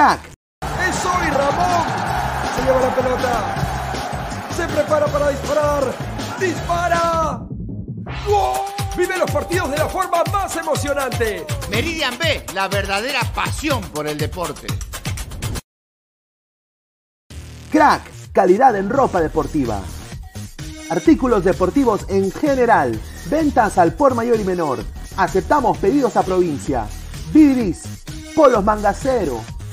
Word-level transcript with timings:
Crack. 0.00 0.20
¡Es 0.88 1.04
hoy, 1.04 1.30
Ramón! 1.30 1.86
Se 2.56 2.62
lleva 2.62 2.80
la 2.80 2.94
pelota. 2.94 3.54
Se 4.56 4.66
prepara 4.66 5.06
para 5.06 5.28
disparar. 5.28 5.94
¡Dispara! 6.40 7.46
Vive 8.96 9.18
los 9.18 9.30
partidos 9.30 9.70
de 9.70 9.76
la 9.76 9.88
forma 9.88 10.22
más 10.32 10.56
emocionante. 10.56 11.46
Meridian 11.70 12.16
B, 12.18 12.46
la 12.54 12.68
verdadera 12.68 13.20
pasión 13.34 13.82
por 13.90 14.06
el 14.06 14.16
deporte. 14.16 14.66
Crack, 17.70 18.02
calidad 18.32 18.76
en 18.76 18.88
ropa 18.88 19.20
deportiva. 19.20 19.80
Artículos 20.88 21.44
deportivos 21.44 22.06
en 22.08 22.32
general. 22.32 22.98
Ventas 23.26 23.76
al 23.76 23.92
por 23.92 24.14
mayor 24.14 24.40
y 24.40 24.44
menor. 24.44 24.78
Aceptamos 25.16 25.76
pedidos 25.78 26.16
a 26.16 26.22
provincia. 26.22 26.86
Bidris, 27.32 27.82
polos 28.34 28.64
mangacero, 28.64 29.40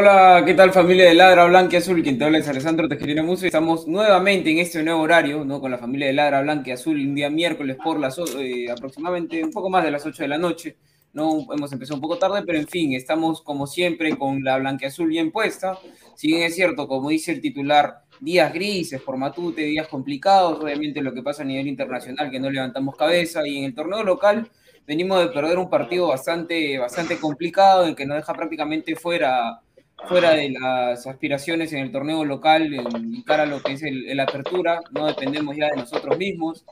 Hola, 0.00 0.44
¿qué 0.46 0.54
tal 0.54 0.70
familia 0.70 1.06
de 1.06 1.14
Ladra 1.14 1.46
Blanca 1.46 1.74
y 1.74 1.78
Azul? 1.78 2.04
Quien 2.04 2.18
te 2.18 2.24
habla 2.24 2.38
es 2.38 2.46
Alessandro 2.46 2.88
Tejerina 2.88 3.24
Muso 3.24 3.44
y 3.44 3.48
estamos 3.48 3.88
nuevamente 3.88 4.48
en 4.48 4.58
este 4.58 4.80
nuevo 4.84 5.00
horario, 5.00 5.44
¿no? 5.44 5.60
Con 5.60 5.72
la 5.72 5.78
familia 5.78 6.06
de 6.06 6.12
Ladra 6.12 6.40
Blanca 6.40 6.70
y 6.70 6.72
Azul, 6.74 7.00
un 7.00 7.16
día 7.16 7.28
miércoles 7.30 7.76
por 7.82 7.98
las 7.98 8.16
eh, 8.38 8.70
aproximadamente 8.70 9.42
un 9.42 9.50
poco 9.50 9.68
más 9.68 9.82
de 9.82 9.90
las 9.90 10.06
8 10.06 10.22
de 10.22 10.28
la 10.28 10.38
noche. 10.38 10.76
No 11.12 11.48
hemos 11.52 11.72
empezado 11.72 11.96
un 11.96 12.00
poco 12.00 12.16
tarde, 12.16 12.44
pero 12.46 12.60
en 12.60 12.68
fin, 12.68 12.92
estamos 12.92 13.42
como 13.42 13.66
siempre 13.66 14.16
con 14.16 14.44
la 14.44 14.58
Blanca 14.58 14.86
Azul 14.86 15.08
bien 15.08 15.32
puesta. 15.32 15.76
Si 16.14 16.28
bien 16.28 16.42
es 16.42 16.54
cierto, 16.54 16.86
como 16.86 17.08
dice 17.08 17.32
el 17.32 17.40
titular, 17.40 18.04
días 18.20 18.54
grises 18.54 19.02
por 19.02 19.16
Matute, 19.16 19.62
días 19.62 19.88
complicados, 19.88 20.60
obviamente 20.60 21.02
lo 21.02 21.12
que 21.12 21.24
pasa 21.24 21.42
a 21.42 21.46
nivel 21.46 21.66
internacional 21.66 22.30
que 22.30 22.38
no 22.38 22.50
levantamos 22.50 22.94
cabeza 22.94 23.44
y 23.44 23.58
en 23.58 23.64
el 23.64 23.74
torneo 23.74 24.04
local 24.04 24.48
venimos 24.86 25.18
de 25.18 25.28
perder 25.30 25.58
un 25.58 25.68
partido 25.68 26.06
bastante, 26.06 26.78
bastante 26.78 27.18
complicado 27.18 27.84
en 27.84 27.96
que 27.96 28.06
nos 28.06 28.16
deja 28.18 28.32
prácticamente 28.32 28.94
fuera 28.94 29.60
fuera 30.06 30.32
de 30.34 30.50
las 30.50 31.06
aspiraciones 31.06 31.72
en 31.72 31.80
el 31.80 31.92
torneo 31.92 32.24
local, 32.24 32.72
en 32.72 33.22
cara 33.22 33.42
a 33.42 33.46
lo 33.46 33.62
que 33.62 33.72
es 33.72 33.82
el, 33.82 34.18
apertura, 34.20 34.80
no 34.90 35.06
dependemos 35.06 35.56
ya 35.56 35.66
de 35.70 35.76
nosotros 35.76 36.16
mismos, 36.16 36.64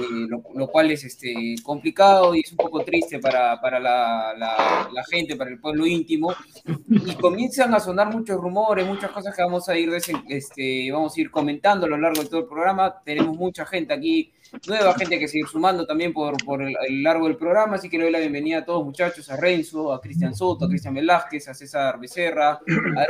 eh, 0.00 0.26
lo, 0.28 0.66
cual 0.68 0.90
es 0.90 1.04
este, 1.04 1.56
complicado 1.62 2.34
y 2.34 2.40
es 2.40 2.50
un 2.52 2.58
poco 2.58 2.84
triste 2.84 3.18
para, 3.18 3.60
para 3.60 3.80
la, 3.80 4.34
la, 4.36 5.04
gente, 5.10 5.36
para 5.36 5.50
el 5.50 5.58
pueblo 5.58 5.86
íntimo, 5.86 6.34
y 6.88 7.14
comienzan 7.16 7.74
a 7.74 7.80
sonar 7.80 8.12
muchos 8.14 8.40
rumores, 8.40 8.86
muchas 8.86 9.10
cosas 9.10 9.34
que 9.34 9.42
vamos 9.42 9.68
a 9.68 9.76
ir, 9.76 9.90
este, 10.28 10.90
vamos 10.92 11.16
a 11.16 11.20
ir 11.20 11.30
comentando 11.30 11.86
a 11.86 11.88
lo 11.88 11.98
largo 11.98 12.22
de 12.22 12.28
todo 12.28 12.40
el 12.40 12.46
programa, 12.46 13.02
tenemos 13.04 13.36
mucha 13.36 13.66
gente 13.66 13.92
aquí 13.92 14.32
nueva 14.66 14.94
gente 14.94 15.18
que 15.18 15.28
seguir 15.28 15.46
sumando 15.46 15.86
también 15.86 16.12
por, 16.12 16.36
por 16.44 16.62
el, 16.62 16.74
largo 17.02 17.26
del 17.26 17.36
programa, 17.36 17.76
así 17.76 17.88
que 17.88 17.98
le 17.98 18.04
doy 18.04 18.12
la 18.12 18.18
bienvenida 18.20 18.58
a 18.58 18.64
todos 18.64 18.84
muchachos, 18.84 19.30
a 19.30 19.36
Renzo, 19.36 19.92
a 19.92 20.00
Cristian 20.00 20.34
Soto, 20.34 20.64
a 20.64 20.68
Cristian 20.68 20.94
Velázquez, 20.94 21.48
a 21.48 21.54
César 21.54 21.98
Becerra, 21.98 22.52
a 22.52 23.06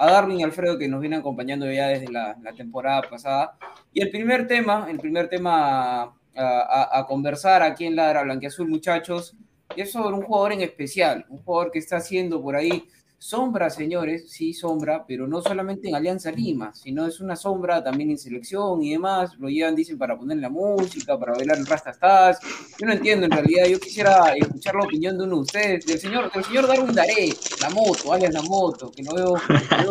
a 0.00 0.10
Darwin 0.10 0.40
y 0.40 0.42
Alfredo 0.44 0.78
que 0.78 0.86
nos 0.86 1.00
vienen 1.00 1.20
acompañando 1.20 1.70
ya 1.70 1.88
desde 1.88 2.10
la, 2.10 2.36
temporada 2.56 3.02
pasada. 3.02 3.58
Y 3.92 4.00
el 4.00 4.10
primer 4.10 4.46
tema, 4.46 4.86
el 4.88 4.98
primer 4.98 5.28
tema 5.28 6.02
a, 6.36 6.98
a 6.98 7.06
conversar 7.06 7.62
aquí 7.62 7.84
en 7.84 7.96
Ladra 7.96 8.22
Blanquiazul, 8.22 8.68
muchachos, 8.68 9.36
es 9.76 9.92
sobre 9.92 10.14
un 10.14 10.22
jugador 10.22 10.52
en 10.52 10.62
especial, 10.62 11.26
un 11.28 11.38
jugador 11.38 11.70
que 11.70 11.78
está 11.78 11.96
haciendo 11.96 12.40
por 12.40 12.56
ahí 12.56 12.84
Sombra, 13.20 13.68
señores, 13.68 14.30
sí, 14.30 14.54
sombra, 14.54 15.04
pero 15.04 15.26
no 15.26 15.42
solamente 15.42 15.88
en 15.88 15.96
Alianza 15.96 16.30
Lima, 16.30 16.72
sino 16.72 17.04
es 17.04 17.18
una 17.18 17.34
sombra 17.34 17.82
también 17.82 18.10
en 18.10 18.18
selección 18.18 18.80
y 18.80 18.92
demás. 18.92 19.36
Lo 19.40 19.48
llevan, 19.48 19.74
dicen, 19.74 19.98
para 19.98 20.16
poner 20.16 20.38
la 20.38 20.48
música, 20.48 21.18
para 21.18 21.32
bailar 21.32 21.58
el 21.58 21.66
Rastastas. 21.66 22.38
Yo 22.78 22.86
no 22.86 22.92
entiendo, 22.92 23.26
en 23.26 23.32
realidad, 23.32 23.66
yo 23.66 23.80
quisiera 23.80 24.34
escuchar 24.36 24.76
la 24.76 24.84
opinión 24.84 25.18
de 25.18 25.24
uno 25.24 25.34
de 25.34 25.42
ustedes, 25.42 25.86
del 25.86 25.98
señor, 25.98 26.30
del 26.32 26.44
señor 26.44 26.68
Darwin 26.68 26.94
Daré, 26.94 27.34
la 27.60 27.70
moto, 27.70 28.12
alias 28.12 28.32
la 28.32 28.42
moto, 28.42 28.92
que 28.92 29.02
no 29.02 29.12
veo, 29.12 29.34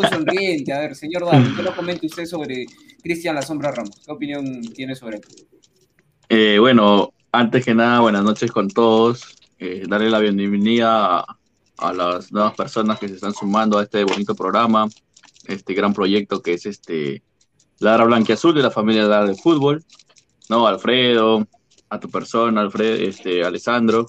sonriente. 0.10 0.72
A 0.72 0.80
ver, 0.80 0.96
señor 0.96 1.26
Darwin, 1.26 1.54
¿qué 1.54 1.64
lo 1.64 1.76
comente 1.76 2.06
usted 2.06 2.26
sobre 2.26 2.66
Cristian 3.04 3.36
La 3.36 3.42
Sombra 3.42 3.72
Ramos? 3.72 4.02
¿Qué 4.06 4.12
opinión 4.12 4.62
tiene 4.74 4.96
sobre 4.96 5.18
él? 5.18 5.24
Eh, 6.30 6.58
bueno, 6.60 7.12
antes 7.34 7.66
que 7.66 7.76
nada, 7.76 8.00
buenas 8.00 8.24
noches 8.24 8.50
con 8.54 8.70
todos. 8.70 9.36
Eh, 9.60 9.84
darle 9.86 10.10
la 10.10 10.20
bienvenida 10.20 11.20
a 11.20 11.37
a 11.78 11.94
las 11.94 12.32
nuevas 12.32 12.56
personas 12.56 13.00
que 13.00 13.08
se 13.08 13.16
están 13.16 13.34
sumando 13.34 13.78
a 13.78 13.84
este 13.84 14.04
bonito 14.04 14.36
programa, 14.36 14.88
este 15.46 15.74
gran 15.74 15.94
proyecto 15.94 16.42
que 16.42 16.54
es 16.54 16.66
este 16.66 17.24
Ladra 17.80 18.08
Azul 18.34 18.56
de 18.56 18.64
la 18.64 18.72
familia 18.72 19.04
Ladra 19.04 19.28
de 19.28 19.36
Fútbol, 19.36 19.84
¿no? 20.50 20.68
Alfredo, 20.68 21.48
a 21.90 22.00
tu 22.00 22.10
persona, 22.10 22.62
Alfredo, 22.62 22.96
este, 22.96 23.44
Alessandro. 23.44 24.08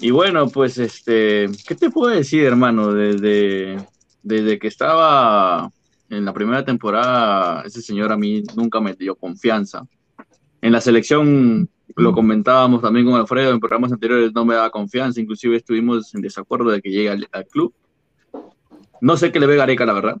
Y 0.00 0.10
bueno, 0.10 0.48
pues, 0.48 0.78
este, 0.78 1.48
¿qué 1.66 1.74
te 1.74 1.90
puedo 1.90 2.14
decir, 2.14 2.44
hermano? 2.44 2.92
Desde, 2.92 3.76
desde 4.22 4.58
que 4.58 4.66
estaba 4.66 5.70
en 6.08 6.24
la 6.24 6.32
primera 6.32 6.64
temporada, 6.64 7.62
ese 7.62 7.80
señor 7.82 8.10
a 8.12 8.16
mí 8.16 8.42
nunca 8.56 8.80
me 8.80 8.94
dio 8.94 9.14
confianza. 9.14 9.86
En 10.60 10.72
la 10.72 10.80
selección 10.80 11.68
lo 11.96 12.12
comentábamos 12.12 12.82
también 12.82 13.06
con 13.06 13.14
Alfredo 13.14 13.52
en 13.52 13.60
programas 13.60 13.92
anteriores, 13.92 14.32
no 14.34 14.44
me 14.44 14.54
daba 14.54 14.70
confianza, 14.70 15.20
inclusive 15.20 15.56
estuvimos 15.56 16.14
en 16.14 16.22
desacuerdo 16.22 16.70
de 16.70 16.80
que 16.80 16.90
llegue 16.90 17.10
al, 17.10 17.46
club. 17.50 17.74
No 19.00 19.16
sé 19.16 19.32
qué 19.32 19.40
le 19.40 19.46
ve 19.46 19.56
Gareca, 19.56 19.84
la 19.84 19.92
verdad, 19.92 20.18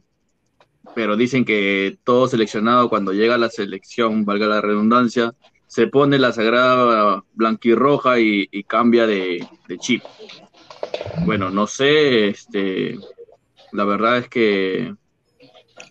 pero 0.94 1.16
dicen 1.16 1.44
que 1.44 1.98
todo 2.04 2.28
seleccionado 2.28 2.88
cuando 2.88 3.12
llega 3.12 3.36
a 3.36 3.38
la 3.38 3.48
selección, 3.48 4.24
valga 4.24 4.46
la 4.46 4.60
redundancia, 4.60 5.34
se 5.66 5.86
pone 5.86 6.18
la 6.18 6.32
sagrada 6.32 7.24
blanquirroja 7.34 8.20
y, 8.20 8.48
y 8.50 8.64
cambia 8.64 9.06
de, 9.06 9.46
de, 9.68 9.78
chip. 9.78 10.02
Bueno, 11.24 11.50
no 11.50 11.66
sé, 11.66 12.28
este, 12.28 12.98
la 13.72 13.84
verdad 13.84 14.18
es 14.18 14.28
que 14.28 14.94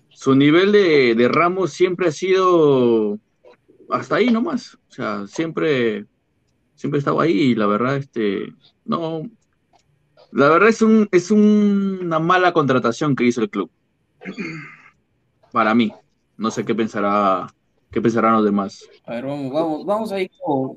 su 0.10 0.36
nivel 0.36 0.72
de, 0.72 1.16
de 1.16 1.28
Ramos 1.28 1.74
siempre 1.74 2.10
ha 2.10 2.12
sido 2.12 3.18
hasta 3.92 4.16
ahí 4.16 4.30
nomás. 4.30 4.76
O 4.90 4.92
sea, 4.92 5.28
siempre, 5.28 6.06
siempre 6.76 7.00
estaba 7.00 7.24
ahí 7.24 7.32
y 7.32 7.56
la 7.56 7.68
verdad, 7.68 7.98
este, 7.98 8.54
no, 8.86 9.24
la 10.32 10.50
verdad 10.50 10.70
es, 10.70 10.82
un, 10.82 11.10
es 11.12 11.30
una 11.32 12.20
mala 12.20 12.54
contratación 12.54 13.16
que 13.16 13.26
hizo 13.26 13.42
el 13.42 13.50
club. 13.50 13.70
Para 15.52 15.76
mí. 15.76 15.92
No 16.38 16.50
sé 16.50 16.66
qué 16.66 16.74
pensará, 16.74 17.48
qué 17.92 18.02
pensarán 18.02 18.34
los 18.34 18.46
demás. 18.46 18.90
A 19.06 19.16
ver, 19.16 19.26
vamos, 19.26 19.52
vamos, 19.52 19.86
vamos 19.86 20.12
a 20.12 20.20
ir 20.20 20.32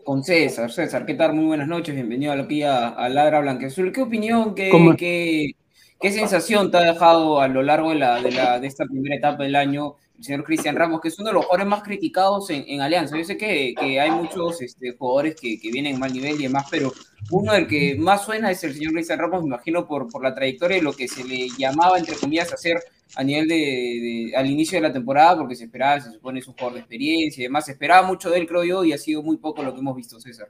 con, 0.04 0.22
César. 0.22 0.70
César, 0.70 1.06
¿qué 1.06 1.14
tal? 1.14 1.34
Muy 1.34 1.46
buenas 1.46 1.68
noches, 1.68 1.94
bienvenido 1.94 2.32
aquí 2.32 2.62
a, 2.62 2.88
a 2.88 3.08
Ladra 3.08 3.40
Blanquezul. 3.40 3.92
¿Qué 3.92 4.02
opinión, 4.02 4.54
qué, 4.54 4.70
qué, 4.98 5.52
qué, 6.00 6.12
sensación 6.12 6.70
te 6.70 6.76
ha 6.76 6.92
dejado 6.92 7.40
a 7.40 7.48
lo 7.48 7.62
largo 7.62 7.90
de, 7.90 7.94
la, 7.94 8.20
de, 8.20 8.32
la, 8.32 8.60
de 8.60 8.66
esta 8.66 8.84
primera 8.84 9.16
etapa 9.16 9.44
del 9.44 9.56
año 9.56 9.94
el 10.16 10.24
señor 10.24 10.44
Cristian 10.44 10.76
Ramos, 10.76 11.00
que 11.00 11.08
es 11.08 11.18
uno 11.18 11.28
de 11.28 11.34
los 11.34 11.44
jugadores 11.44 11.66
más 11.66 11.82
criticados 11.82 12.48
en, 12.50 12.80
Alianza. 12.80 13.16
Yo 13.16 13.24
sé 13.24 13.36
que, 13.36 13.74
hay 14.00 14.10
muchos 14.10 14.62
este, 14.62 14.96
jugadores 14.96 15.34
que, 15.40 15.58
vienen 15.72 15.94
en 15.94 16.00
mal 16.00 16.12
nivel 16.12 16.40
y 16.40 16.44
demás, 16.44 16.66
pero 16.70 16.92
uno 17.30 17.52
del 17.52 17.66
que 17.66 17.96
más 17.98 18.24
suena 18.24 18.50
es 18.50 18.62
el 18.64 18.74
señor 18.74 18.92
Cristian 18.92 19.18
Ramos, 19.18 19.42
me 19.42 19.48
imagino 19.48 19.86
por, 19.86 20.22
la 20.22 20.34
trayectoria 20.34 20.78
y 20.78 20.82
lo 20.82 20.92
que 20.92 21.08
se 21.08 21.24
le 21.24 21.48
llamaba, 21.58 21.98
entre 21.98 22.16
comillas, 22.16 22.52
hacer 22.52 22.78
a 23.16 23.24
nivel 23.24 23.48
de, 23.48 24.32
al 24.36 24.46
inicio 24.46 24.78
de 24.78 24.88
la 24.88 24.92
temporada, 24.92 25.36
porque 25.38 25.56
se 25.56 25.64
esperaba, 25.64 26.00
se 26.00 26.12
supone, 26.12 26.40
es 26.40 26.48
un 26.48 26.54
jugador 26.54 26.74
de 26.74 26.80
experiencia 26.80 27.42
y 27.42 27.44
demás. 27.44 27.66
Se 27.66 27.72
esperaba 27.72 28.06
mucho 28.06 28.30
de 28.30 28.38
él, 28.38 28.46
creo 28.46 28.64
yo, 28.64 28.84
y 28.84 28.92
ha 28.92 28.98
sido 28.98 29.22
muy 29.22 29.36
poco 29.36 29.62
lo 29.62 29.72
que 29.74 29.80
hemos 29.80 29.96
visto, 29.96 30.20
César. 30.20 30.48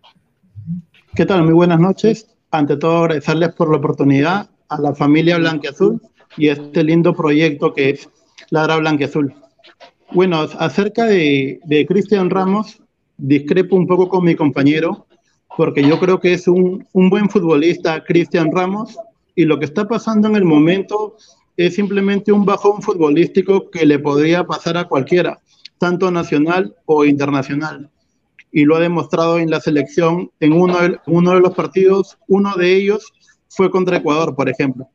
¿Qué 1.15 1.27
tal? 1.27 1.45
Muy 1.45 1.53
buenas 1.53 1.81
noches. 1.81 2.27
Ante 2.51 2.77
todo, 2.77 3.05
agradecerles 3.05 3.53
por 3.55 3.71
la 3.71 3.79
oportunidad 3.79 4.49
a 4.69 4.81
la 4.81 4.95
familia 4.95 5.39
Blanquiazul 5.39 6.01
y 6.37 6.49
este 6.49 6.85
lindo 6.85 7.15
proyecto 7.15 7.73
que 7.73 7.91
es 7.91 8.09
Ladra 8.51 8.77
Blanquiazul. 8.77 9.35
Bueno, 10.15 10.43
acerca 10.61 11.07
de, 11.07 11.87
Cristian 11.89 12.31
Ramos, 12.31 12.81
discrepo 13.17 13.75
un 13.75 13.89
poco 13.89 14.09
con 14.09 14.25
mi 14.25 14.37
compañero, 14.37 15.09
porque 15.57 15.83
yo 15.83 15.99
creo 15.99 16.21
que 16.21 16.35
es 16.35 16.47
un, 16.47 16.87
buen 16.93 17.29
futbolista 17.29 18.05
Cristian 18.05 18.53
Ramos, 18.53 18.97
y 19.35 19.45
lo 19.45 19.59
que 19.59 19.65
está 19.65 19.89
pasando 19.89 20.29
en 20.29 20.37
el 20.37 20.45
momento 20.45 21.17
es 21.57 21.75
simplemente 21.75 22.31
un 22.31 22.45
bajón 22.45 22.81
futbolístico 22.81 23.69
que 23.73 23.85
le 23.85 23.99
podría 23.99 24.45
pasar 24.45 24.77
a 24.77 24.85
cualquiera, 24.85 25.41
tanto 25.79 26.13
nacional 26.13 26.77
o 26.87 27.05
internacional. 27.05 27.91
Y 28.53 28.67
lo 28.67 28.77
ha 28.77 28.81
demostrado 28.81 29.41
en 29.41 29.51
la 29.51 29.61
selección 29.61 30.31
en 30.39 30.53
uno 30.53 30.79
uno 31.07 31.33
de 31.33 31.41
los 31.41 31.57
partidos, 31.57 32.19
uno 32.29 32.55
de 32.55 32.73
ellos 32.73 33.13
fue 33.49 33.69
contra 33.69 33.97
Ecuador, 33.97 34.37
por 34.37 34.49
ejemplo 34.49 34.89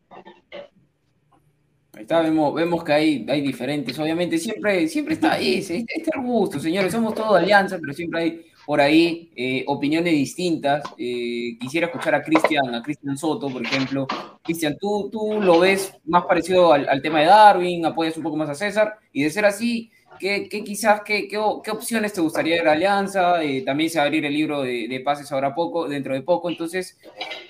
vemos, 2.08 2.53
vemos 2.53 2.84
que 2.84 2.94
hay, 2.94 3.25
hay 3.29 3.41
diferentes, 3.41 3.98
obviamente, 4.00 4.38
siempre, 4.38 4.88
siempre 4.88 5.15
está 5.15 5.34
ahí, 5.34 5.56
este, 5.56 5.86
este 5.88 6.12
gusto, 6.20 6.60
señores, 6.60 6.91
somos 6.91 7.13
todos 7.13 7.38
alianza, 7.38 7.77
pero 7.79 7.94
siempre 7.94 8.22
hay 8.22 8.46
por 8.65 8.82
ahí 8.82 9.32
eh, 9.36 9.63
opiniones 9.65 10.13
distintas. 10.13 10.84
Eh, 10.96 11.58
quisiera 11.60 11.88
escuchar 11.88 12.13
a 12.13 12.22
Cristian, 12.22 12.75
a 12.75 12.84
Cristian 12.84 13.18
Soto, 13.18 13.50
por 13.50 13.63
ejemplo. 13.63 14.06
Cristian, 14.44 14.77
¿tú, 14.79 15.10
tú 15.12 15.41
lo 15.41 15.60
ves 15.60 15.91
más 16.06 16.25
parecido 16.25 16.72
al, 16.72 16.88
al, 16.88 17.01
tema 17.01 17.20
de 17.20 17.25
Darwin, 17.25 17.84
apoyas 17.88 18.15
un 18.18 18.22
poco 18.22 18.38
más 18.38 18.48
a 18.48 18.53
César, 18.53 19.00
y 19.12 19.24
de 19.24 19.32
ser 19.32 19.46
así, 19.46 19.89
¿Qué, 20.20 20.50
quizás, 20.50 21.02
qué, 21.06 21.28
qué, 21.28 21.38
opciones 21.38 22.12
te 22.12 22.20
gustaría 22.22 22.58
de 22.58 22.64
la 22.64 22.74
alianza? 22.74 23.42
Eh, 23.42 23.62
también 23.62 23.90
se 23.90 23.98
va 23.98 24.04
a 24.04 24.08
abrir 24.08 24.26
el 24.26 24.34
libro 24.34 24.62
de, 24.62 25.02
pases 25.04 25.32
ahora 25.32 25.56
poco, 25.56 25.88
dentro 25.88 26.14
de 26.14 26.22
poco. 26.22 26.50
Entonces, 26.50 27.00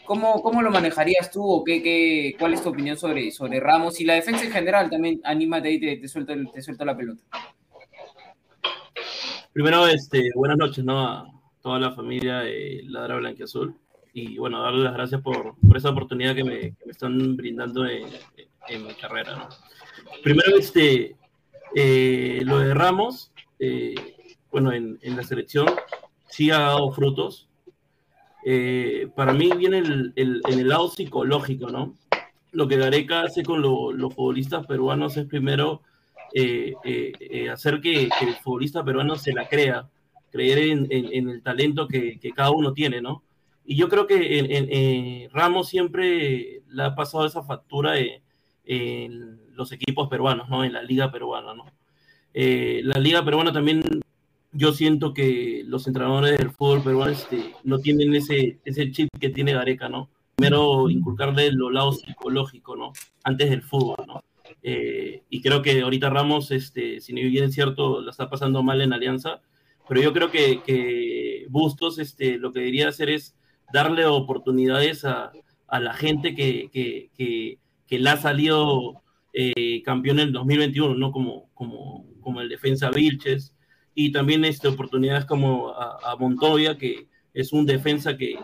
¿cómo, 0.05 0.41
cómo 0.43 0.61
lo 0.61 0.69
manejarías 0.69 1.31
tú 1.31 1.43
o 1.43 1.63
qué, 1.63 1.81
qué, 1.81 2.35
cuál 2.37 2.53
es 2.53 2.61
tu 2.61 2.69
opinión 2.69 2.97
sobre, 2.97 3.31
sobre 3.31 3.59
Ramos? 3.59 3.99
Y 3.99 4.05
la 4.05 4.13
defensa 4.13 4.45
en 4.45 4.51
general 4.51 4.89
también, 4.89 5.19
anímate 5.23 5.69
ahí, 5.69 5.79
te, 5.79 5.97
te, 5.97 6.07
suelto, 6.07 6.33
te 6.53 6.61
suelto 6.61 6.85
la 6.85 6.95
pelota. 6.95 7.23
Primero, 9.51 9.87
este, 9.87 10.29
buenas 10.35 10.57
noches 10.57 10.85
¿no? 10.85 11.01
a 11.01 11.27
toda 11.61 11.79
la 11.79 11.91
familia 11.93 12.39
de 12.41 12.81
Ladra 12.85 13.17
Blanquiazul. 13.17 13.75
Y 14.13 14.37
bueno, 14.37 14.61
darle 14.61 14.83
las 14.83 14.93
gracias 14.93 15.21
por, 15.21 15.55
por 15.59 15.77
esa 15.77 15.89
oportunidad 15.89 16.35
que 16.35 16.43
me, 16.43 16.59
que 16.59 16.85
me 16.85 16.91
están 16.91 17.35
brindando 17.35 17.85
en, 17.87 18.07
en 18.67 18.85
mi 18.85 18.93
carrera. 18.93 19.35
¿no? 19.35 19.49
Primero, 20.23 20.57
este, 20.57 21.15
eh, 21.75 22.41
lo 22.43 22.59
de 22.59 22.73
Ramos, 22.73 23.31
eh, 23.59 23.95
bueno, 24.51 24.71
en, 24.73 24.99
la 25.01 25.23
selección 25.23 25.67
sí 26.27 26.51
ha 26.51 26.59
dado 26.59 26.91
frutos. 26.91 27.47
Eh, 28.45 29.09
para 29.15 29.33
mí 29.33 29.51
viene 29.57 29.79
el, 29.79 30.13
en 30.15 30.59
el 30.59 30.67
lado 30.67 30.89
psicológico, 30.89 31.69
¿no? 31.69 31.95
lo 32.51 32.67
que 32.67 32.77
Gareca 32.77 33.21
hace 33.21 33.43
con 33.43 33.61
los 33.61 34.13
futbolistas 34.13 34.65
peruanos 34.65 35.17
es 35.17 35.25
primero 35.25 35.81
eh, 36.33 36.73
eh, 36.83 37.11
eh, 37.19 37.49
hacer 37.49 37.81
que, 37.81 38.09
el 38.21 38.35
futbolista 38.43 38.83
peruano 38.83 39.15
se 39.15 39.33
la 39.33 39.47
crea, 39.47 39.87
creer 40.31 40.59
en, 40.59 41.29
el 41.29 41.41
talento 41.41 41.87
que, 41.87 42.19
cada 42.35 42.51
uno 42.51 42.73
tiene, 42.73 43.01
¿no? 43.01 43.23
Y 43.65 43.75
yo 43.75 43.87
creo 43.87 44.07
que 44.07 44.39
en, 44.39 45.29
Ramos 45.31 45.69
siempre 45.69 46.61
le 46.67 46.83
ha 46.83 46.95
pasado 46.95 47.25
esa 47.25 47.43
factura 47.43 47.95
en 48.65 49.39
los 49.59 49.71
equipos 49.73 50.07
peruanos, 50.07 50.49
¿no? 50.49 50.63
En 50.63 50.73
la 50.73 50.81
liga 50.81 51.11
peruana, 51.11 51.53
¿no? 51.53 51.65
la 52.33 52.99
liga 52.99 53.25
peruana 53.25 53.51
también, 53.51 53.83
yo 54.53 54.71
siento 54.71 55.13
que 55.13 55.63
los 55.65 55.87
entrenadores 55.87 56.37
del 56.37 56.51
fútbol 56.51 56.81
peruano 56.81 57.11
este, 57.11 57.53
no 57.63 57.79
tienen 57.79 58.15
ese, 58.15 58.59
ese 58.63 58.91
chip 58.91 59.09
que 59.19 59.29
tiene 59.29 59.53
Gareca, 59.53 59.89
¿no? 59.89 60.09
Primero 60.35 60.89
inculcarle 60.89 61.51
los 61.51 61.73
lados 61.73 61.99
psicológicos, 61.99 62.77
¿no? 62.77 62.93
Antes 63.23 63.49
del 63.49 63.61
fútbol, 63.61 63.97
¿no? 64.07 64.21
Eh, 64.63 65.23
y 65.29 65.41
creo 65.41 65.61
que 65.61 65.81
ahorita 65.81 66.09
Ramos, 66.09 66.51
este, 66.51 67.01
si 67.01 67.13
bien 67.13 67.43
es 67.43 67.53
cierto, 67.53 68.01
la 68.01 68.11
está 68.11 68.29
pasando 68.29 68.63
mal 68.63 68.81
en 68.81 68.93
Alianza, 68.93 69.41
pero 69.87 70.01
yo 70.01 70.13
creo 70.13 70.31
que, 70.31 70.61
que 70.63 71.45
Bustos 71.49 71.99
este, 71.99 72.37
lo 72.37 72.51
que 72.53 72.59
debería 72.59 72.89
hacer 72.89 73.09
es 73.09 73.35
darle 73.73 74.05
oportunidades 74.05 75.03
a, 75.05 75.31
a 75.67 75.79
la 75.79 75.93
gente 75.93 76.35
que, 76.35 76.69
que, 76.71 77.09
que, 77.15 77.59
que 77.87 77.99
le 77.99 78.09
ha 78.09 78.17
salido 78.17 79.01
eh, 79.33 79.81
campeón 79.83 80.19
en 80.19 80.27
el 80.27 80.33
2021, 80.33 80.95
¿no? 80.95 81.11
Como, 81.11 81.49
como, 81.53 82.05
como 82.21 82.41
el 82.41 82.49
defensa 82.49 82.89
Vilches, 82.89 83.55
y 83.93 84.11
también 84.11 84.45
este, 84.45 84.67
oportunidades 84.67 85.25
como 85.25 85.69
a, 85.69 86.15
Montoya, 86.17 86.77
que 86.77 87.07
es 87.33 87.51
un 87.51 87.65
defensa 87.65 88.17
que, 88.17 88.37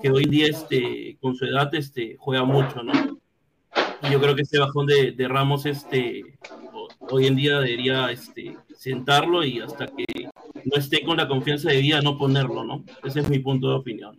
que 0.00 0.10
hoy 0.10 0.24
en 0.24 0.30
día 0.30 0.46
este, 0.46 1.16
con 1.20 1.34
su 1.34 1.44
edad 1.44 1.74
este, 1.74 2.16
juega 2.18 2.44
mucho, 2.44 2.82
¿no? 2.82 2.92
yo 4.10 4.20
creo 4.20 4.34
que 4.34 4.42
ese 4.42 4.58
bajón 4.58 4.86
de, 4.86 5.12
de, 5.12 5.28
Ramos 5.28 5.64
este, 5.64 6.22
hoy 7.00 7.26
en 7.26 7.36
día 7.36 7.60
debería 7.60 8.10
este, 8.10 8.56
sentarlo 8.76 9.44
y 9.44 9.60
hasta 9.60 9.86
que 9.86 10.04
no 10.64 10.76
esté 10.76 11.04
con 11.04 11.16
la 11.16 11.28
confianza 11.28 11.70
de 11.70 11.78
día 11.78 12.00
no 12.00 12.18
ponerlo, 12.18 12.64
¿no? 12.64 12.84
Ese 13.04 13.20
es 13.20 13.28
mi 13.28 13.38
punto 13.38 13.68
de 13.68 13.76
opinión. 13.76 14.18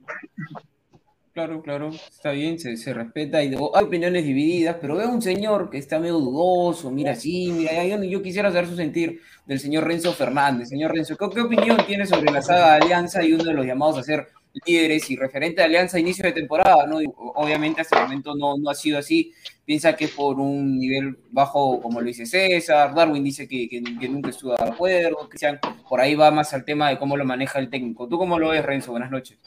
Claro, 1.34 1.64
claro, 1.64 1.90
está 1.90 2.30
bien, 2.30 2.60
se, 2.60 2.94
respeta. 2.94 3.42
Y 3.44 3.48
hay 3.48 3.56
opiniones 3.56 4.24
divididas, 4.24 4.78
pero 4.80 4.98
veo 4.98 5.10
un 5.10 5.22
señor 5.22 5.72
que 5.72 5.80
está 5.80 5.98
medio 5.98 6.20
dudoso, 6.20 6.92
mira 6.92 7.14
así, 7.14 7.52
mira, 7.52 7.84
yo, 7.86 8.04
yo 8.04 8.22
quisiera 8.22 8.52
saber 8.52 8.68
su 8.68 8.76
sentir 8.76 9.20
del 9.48 9.60
señor 9.60 9.86
Renzo 9.88 10.14
Fernández. 10.14 10.70
Señor 10.70 10.94
Renzo, 10.94 11.18
¿qué, 11.18 11.28
¿qué, 11.34 11.42
opinión 11.42 11.78
tiene 11.88 12.06
sobre 12.06 12.32
la 12.32 12.44
saga 12.44 12.76
de 12.76 12.84
Alianza 12.84 13.24
y 13.24 13.34
uno 13.34 13.46
de 13.46 13.54
los 13.54 13.66
llamados 13.66 13.98
a 13.98 14.04
ser 14.04 14.28
líderes 14.64 15.10
y 15.10 15.16
referente 15.16 15.62
de 15.62 15.66
Alianza 15.66 15.98
a 15.98 16.02
inicio 16.02 16.24
de 16.24 16.34
temporada, 16.34 16.86
¿no? 16.86 17.00
Obviamente 17.16 17.82
hasta 17.82 17.98
el 17.98 18.04
momento 18.04 18.36
no, 18.36 18.56
no 18.58 18.70
ha 18.70 18.76
sido 18.76 19.00
así. 19.00 19.34
Piensa 19.66 19.96
que 19.96 20.06
es 20.06 20.12
por 20.12 20.40
un 20.40 20.78
nivel 20.78 21.18
bajo, 21.32 21.82
como 21.82 22.00
lo 22.00 22.06
dice 22.06 22.28
César, 22.28 22.94
Darwin 22.94 23.24
dice 23.24 23.48
que, 23.48 23.68
que, 23.68 23.82
nunca 24.08 24.30
estuvo 24.30 24.56
de 24.56 24.64
acuerdo, 24.64 25.28
Cristian, 25.30 25.60
por 25.90 26.00
ahí 26.00 26.14
va 26.14 26.30
más 26.30 26.54
al 26.54 26.64
tema 26.64 26.90
de 26.90 27.00
cómo 27.00 27.18
lo 27.18 27.26
maneja 27.26 27.58
el 27.58 27.72
técnico. 27.72 28.08
¿Tú 28.08 28.20
cómo 28.20 28.38
lo 28.38 28.50
ves, 28.50 28.64
Renzo? 28.64 28.92
Buenas 28.92 29.10
noches. 29.10 29.40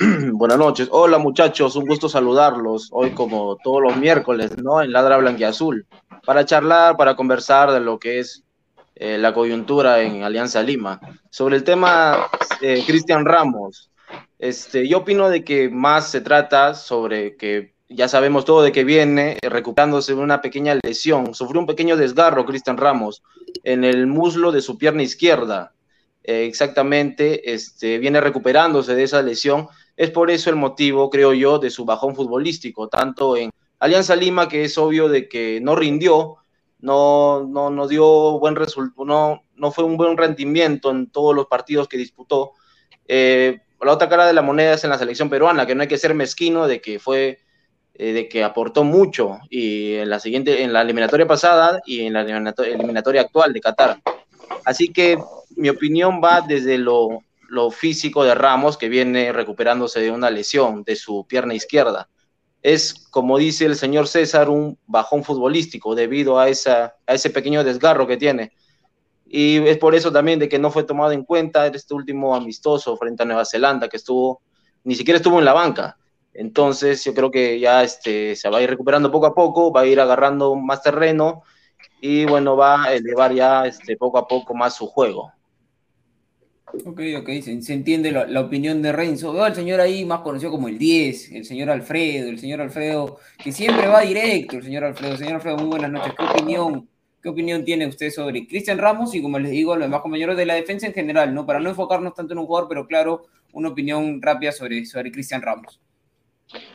Buenas 0.32 0.56
noches. 0.56 0.88
Hola 0.92 1.18
muchachos, 1.18 1.76
un 1.76 1.84
gusto 1.84 2.08
saludarlos 2.08 2.88
hoy 2.90 3.10
como 3.10 3.56
todos 3.62 3.82
los 3.82 3.96
miércoles, 3.98 4.56
¿no? 4.56 4.80
En 4.80 4.92
Ladra 4.92 5.18
Blanquiazul, 5.18 5.86
para 6.24 6.46
charlar, 6.46 6.96
para 6.96 7.16
conversar 7.16 7.70
de 7.70 7.80
lo 7.80 7.98
que 7.98 8.18
es 8.18 8.42
eh, 8.94 9.18
la 9.18 9.34
coyuntura 9.34 10.00
en 10.00 10.22
Alianza 10.22 10.62
Lima. 10.62 11.00
Sobre 11.28 11.56
el 11.56 11.64
tema, 11.64 12.28
eh, 12.62 12.82
Cristian 12.86 13.26
Ramos, 13.26 13.90
este, 14.38 14.88
yo 14.88 14.98
opino 14.98 15.28
de 15.28 15.44
que 15.44 15.68
más 15.68 16.10
se 16.10 16.22
trata 16.22 16.72
sobre 16.72 17.36
que 17.36 17.74
ya 17.90 18.08
sabemos 18.08 18.46
todo 18.46 18.62
de 18.62 18.72
que 18.72 18.84
viene 18.84 19.36
recuperándose 19.42 20.14
de 20.14 20.20
una 20.20 20.40
pequeña 20.40 20.78
lesión. 20.82 21.34
Sufrió 21.34 21.60
un 21.60 21.66
pequeño 21.66 21.98
desgarro 21.98 22.46
Cristian 22.46 22.78
Ramos 22.78 23.22
en 23.64 23.84
el 23.84 24.06
muslo 24.06 24.50
de 24.50 24.62
su 24.62 24.78
pierna 24.78 25.02
izquierda. 25.02 25.74
Eh, 26.22 26.46
exactamente, 26.46 27.52
este, 27.52 27.98
viene 27.98 28.20
recuperándose 28.20 28.94
de 28.94 29.02
esa 29.02 29.20
lesión. 29.20 29.68
Es 30.00 30.10
por 30.10 30.30
eso 30.30 30.48
el 30.48 30.56
motivo, 30.56 31.10
creo 31.10 31.34
yo, 31.34 31.58
de 31.58 31.68
su 31.68 31.84
bajón 31.84 32.16
futbolístico, 32.16 32.88
tanto 32.88 33.36
en 33.36 33.50
Alianza 33.80 34.16
Lima, 34.16 34.48
que 34.48 34.64
es 34.64 34.78
obvio 34.78 35.10
de 35.10 35.28
que 35.28 35.60
no 35.60 35.76
rindió, 35.76 36.38
no, 36.78 37.46
no, 37.46 37.68
no 37.68 37.86
dio 37.86 38.38
buen 38.38 38.56
resultado, 38.56 39.04
no, 39.04 39.44
no 39.56 39.70
fue 39.70 39.84
un 39.84 39.98
buen 39.98 40.16
rendimiento 40.16 40.90
en 40.90 41.10
todos 41.10 41.36
los 41.36 41.48
partidos 41.48 41.86
que 41.86 41.98
disputó. 41.98 42.52
Eh, 43.08 43.60
la 43.78 43.92
otra 43.92 44.08
cara 44.08 44.26
de 44.26 44.32
la 44.32 44.40
moneda 44.40 44.72
es 44.72 44.84
en 44.84 44.88
la 44.88 44.96
selección 44.96 45.28
peruana, 45.28 45.66
que 45.66 45.74
no 45.74 45.82
hay 45.82 45.88
que 45.88 45.98
ser 45.98 46.14
mezquino 46.14 46.66
de 46.66 46.80
que 46.80 46.98
fue, 46.98 47.40
eh, 47.92 48.14
de 48.14 48.26
que 48.26 48.42
aportó 48.42 48.84
mucho 48.84 49.36
y 49.50 49.96
en 49.96 50.08
la 50.08 50.18
siguiente, 50.18 50.62
en 50.62 50.72
la 50.72 50.80
eliminatoria 50.80 51.26
pasada 51.26 51.82
y 51.84 52.06
en 52.06 52.14
la 52.14 52.22
eliminatoria 52.22 53.20
actual 53.20 53.52
de 53.52 53.60
Qatar. 53.60 54.00
Así 54.64 54.88
que 54.94 55.18
mi 55.56 55.68
opinión 55.68 56.22
va 56.24 56.40
desde 56.40 56.78
lo, 56.78 57.22
lo 57.50 57.70
físico 57.70 58.24
de 58.24 58.34
Ramos, 58.34 58.76
que 58.76 58.88
viene 58.88 59.32
recuperándose 59.32 60.00
de 60.00 60.10
una 60.10 60.30
lesión 60.30 60.82
de 60.84 60.96
su 60.96 61.26
pierna 61.26 61.54
izquierda. 61.54 62.08
Es, 62.62 63.06
como 63.10 63.38
dice 63.38 63.66
el 63.66 63.76
señor 63.76 64.08
César, 64.08 64.48
un 64.48 64.78
bajón 64.86 65.24
futbolístico 65.24 65.94
debido 65.94 66.38
a, 66.38 66.48
esa, 66.48 66.94
a 67.06 67.14
ese 67.14 67.30
pequeño 67.30 67.64
desgarro 67.64 68.06
que 68.06 68.16
tiene 68.16 68.52
y 69.32 69.58
es 69.68 69.78
por 69.78 69.94
eso 69.94 70.10
también 70.10 70.40
de 70.40 70.48
que 70.48 70.58
no 70.58 70.72
fue 70.72 70.82
tomado 70.82 71.12
en 71.12 71.22
cuenta 71.22 71.68
este 71.68 71.94
último 71.94 72.34
amistoso 72.34 72.96
frente 72.96 73.22
a 73.22 73.26
Nueva 73.26 73.44
Zelanda, 73.44 73.88
que 73.88 73.96
estuvo, 73.96 74.42
ni 74.82 74.96
siquiera 74.96 75.18
estuvo 75.18 75.38
en 75.38 75.44
la 75.44 75.52
banca. 75.52 75.96
Entonces 76.34 77.04
yo 77.04 77.14
creo 77.14 77.30
que 77.30 77.60
ya 77.60 77.84
este, 77.84 78.34
se 78.34 78.48
va 78.48 78.58
a 78.58 78.62
ir 78.62 78.68
recuperando 78.68 79.12
poco 79.12 79.26
a 79.26 79.34
poco, 79.34 79.72
va 79.72 79.82
a 79.82 79.86
ir 79.86 80.00
agarrando 80.00 80.56
más 80.56 80.82
terreno 80.82 81.44
y 82.00 82.24
bueno, 82.24 82.56
va 82.56 82.82
a 82.82 82.92
elevar 82.92 83.32
ya 83.32 83.66
este, 83.66 83.96
poco 83.96 84.18
a 84.18 84.26
poco 84.26 84.52
más 84.52 84.74
su 84.74 84.88
juego. 84.88 85.32
Ok, 86.84 87.00
ok, 87.18 87.28
se, 87.42 87.72
entiende 87.72 88.12
la, 88.12 88.40
opinión 88.40 88.82
de 88.82 88.92
Renzo. 88.92 89.32
Veo 89.32 89.44
al 89.44 89.54
señor 89.54 89.80
ahí 89.80 90.04
más 90.04 90.20
conocido 90.20 90.50
como 90.50 90.68
el 90.68 90.78
10, 90.78 91.32
el 91.32 91.44
señor 91.44 91.70
Alfredo, 91.70 92.28
el 92.28 92.38
señor 92.38 92.60
Alfredo, 92.60 93.18
que 93.42 93.52
siempre 93.52 93.86
va 93.86 94.00
directo, 94.02 94.56
el 94.56 94.64
señor 94.64 94.84
Alfredo. 94.84 95.16
Señor 95.16 95.34
Alfredo, 95.34 95.56
muy 95.58 95.66
buenas 95.66 95.90
noches. 95.90 96.14
¿Qué 96.16 96.24
opinión 96.24 96.88
¿Qué 97.22 97.28
opinión 97.28 97.66
tiene 97.66 97.86
usted 97.86 98.10
sobre 98.10 98.46
Cristian 98.46 98.78
Ramos 98.78 99.14
y, 99.14 99.20
como 99.20 99.38
les 99.38 99.50
digo, 99.50 99.76
los 99.76 99.84
demás 99.84 100.00
compañeros 100.00 100.38
de 100.38 100.46
la 100.46 100.54
defensa 100.54 100.86
en 100.86 100.94
general, 100.94 101.34
¿no? 101.34 101.44
Para 101.44 101.60
no 101.60 101.68
enfocarnos 101.68 102.14
tanto 102.14 102.32
en 102.32 102.38
un 102.38 102.46
jugador, 102.46 102.66
pero 102.66 102.86
claro, 102.86 103.26
una 103.52 103.68
opinión 103.68 104.22
rápida 104.22 104.52
sobre, 104.52 104.86
sobre 104.86 105.12
Cristian 105.12 105.42
Ramos. 105.42 105.78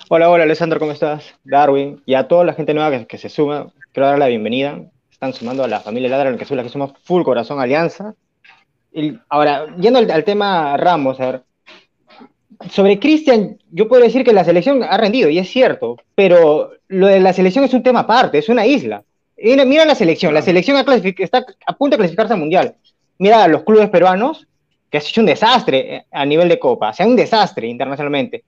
Hola, 0.08 0.30
hola, 0.30 0.44
Alessandro, 0.44 0.80
¿cómo 0.80 0.92
estás? 0.92 1.34
Darwin, 1.44 2.00
y 2.06 2.14
a 2.14 2.28
toda 2.28 2.44
la 2.44 2.54
gente 2.54 2.76
nueva 2.76 3.08
que, 3.08 3.18
se 3.18 3.28
suma, 3.28 3.74
quiero 3.92 4.08
dar 4.08 4.20
la 4.20 4.28
bienvenida. 4.28 4.82
Están 5.10 5.34
sumando 5.34 5.64
a 5.64 5.68
la 5.68 5.80
familia 5.80 6.10
Ladra, 6.10 6.30
en 6.30 6.38
que 6.38 6.46
que 6.46 6.70
somos 6.70 6.94
full 7.04 7.24
corazón 7.24 7.60
alianza. 7.60 8.14
Ahora, 9.30 9.66
yendo 9.78 10.00
al, 10.00 10.24
tema 10.24 10.78
Ramos, 10.78 11.20
a 11.20 11.26
ver, 11.26 11.44
sobre 12.70 13.00
Cristian, 13.00 13.58
yo 13.72 13.88
puedo 13.88 14.04
decir 14.04 14.24
que 14.24 14.34
la 14.34 14.44
selección 14.46 14.84
ha 14.84 14.98
rendido, 14.98 15.30
y 15.30 15.40
es 15.40 15.50
cierto, 15.50 15.98
pero 16.16 16.72
lo 16.88 17.08
de 17.08 17.20
la 17.20 17.34
selección 17.34 17.66
es 17.66 17.74
un 17.74 17.84
tema 17.84 18.02
aparte, 18.02 18.38
es 18.38 18.50
una 18.50 18.66
isla. 18.66 19.04
Mira, 19.38 19.86
la 19.86 19.96
selección, 19.96 20.34
la 20.34 20.42
selección 20.42 20.78
está 20.78 21.46
a 21.66 21.74
punto 21.74 21.96
de 21.96 22.00
clasificarse 22.00 22.34
al 22.34 22.40
Mundial. 22.40 22.76
Mira 23.18 23.44
a 23.44 23.48
los 23.48 23.64
clubes 23.64 23.90
peruanos, 23.90 24.48
que 24.90 24.98
ha 24.98 25.02
hecho 25.02 25.22
un 25.22 25.28
desastre 25.28 25.96
eh, 25.96 26.06
a 26.12 26.26
nivel 26.26 26.48
de 26.48 26.60
Copa, 26.60 26.90
o 26.90 26.94
sea, 26.94 27.06
un 27.06 27.16
desastre 27.16 27.68
internacionalmente. 27.68 28.44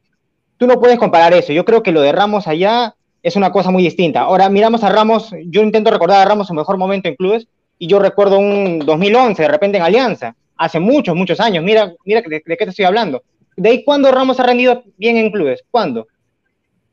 Tú 0.58 0.66
no 0.66 0.80
puedes 0.80 0.98
comparar 0.98 1.34
eso. 1.34 1.52
Yo 1.52 1.66
creo 1.66 1.84
que 1.84 1.92
lo 1.92 2.02
de 2.02 2.12
Ramos 2.12 2.48
allá 2.48 2.96
es 3.22 3.36
una 3.36 3.52
cosa 3.52 3.70
muy 3.70 3.84
distinta. 3.84 4.22
Ahora, 4.22 4.50
miramos 4.50 4.84
a 4.84 4.90
Ramos, 4.90 5.32
yo 5.46 5.62
intento 5.62 5.92
recordar 5.92 6.22
a 6.22 6.26
Ramos 6.26 6.48
su 6.48 6.54
mejor 6.54 6.78
momento 6.78 7.10
en 7.10 7.16
clubes, 7.16 7.48
y 7.80 7.88
yo 7.88 8.00
recuerdo 8.00 8.40
un 8.40 8.80
2011, 8.80 9.42
de 9.42 9.48
repente 9.48 9.78
en 9.78 9.84
Alianza, 9.84 10.36
hace 10.58 10.80
muchos, 10.80 11.16
muchos 11.16 11.40
años. 11.40 11.64
Mira, 11.64 11.94
mira 12.06 12.22
de, 12.22 12.42
qué 12.42 12.56
te 12.56 12.70
estoy 12.70 12.86
hablando. 12.86 13.24
¿De 13.56 13.70
ahí 13.70 13.84
cuándo 13.84 14.12
Ramos 14.12 14.40
ha 14.40 14.44
rendido 14.44 14.84
bien 14.98 15.18
en 15.18 15.32
clubes? 15.32 15.64
¿Cuándo? 15.70 16.08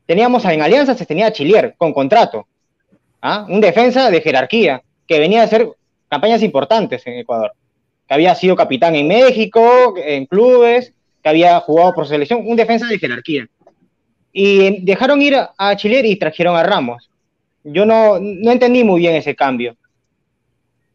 Teníamos 0.05 0.45
en 0.45 0.61
Alianza, 0.61 0.95
se 0.95 1.05
tenía 1.05 1.27
a 1.27 1.31
Chilier 1.31 1.75
con 1.77 1.93
contrato. 1.93 2.47
¿ah? 3.25 3.45
un 3.49 3.59
defensa 3.59 4.11
de 4.11 4.21
jerarquía, 4.21 4.83
que 5.07 5.19
venía 5.19 5.41
a 5.41 5.45
hacer 5.45 5.67
campañas 6.07 6.43
importantes 6.43 7.05
en 7.07 7.19
Ecuador, 7.19 7.53
que 8.07 8.13
había 8.13 8.35
sido 8.35 8.55
capitán 8.55 8.95
en 8.95 9.07
México, 9.07 9.95
en 9.97 10.27
clubes, 10.27 10.93
que 11.23 11.29
había 11.29 11.59
jugado 11.59 11.93
por 11.93 12.07
selección, 12.07 12.43
un 12.45 12.55
defensa 12.55 12.85
de 12.87 12.99
jerarquía. 12.99 13.47
Y 14.31 14.85
dejaron 14.85 15.21
ir 15.21 15.35
a 15.57 15.75
Chile 15.75 16.01
y 16.05 16.17
trajeron 16.17 16.55
a 16.55 16.63
Ramos. 16.63 17.09
Yo 17.63 17.85
no, 17.85 18.19
no 18.19 18.51
entendí 18.51 18.83
muy 18.83 18.99
bien 18.99 19.15
ese 19.15 19.35
cambio. 19.35 19.75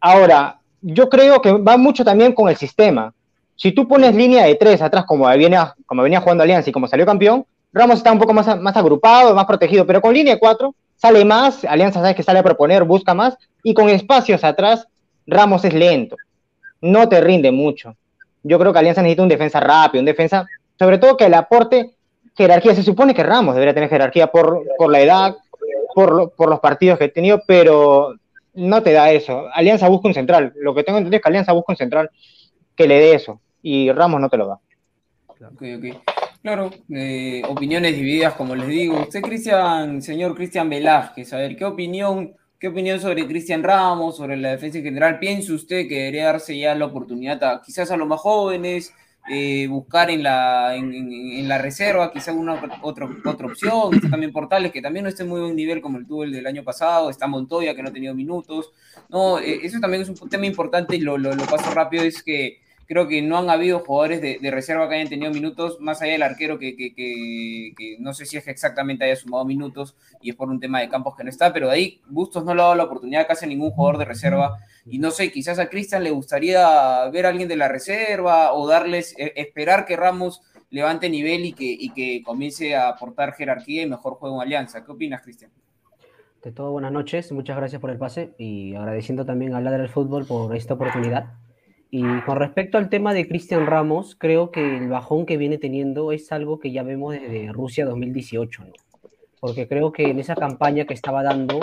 Ahora, 0.00 0.58
yo 0.80 1.08
creo 1.08 1.42
que 1.42 1.52
va 1.52 1.76
mucho 1.76 2.04
también 2.04 2.32
con 2.32 2.48
el 2.48 2.56
sistema. 2.56 3.12
Si 3.56 3.72
tú 3.72 3.86
pones 3.86 4.14
línea 4.14 4.46
de 4.46 4.54
tres 4.54 4.80
atrás, 4.80 5.04
como 5.04 5.26
venía, 5.26 5.74
como 5.86 6.02
venía 6.02 6.20
jugando 6.20 6.42
Alianza 6.42 6.70
y 6.70 6.72
como 6.72 6.88
salió 6.88 7.04
campeón, 7.04 7.44
Ramos 7.72 7.98
está 7.98 8.10
un 8.10 8.18
poco 8.18 8.32
más, 8.32 8.48
agrupado, 8.48 9.34
más 9.34 9.44
protegido, 9.44 9.86
pero 9.86 10.00
con 10.00 10.14
línea 10.14 10.34
de 10.34 10.40
cuatro 10.40 10.74
sale 10.96 11.24
más, 11.24 11.64
Alianza 11.64 12.00
sabe 12.00 12.14
que 12.14 12.22
sale 12.22 12.40
a 12.40 12.42
proponer, 12.42 12.84
busca 12.84 13.14
más, 13.14 13.36
y 13.62 13.74
con 13.74 13.88
espacios 13.88 14.42
atrás, 14.42 14.86
Ramos 15.26 15.64
es 15.64 15.72
lento, 15.72 16.16
no 16.80 17.08
te 17.08 17.20
rinde 17.20 17.52
mucho. 17.52 17.94
Yo 18.42 18.58
creo 18.58 18.72
que 18.72 18.78
Alianza 18.78 19.02
necesita 19.02 19.22
un 19.22 19.28
defensa 19.28 19.60
rápido, 19.60 20.00
un 20.00 20.06
defensa, 20.06 20.46
sobre 20.78 20.98
todo 20.98 21.16
que 21.16 21.26
el 21.26 21.34
aporte 21.34 21.94
jerarquía, 22.36 22.74
se 22.74 22.82
supone 22.82 23.14
que 23.14 23.22
Ramos 23.22 23.54
debería 23.54 23.74
tener 23.74 23.88
jerarquía 23.88 24.26
por, 24.28 24.62
la 24.90 25.00
edad, 25.00 25.36
por, 25.94 26.32
por 26.32 26.50
los 26.50 26.60
partidos 26.60 26.98
que 26.98 27.04
he 27.04 27.08
tenido, 27.08 27.42
pero 27.46 28.14
no 28.60 28.82
te 28.82 28.92
da 28.92 29.10
eso. 29.10 29.48
Alianza 29.52 29.88
busca 29.88 30.08
un 30.08 30.14
central. 30.14 30.52
Lo 30.56 30.74
que 30.74 30.84
tengo 30.84 30.98
entendido 30.98 31.16
es 31.16 31.22
que 31.22 31.28
Alianza 31.28 31.52
busca 31.52 31.72
un 31.72 31.76
central 31.76 32.10
que 32.76 32.86
le 32.86 32.98
dé 32.98 33.14
eso. 33.14 33.40
Y 33.62 33.90
Ramos 33.92 34.20
no 34.20 34.28
te 34.28 34.36
lo 34.36 34.46
da. 34.46 34.60
Ok, 35.26 35.62
ok. 35.78 36.02
Claro, 36.42 36.70
eh, 36.90 37.42
opiniones 37.48 37.94
divididas, 37.94 38.34
como 38.34 38.54
les 38.54 38.68
digo. 38.68 39.00
Usted, 39.00 39.20
Cristian, 39.20 40.00
señor 40.00 40.34
Cristian 40.34 40.70
Velázquez, 40.70 41.32
a 41.34 41.36
ver, 41.36 41.54
¿qué 41.54 41.66
opinión, 41.66 42.34
qué 42.58 42.68
opinión 42.68 42.98
sobre 42.98 43.26
Cristian 43.26 43.62
Ramos, 43.62 44.16
sobre 44.16 44.38
la 44.38 44.52
defensa 44.52 44.78
en 44.78 44.84
general? 44.84 45.18
¿Piensa 45.18 45.52
usted 45.52 45.86
que 45.86 45.96
debería 45.96 46.26
darse 46.26 46.58
ya 46.58 46.74
la 46.74 46.86
oportunidad 46.86 47.44
a, 47.44 47.60
quizás 47.60 47.90
a 47.90 47.96
los 47.98 48.08
más 48.08 48.20
jóvenes, 48.20 48.94
eh, 49.30 49.68
buscar 49.68 50.10
en 50.10 50.22
la, 50.22 50.74
en, 50.74 51.48
la 51.48 51.58
reserva 51.58 52.12
quizás 52.12 52.34
una 52.34 52.60
otra, 52.82 53.08
otra 53.24 53.46
opción? 53.46 54.00
También 54.10 54.32
Portales, 54.32 54.72
que 54.72 54.82
también 54.82 55.04
no 55.04 55.08
está 55.08 55.22
en 55.22 55.28
muy 55.28 55.40
buen 55.40 55.56
nivel 55.56 55.80
como 55.80 55.98
el 55.98 56.06
tuvo 56.06 56.24
el 56.24 56.32
del 56.32 56.46
año 56.46 56.64
pasado. 56.64 57.10
Está 57.10 57.26
Montoya, 57.26 57.74
que 57.74 57.82
no 57.82 57.90
ha 57.90 57.92
tenido 57.92 58.14
minutos. 58.14 58.72
No, 59.08 59.38
eh, 59.38 59.60
eso 59.62 59.78
también 59.80 60.02
es 60.02 60.08
un 60.08 60.28
tema 60.28 60.46
importante 60.46 60.96
y 60.96 61.00
lo, 61.00 61.16
lo, 61.16 61.34
lo 61.34 61.44
paso 61.46 61.70
rápido, 61.72 62.02
es 62.02 62.22
que 62.22 62.60
creo 62.90 63.06
que 63.06 63.22
no 63.22 63.38
han 63.38 63.48
habido 63.50 63.78
jugadores 63.78 64.20
de, 64.20 64.50
reserva 64.50 64.88
que 64.88 64.96
hayan 64.96 65.08
tenido 65.08 65.30
minutos, 65.30 65.78
más 65.78 66.02
allá 66.02 66.10
del 66.10 66.24
arquero 66.24 66.58
que, 66.58 67.72
no 68.00 68.12
sé 68.12 68.26
si 68.26 68.36
es 68.36 68.42
que 68.42 68.50
exactamente 68.50 69.04
haya 69.04 69.14
sumado 69.14 69.44
minutos 69.44 69.94
y 70.20 70.30
es 70.30 70.34
por 70.34 70.48
un 70.48 70.58
tema 70.58 70.80
de 70.80 70.88
campos 70.88 71.14
que 71.16 71.22
no 71.22 71.30
está, 71.30 71.52
pero 71.52 71.68
de 71.68 71.74
ahí 71.74 72.00
Bustos 72.08 72.44
no 72.44 72.52
le 72.52 72.62
ha 72.62 72.64
dado 72.64 72.74
la 72.74 72.82
oportunidad 72.82 73.28
casi 73.28 73.46
ningún 73.46 73.70
jugador 73.70 73.96
de 73.96 74.06
reserva 74.06 74.58
y 74.86 74.98
no 74.98 75.12
sé, 75.12 75.30
quizás 75.30 75.60
a 75.60 75.68
Cristian 75.68 76.02
le 76.02 76.10
gustaría 76.10 77.08
ver 77.10 77.26
a 77.26 77.28
alguien 77.28 77.48
de 77.48 77.54
la 77.54 77.68
reserva 77.68 78.54
o 78.54 78.66
darles, 78.66 79.14
eh, 79.16 79.34
esperar 79.36 79.86
que 79.86 79.96
Ramos 79.96 80.42
levante 80.70 81.08
nivel 81.08 81.44
y 81.44 81.52
que, 81.52 81.70
y 81.70 81.90
que 81.90 82.24
comience 82.24 82.74
a 82.74 82.88
aportar 82.88 83.34
jerarquía 83.34 83.82
y 83.82 83.88
mejor 83.88 84.14
juego 84.14 84.34
en 84.42 84.48
alianza. 84.48 84.84
¿Qué 84.84 84.90
opinas, 84.90 85.22
Cristian? 85.22 85.52
De 86.42 86.50
todo, 86.50 86.72
buenas 86.72 86.90
noches, 86.90 87.30
muchas 87.30 87.56
gracias 87.56 87.80
por 87.80 87.90
el 87.90 87.98
pase 87.98 88.34
y 88.36 88.74
agradeciendo 88.74 89.24
también 89.24 89.54
a 89.54 89.60
Ladra 89.60 89.78
del 89.78 89.90
Fútbol 89.90 90.26
por 90.26 90.56
esta 90.56 90.74
oportunidad. 90.74 91.36
Y 91.92 92.20
con 92.20 92.38
respecto 92.38 92.78
al 92.78 92.88
tema 92.88 93.12
de 93.12 93.26
Cristian 93.26 93.66
Ramos, 93.66 94.14
creo 94.14 94.52
que 94.52 94.76
el 94.76 94.88
bajón 94.88 95.26
que 95.26 95.36
viene 95.36 95.58
teniendo 95.58 96.12
es 96.12 96.30
algo 96.30 96.60
que 96.60 96.70
ya 96.70 96.84
vemos 96.84 97.14
desde 97.14 97.50
Rusia 97.52 97.84
2018, 97.84 98.64
¿no? 98.64 98.72
Porque 99.40 99.66
creo 99.66 99.90
que 99.90 100.04
en 100.04 100.20
esa 100.20 100.36
campaña 100.36 100.84
que 100.84 100.94
estaba 100.94 101.24
dando, 101.24 101.58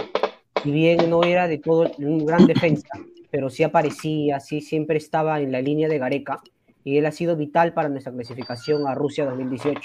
si 0.63 0.71
bien 0.71 1.09
no 1.09 1.23
era 1.23 1.47
de 1.47 1.59
todo 1.59 1.89
un 1.99 2.25
gran 2.25 2.45
defensa, 2.45 2.89
pero 3.31 3.49
sí 3.49 3.63
aparecía, 3.63 4.39
sí 4.41 4.59
siempre 4.59 4.97
estaba 4.97 5.39
en 5.39 5.51
la 5.51 5.61
línea 5.61 5.87
de 5.87 5.97
Gareca 5.97 6.41
y 6.83 6.97
él 6.97 7.05
ha 7.05 7.11
sido 7.11 7.37
vital 7.37 7.73
para 7.73 7.87
nuestra 7.87 8.11
clasificación 8.11 8.87
a 8.87 8.95
Rusia 8.95 9.25
2018. 9.25 9.79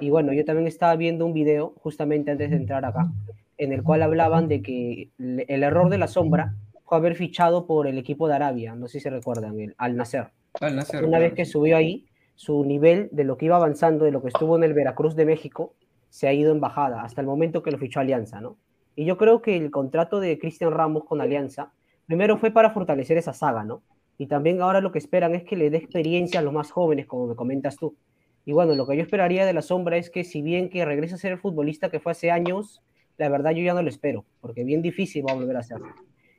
Y 0.00 0.10
bueno, 0.10 0.32
yo 0.32 0.44
también 0.44 0.68
estaba 0.68 0.94
viendo 0.96 1.26
un 1.26 1.32
video 1.32 1.74
justamente 1.80 2.30
antes 2.30 2.50
de 2.50 2.56
entrar 2.56 2.84
acá, 2.84 3.10
en 3.58 3.72
el 3.72 3.82
cual 3.82 4.02
hablaban 4.02 4.46
de 4.46 4.62
que 4.62 5.08
el 5.18 5.62
error 5.62 5.88
de 5.90 5.98
la 5.98 6.08
sombra 6.08 6.54
haber 6.96 7.14
fichado 7.16 7.66
por 7.66 7.86
el 7.86 7.98
equipo 7.98 8.28
de 8.28 8.34
Arabia, 8.34 8.74
no 8.74 8.88
sé 8.88 8.98
si 8.98 9.04
se 9.04 9.10
recuerdan, 9.10 9.58
el 9.60 9.74
Al 9.78 9.96
Nasser. 9.96 10.30
Al 10.60 10.76
Nasser, 10.76 11.04
Una 11.04 11.18
vez 11.18 11.28
claro. 11.28 11.36
que 11.36 11.44
subió 11.44 11.76
ahí, 11.76 12.06
su 12.34 12.64
nivel 12.64 13.08
de 13.12 13.24
lo 13.24 13.36
que 13.36 13.46
iba 13.46 13.56
avanzando, 13.56 14.04
de 14.04 14.10
lo 14.10 14.22
que 14.22 14.28
estuvo 14.28 14.56
en 14.56 14.64
el 14.64 14.74
Veracruz 14.74 15.14
de 15.14 15.26
México, 15.26 15.74
se 16.10 16.28
ha 16.28 16.32
ido 16.32 16.52
en 16.52 16.60
bajada 16.60 17.02
hasta 17.02 17.20
el 17.20 17.26
momento 17.26 17.62
que 17.62 17.70
lo 17.70 17.78
fichó 17.78 18.00
Alianza, 18.00 18.40
¿no? 18.40 18.56
Y 18.96 19.04
yo 19.04 19.16
creo 19.16 19.42
que 19.42 19.56
el 19.56 19.70
contrato 19.70 20.20
de 20.20 20.38
Cristian 20.38 20.70
Ramos 20.70 21.04
con 21.04 21.20
Alianza, 21.20 21.72
primero 22.06 22.38
fue 22.38 22.50
para 22.50 22.70
fortalecer 22.70 23.16
esa 23.16 23.32
saga, 23.32 23.64
¿no? 23.64 23.82
Y 24.16 24.26
también 24.26 24.62
ahora 24.62 24.80
lo 24.80 24.92
que 24.92 24.98
esperan 24.98 25.34
es 25.34 25.42
que 25.42 25.56
le 25.56 25.70
dé 25.70 25.78
experiencia 25.78 26.40
a 26.40 26.42
los 26.42 26.52
más 26.52 26.70
jóvenes, 26.70 27.06
como 27.06 27.26
me 27.26 27.34
comentas 27.34 27.76
tú. 27.76 27.96
Y 28.44 28.52
bueno, 28.52 28.74
lo 28.74 28.86
que 28.86 28.96
yo 28.96 29.02
esperaría 29.02 29.46
de 29.46 29.52
la 29.52 29.62
sombra 29.62 29.96
es 29.96 30.10
que 30.10 30.22
si 30.22 30.42
bien 30.42 30.68
que 30.68 30.84
regrese 30.84 31.14
a 31.14 31.18
ser 31.18 31.32
el 31.32 31.38
futbolista 31.38 31.90
que 31.90 31.98
fue 31.98 32.12
hace 32.12 32.30
años, 32.30 32.82
la 33.16 33.28
verdad 33.28 33.52
yo 33.52 33.62
ya 33.62 33.74
no 33.74 33.82
lo 33.82 33.88
espero, 33.88 34.24
porque 34.40 34.64
bien 34.64 34.82
difícil 34.82 35.24
va 35.26 35.32
a 35.32 35.36
volver 35.36 35.56
a 35.56 35.62
ser. 35.62 35.78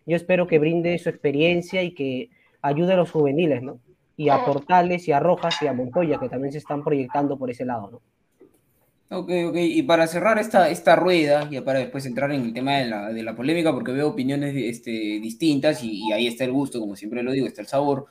Yo 0.06 0.16
espero 0.16 0.48
que 0.48 0.60
brinde 0.60 0.98
su 1.00 1.10
experiencia 1.10 1.82
y 1.84 1.94
que 1.94 2.30
ayude 2.62 2.94
a 2.94 2.98
los 2.98 3.12
juveniles, 3.12 3.64
¿no? 3.64 3.80
Y 4.18 4.30
a 4.30 4.46
Portales 4.46 5.08
y 5.08 5.12
a 5.12 5.20
Rojas 5.20 5.62
y 5.62 5.68
a 5.68 5.74
Montoya, 5.74 6.20
que 6.20 6.30
también 6.30 6.52
se 6.52 6.60
están 6.60 6.84
proyectando 6.84 7.38
por 7.38 7.50
ese 7.50 7.66
lado, 7.66 7.90
¿no? 7.92 8.02
Ok, 9.18 9.30
ok. 9.50 9.56
Y 9.58 9.84
para 9.84 10.08
cerrar 10.08 10.40
esta, 10.40 10.70
esta 10.70 10.96
rueda, 10.96 11.48
ya 11.50 11.64
para 11.64 11.80
después 11.80 12.06
entrar 12.06 12.32
en 12.32 12.42
el 12.42 12.54
tema 12.54 12.78
de 12.78 12.86
la, 12.86 13.14
de 13.14 13.24
la 13.24 13.36
polémica, 13.36 13.72
porque 13.72 13.92
veo 13.92 14.10
opiniones 14.10 14.56
este, 14.56 14.90
distintas 14.90 15.84
y, 15.84 16.08
y 16.08 16.12
ahí 16.12 16.28
está 16.28 16.44
el 16.44 16.52
gusto, 16.52 16.80
como 16.80 16.96
siempre 16.96 17.22
lo 17.22 17.32
digo, 17.32 17.46
está 17.46 17.62
el 17.62 17.68
sabor. 17.68 18.08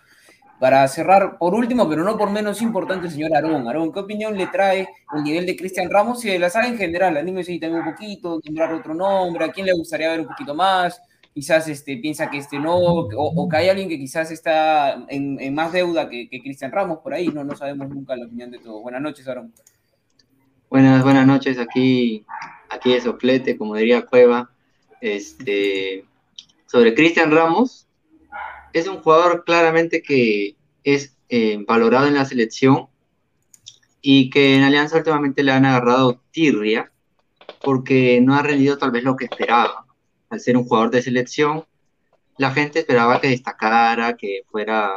Para 0.61 0.87
cerrar, 0.87 1.37
por 1.37 1.52
último, 1.52 1.88
pero 1.88 2.04
no 2.04 2.16
por 2.16 2.30
menos 2.30 2.62
importante, 2.62 3.11
señor 3.11 3.35
Aarón. 3.35 3.66
Aarón, 3.66 3.92
¿qué 3.92 3.98
opinión 4.00 4.37
le 4.37 4.46
trae 4.46 4.88
el 5.16 5.24
nivel 5.24 5.46
de 5.46 5.57
Cristian 5.57 5.90
Ramos 5.90 6.24
y 6.24 6.30
de 6.30 6.38
la 6.38 6.48
saga 6.48 6.68
en 6.68 6.78
general? 6.78 7.16
Anímese 7.16 7.59
también 7.59 7.83
un 7.83 7.92
poquito, 7.92 8.40
nombrar 8.44 8.72
otro 8.72 8.94
nombre, 8.94 9.44
a 9.44 9.52
quién 9.52 9.66
le 9.66 9.72
gustaría 9.72 10.11
ver 10.11 10.20
un 10.20 10.28
poquito 10.28 10.54
más. 10.54 11.02
Quizás 11.35 11.68
este, 11.68 11.97
piensa 11.97 12.31
que 12.31 12.38
este 12.38 12.61
no, 12.61 12.77
o, 12.77 13.49
que 13.49 13.57
hay 13.57 13.68
alguien 13.68 13.88
que 13.88 13.99
quizás 13.99 14.31
está 14.31 15.05
en, 15.09 15.53
más 15.53 15.73
deuda 15.73 16.09
que, 16.09 16.29
que 16.29 16.40
Cristian 16.40 16.70
Ramos 16.70 17.01
por 17.01 17.12
ahí, 17.12 17.27
no, 17.27 17.42
no 17.42 17.57
sabemos 17.57 17.88
nunca 17.88 18.14
la 18.14 18.27
opinión 18.27 18.53
de 18.53 18.61
todos. 18.61 18.81
Buenas 18.83 19.03
noches, 19.03 19.27
Aarón. 19.27 19.53
Buenas, 20.70 21.03
buenas 21.03 21.27
noches, 21.27 21.59
aquí, 21.59 22.25
aquí 22.68 22.92
de 22.94 23.01
soplete, 23.01 23.59
como 23.59 23.75
diría 23.75 24.07
Cueva. 24.07 24.51
Este, 25.01 26.05
sobre 26.66 26.94
Cristian 26.94 27.31
Ramos, 27.31 27.87
es 28.73 28.88
un 28.88 29.01
jugador 29.01 29.44
claramente 29.44 30.03
que 30.03 30.57
es 30.83 31.16
eh, 31.29 31.64
valorado 31.66 32.07
en 32.07 32.14
la 32.14 32.25
selección 32.25 32.88
y 34.03 34.31
que 34.31 34.57
en 34.57 34.62
Alianza 34.62 34.97
últimamente 34.97 35.42
le 35.42 35.53
han 35.53 35.64
agarrado 35.64 36.20
tirria 36.31 36.90
porque 37.62 38.20
no 38.20 38.35
ha 38.35 38.42
rendido 38.42 38.77
tal 38.77 38.90
vez 38.90 39.05
lo 39.05 39.16
que 39.16 39.25
esperaba. 39.25 39.84
Al 40.35 40.40
ser 40.40 40.57
un 40.57 40.64
jugador 40.64 40.90
de 40.90 41.01
selección, 41.01 41.64
la 42.38 42.51
gente 42.51 42.81
esperaba 42.81 43.20
que 43.20 43.29
destacara, 43.29 44.16
que 44.16 44.40
fuera 44.51 44.90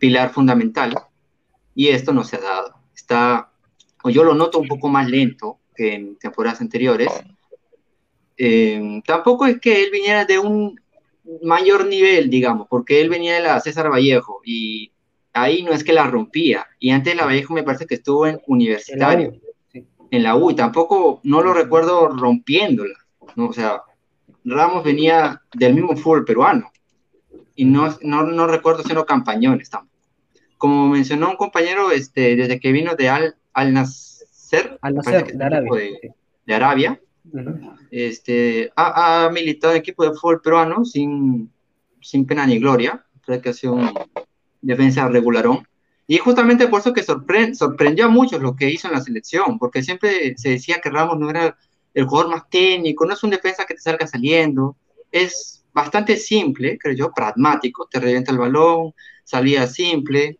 pilar 0.00 0.32
fundamental 0.32 0.94
y 1.74 1.88
esto 1.88 2.14
no 2.14 2.24
se 2.24 2.36
ha 2.36 2.40
dado. 2.40 2.74
Está 2.96 3.50
o 4.02 4.08
yo 4.08 4.24
lo 4.24 4.34
noto 4.34 4.58
un 4.58 4.66
poco 4.66 4.88
más 4.88 5.06
lento 5.06 5.58
que 5.76 5.96
en 5.96 6.16
temporadas 6.16 6.62
anteriores. 6.62 7.10
Eh, 8.38 9.02
tampoco 9.04 9.44
es 9.44 9.60
que 9.60 9.84
él 9.84 9.90
viniera 9.90 10.24
de 10.24 10.38
un 10.38 10.80
mayor 11.42 11.86
nivel, 11.86 12.30
digamos, 12.30 12.68
porque 12.70 13.02
él 13.02 13.10
venía 13.10 13.34
de 13.34 13.42
la 13.42 13.60
César 13.60 13.90
Vallejo 13.90 14.40
y 14.46 14.92
ahí 15.34 15.62
no 15.62 15.72
es 15.72 15.84
que 15.84 15.92
la 15.92 16.06
rompía. 16.06 16.66
Y 16.78 16.88
antes 16.88 17.12
de 17.12 17.16
la 17.16 17.26
Vallejo 17.26 17.52
me 17.52 17.64
parece 17.64 17.84
que 17.84 17.96
estuvo 17.96 18.26
en 18.26 18.40
universitario, 18.46 19.34
en 20.10 20.22
la 20.22 20.36
U, 20.36 20.50
y 20.50 20.54
tampoco 20.54 21.20
no 21.22 21.42
lo 21.42 21.52
recuerdo 21.52 22.08
rompiéndola. 22.08 22.94
¿no? 23.36 23.48
O 23.48 23.52
sea, 23.52 23.82
Ramos 24.48 24.84
venía 24.84 25.42
del 25.54 25.74
mismo 25.74 25.96
fútbol 25.96 26.24
peruano 26.24 26.70
y 27.54 27.64
no, 27.64 27.96
no, 28.02 28.22
no 28.24 28.46
recuerdo 28.46 28.82
siendo 28.82 29.04
campañones 29.04 29.70
tampoco. 29.70 29.94
Como 30.56 30.88
mencionó 30.88 31.30
un 31.30 31.36
compañero, 31.36 31.90
este, 31.90 32.34
desde 32.34 32.58
que 32.58 32.72
vino 32.72 32.94
de 32.96 33.08
Al, 33.08 33.36
Al 33.52 33.72
Nasser, 33.72 34.78
Al 34.82 34.94
Nasser, 34.94 35.36
de 35.36 35.44
Arabia. 35.44 35.70
de, 35.72 36.14
de 36.46 36.54
Arabia, 36.54 37.00
este, 37.90 38.72
ha, 38.74 39.26
ha 39.26 39.30
militado 39.30 39.72
en 39.74 39.78
equipo 39.80 40.04
de 40.04 40.14
fútbol 40.16 40.40
peruano 40.40 40.84
sin, 40.84 41.50
sin 42.00 42.26
pena 42.26 42.46
ni 42.46 42.58
gloria, 42.58 43.04
creo 43.24 43.40
que 43.40 43.50
ha 43.50 43.52
sido 43.52 43.74
un 43.74 43.90
defensa 44.60 45.06
regularón. 45.08 45.66
Y 46.06 46.16
justamente 46.18 46.68
por 46.68 46.80
eso 46.80 46.92
que 46.94 47.04
sorpre- 47.04 47.54
sorprendió 47.54 48.06
a 48.06 48.08
muchos 48.08 48.40
lo 48.40 48.56
que 48.56 48.70
hizo 48.70 48.88
en 48.88 48.94
la 48.94 49.02
selección, 49.02 49.58
porque 49.58 49.82
siempre 49.82 50.34
se 50.38 50.50
decía 50.50 50.80
que 50.82 50.88
Ramos 50.90 51.18
no 51.18 51.28
era 51.28 51.56
el 51.98 52.06
jugador 52.06 52.30
más 52.30 52.48
técnico, 52.48 53.04
no 53.04 53.14
es 53.14 53.22
un 53.24 53.30
defensa 53.30 53.64
que 53.64 53.74
te 53.74 53.80
salga 53.80 54.06
saliendo, 54.06 54.76
es 55.10 55.64
bastante 55.72 56.16
simple, 56.16 56.78
creo 56.78 56.94
yo, 56.94 57.12
pragmático, 57.12 57.88
te 57.90 57.98
revienta 57.98 58.30
el 58.30 58.38
balón, 58.38 58.94
salía 59.24 59.66
simple. 59.66 60.38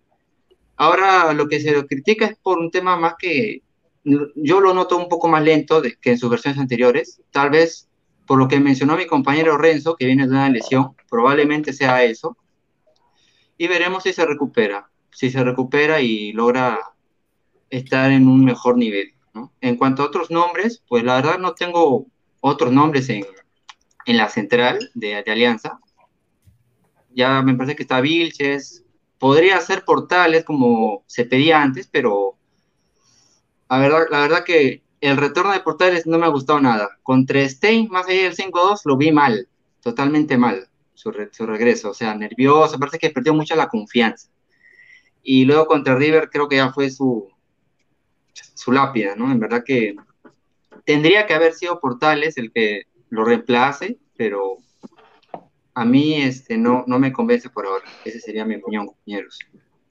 Ahora 0.77 1.33
lo 1.35 1.49
que 1.49 1.61
se 1.61 1.73
lo 1.73 1.87
critica 1.87 2.27
es 2.27 2.37
por 2.39 2.59
un 2.59 2.71
tema 2.71 2.97
más 2.97 3.15
que 3.19 3.63
yo 4.05 4.61
lo 4.61 4.73
noto 4.73 4.97
un 4.97 5.09
poco 5.09 5.29
más 5.29 5.43
lento 5.43 5.81
de- 5.81 5.97
que 5.97 6.11
en 6.13 6.19
sus 6.19 6.31
versiones 6.31 6.61
anteriores, 6.61 7.21
tal 7.33 7.51
vez 7.51 7.89
por 8.27 8.39
lo 8.39 8.47
que 8.49 8.61
mencionó 8.61 8.97
mi 8.97 9.07
compañero 9.07 9.59
Renzo, 9.59 9.97
que 9.97 10.07
viene 10.07 10.25
de 10.27 10.31
una 10.31 10.49
lesión, 10.51 10.95
probablemente 11.11 11.73
sea 11.73 12.05
eso, 12.05 12.37
y 13.57 13.67
veremos 13.67 14.05
si 14.05 14.13
se 14.13 14.25
recupera, 14.25 14.89
si 15.11 15.31
se 15.31 15.43
recupera 15.43 16.01
y 16.01 16.33
logra 16.33 16.79
estar 17.71 18.11
en 18.13 18.29
un 18.29 18.45
mejor 18.45 18.79
nivel. 18.79 19.15
En 19.61 19.77
cuanto 19.77 20.03
a 20.03 20.07
otros 20.07 20.31
nombres, 20.31 20.83
pues 20.89 21.05
la 21.05 21.17
verdad 21.17 21.39
no 21.39 21.55
tengo 21.55 22.07
otros 22.41 22.73
nombres 22.73 23.09
en, 23.09 23.27
en 24.07 24.17
la 24.17 24.29
central 24.29 24.91
de, 24.95 25.17
Alianza. 25.17 25.79
Ya 27.11 27.43
me 27.43 27.55
parece 27.55 27.77
que 27.77 27.83
está 27.83 28.01
Vilches, 28.01 28.85
podría 29.19 29.61
ser 29.61 29.85
Portales 29.85 30.45
como 30.45 31.05
se 31.07 31.25
pedía 31.25 31.61
antes, 31.61 31.89
pero 31.89 32.37
la 33.69 33.79
verdad, 33.79 34.07
la 34.11 34.21
verdad 34.21 34.45
que 34.45 34.83
el 35.01 35.17
retorno 35.17 35.53
de 35.53 35.61
Portales 35.61 36.07
no 36.07 36.19
me 36.19 36.27
ha 36.27 36.31
gustado 36.31 36.61
nada. 36.61 36.89
Contra 37.03 37.47
Stein, 37.49 37.89
más 37.91 38.09
allá 38.09 38.23
del 38.23 38.37
5-2, 38.37 38.81
lo 38.85 38.97
vi 38.97 39.13
mal, 39.13 39.49
totalmente 39.83 40.39
mal, 40.39 40.69
su, 40.95 41.13
su 41.33 41.47
regreso. 41.47 41.91
O 41.91 41.95
sea, 41.95 42.15
nervioso, 42.15 42.79
parece 42.79 42.99
que 42.99 43.11
perdió 43.11 43.35
mucha 43.35 43.57
la 43.57 43.69
confianza. 43.69 44.29
Y 45.23 45.45
luego 45.45 45.67
contra 45.67 45.97
River 45.97 46.31
creo 46.31 46.49
que 46.49 46.57
ya 46.57 46.73
fue 46.73 46.91
su, 46.91 47.29
su 48.59 48.73
lápida, 48.73 49.15
¿no? 49.15 49.31
En 49.31 49.39
verdad 49.39 49.63
que 49.65 49.95
tendría 50.85 51.27
que 51.27 51.35
haber 51.35 51.55
sido 51.55 51.81
Portales 51.81 52.37
el 52.39 52.53
que 52.53 52.83
lo 53.11 53.25
reemplace, 53.25 53.99
pero 54.17 54.59
a 55.75 55.85
mí 55.85 56.15
este, 56.15 56.59
no, 56.59 56.85
no 56.87 56.99
me 56.99 57.13
convence 57.13 57.49
por 57.51 57.67
ahora. 57.67 57.85
Esa 58.05 58.19
sería 58.19 58.45
mi 58.45 58.57
opinión, 58.57 58.87
compañeros. 58.87 59.39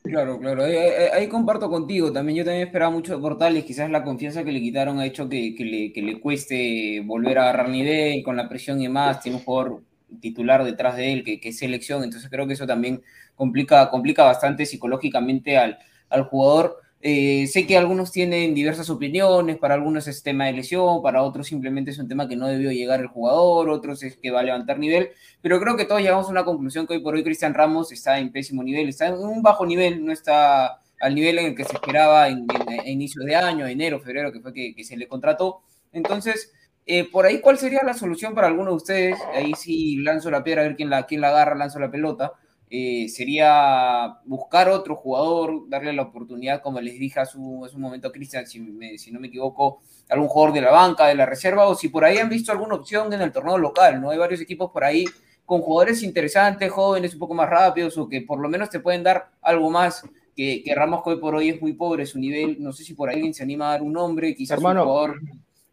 Claro, 0.03 0.39
claro, 0.39 0.63
ahí, 0.63 0.75
ahí- 0.75 1.09
ahí 1.13 1.27
comparto 1.27 1.69
contigo. 1.69 2.11
También 2.13 2.37
yo 2.37 2.45
también 2.45 2.67
esperaba 2.67 2.91
mucho 2.91 3.15
de 3.15 3.21
Portales. 3.21 3.63
Quizás 3.65 3.89
la 3.89 4.03
confianza 4.03 4.43
que 4.43 4.51
le 4.51 4.61
quitaron 4.61 4.99
ha 4.99 5.05
hecho 5.05 5.27
que, 5.29 5.53
que 5.55 5.65
le, 5.65 5.93
que 5.93 6.01
le 6.01 6.19
cueste 6.19 7.01
volver 7.05 7.37
a 7.37 7.43
agarrar 7.43 7.69
nivel 7.69 8.23
con 8.23 8.37
la 8.37 8.47
presión 8.49 8.79
y 8.79 8.83
demás. 8.83 9.21
Tiene 9.21 9.37
un 9.37 9.43
jugador 9.43 9.81
titular 10.21 10.63
detrás 10.63 10.95
de 10.97 11.11
él 11.13 11.23
que, 11.23 11.39
que 11.39 11.49
es 11.49 11.57
selección. 11.57 12.03
Entonces 12.03 12.29
creo 12.29 12.47
que 12.47 12.53
eso 12.53 12.65
también 12.67 13.01
complica, 13.35 13.89
complica 13.89 14.23
bastante 14.23 14.65
psicológicamente 14.65 15.57
al, 15.57 15.77
al 16.09 16.23
jugador. 16.23 16.77
Eh, 16.99 17.45
sé 17.47 17.67
que 17.67 17.77
algunos 17.77 18.11
tienen 18.11 18.55
diversas 18.55 18.89
opiniones, 18.89 19.57
para 19.57 19.75
algunos 19.75 20.07
es 20.07 20.23
tema 20.23 20.45
de 20.47 20.53
lesión, 20.53 21.01
para 21.03 21.21
otros 21.23 21.45
simplemente 21.47 21.91
es 21.91 21.99
un 21.99 22.07
tema 22.07 22.27
que 22.27 22.35
no 22.35 22.47
debió 22.47 22.71
llegar 22.71 22.99
el 22.99 23.07
jugador, 23.07 23.69
otros 23.69 24.01
es 24.03 24.17
que 24.17 24.31
va 24.31 24.39
a 24.39 24.43
levantar 24.43 24.79
nivel, 24.79 25.09
pero 25.41 25.59
creo 25.59 25.77
que 25.77 25.85
todos 25.85 26.01
llegamos 26.01 26.27
a 26.27 26.31
una 26.31 26.43
conclusión 26.43 26.87
que 26.87 26.93
hoy 26.95 27.01
por 27.01 27.13
hoy 27.13 27.23
Cristian 27.23 27.53
Ramos 27.53 27.91
está 27.91 28.17
en 28.19 28.31
pésimo 28.31 28.63
nivel, 28.63 28.89
está 28.89 29.07
en 29.07 29.13
un 29.15 29.43
bajo 29.43 29.65
nivel, 29.65 30.03
no 30.03 30.11
está 30.11 30.79
al 30.99 31.13
nivel 31.13 31.37
en 31.37 31.45
el 31.47 31.55
que 31.55 31.65
se 31.65 31.73
esperaba 31.75 32.29
en, 32.29 32.47
en- 32.67 32.79
a 32.79 32.89
inicios 32.89 33.25
de 33.25 33.35
año, 33.35 33.67
enero, 33.67 33.99
febrero, 33.99 34.31
que 34.31 34.39
fue 34.41 34.51
que, 34.53 34.73
que 34.75 34.83
se 34.83 34.97
le 34.97 35.07
contrató. 35.07 35.61
Entonces, 35.91 36.51
eh, 36.85 37.09
por 37.11 37.25
ahí, 37.25 37.41
¿cuál 37.41 37.57
sería 37.59 37.81
la 37.83 37.93
solución 37.93 38.33
para 38.33 38.47
alguno 38.47 38.71
de 38.71 38.77
ustedes? 38.77 39.19
Ahí 39.33 39.53
sí 39.55 39.97
lanzo 39.97 40.31
la 40.31 40.43
piedra 40.43 40.61
a 40.63 40.65
ver 40.67 40.75
quién 40.75 40.89
la, 40.89 41.05
quién 41.05 41.21
la 41.21 41.29
agarra, 41.29 41.55
lanzo 41.55 41.79
la 41.79 41.91
pelota. 41.91 42.33
Eh, 42.69 43.07
sería 43.07 44.19
buscar 44.25 44.67
otro 44.69 44.95
jugador, 44.95 45.69
darle 45.69 45.93
la 45.93 46.01
oportunidad, 46.01 46.61
como 46.61 46.81
les 46.81 46.99
dije 46.99 47.19
hace 47.19 47.37
un, 47.37 47.65
hace 47.65 47.75
un 47.75 47.81
momento 47.81 48.09
a 48.09 48.11
Cristian, 48.11 48.45
si, 48.45 48.97
si 48.97 49.11
no 49.11 49.21
me 49.21 49.27
equivoco, 49.27 49.79
algún 50.09 50.27
jugador 50.27 50.53
de 50.53 50.61
la 50.61 50.71
banca, 50.71 51.07
de 51.07 51.15
la 51.15 51.25
reserva, 51.25 51.67
o 51.67 51.75
si 51.75 51.87
por 51.87 52.03
ahí 52.03 52.17
han 52.17 52.27
visto 52.27 52.51
alguna 52.51 52.75
opción 52.75 53.11
en 53.13 53.21
el 53.21 53.31
torneo 53.31 53.57
local, 53.57 54.01
¿no? 54.01 54.09
Hay 54.09 54.17
varios 54.17 54.41
equipos 54.41 54.69
por 54.71 54.83
ahí 54.83 55.05
con 55.45 55.61
jugadores 55.61 56.03
interesantes, 56.03 56.69
jóvenes, 56.69 57.13
un 57.13 57.19
poco 57.19 57.33
más 57.33 57.49
rápidos, 57.49 57.97
o 57.97 58.09
que 58.09 58.21
por 58.21 58.39
lo 58.39 58.49
menos 58.49 58.69
te 58.69 58.81
pueden 58.81 59.01
dar 59.01 59.29
algo 59.41 59.69
más 59.69 60.03
que, 60.35 60.61
que 60.61 60.75
Ramos 60.75 61.03
que 61.03 61.11
hoy 61.11 61.19
por 61.19 61.35
hoy 61.35 61.49
es 61.49 61.61
muy 61.61 61.71
pobre 61.71 62.05
su 62.05 62.19
nivel. 62.19 62.57
No 62.59 62.73
sé 62.73 62.83
si 62.83 62.93
por 62.93 63.07
ahí 63.07 63.15
alguien 63.15 63.33
se 63.33 63.43
anima 63.43 63.69
a 63.69 63.71
dar 63.71 63.81
un 63.81 63.93
nombre, 63.93 64.35
quizás 64.35 64.57
Hermano, 64.57 64.81
un 64.81 64.87
jugador 64.89 65.21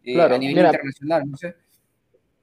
eh, 0.01 0.13
claro, 0.13 0.35
a 0.35 0.37
nivel 0.37 0.55
mira. 0.55 0.69
internacional, 0.69 1.29
no 1.29 1.35
sé. 1.35 1.55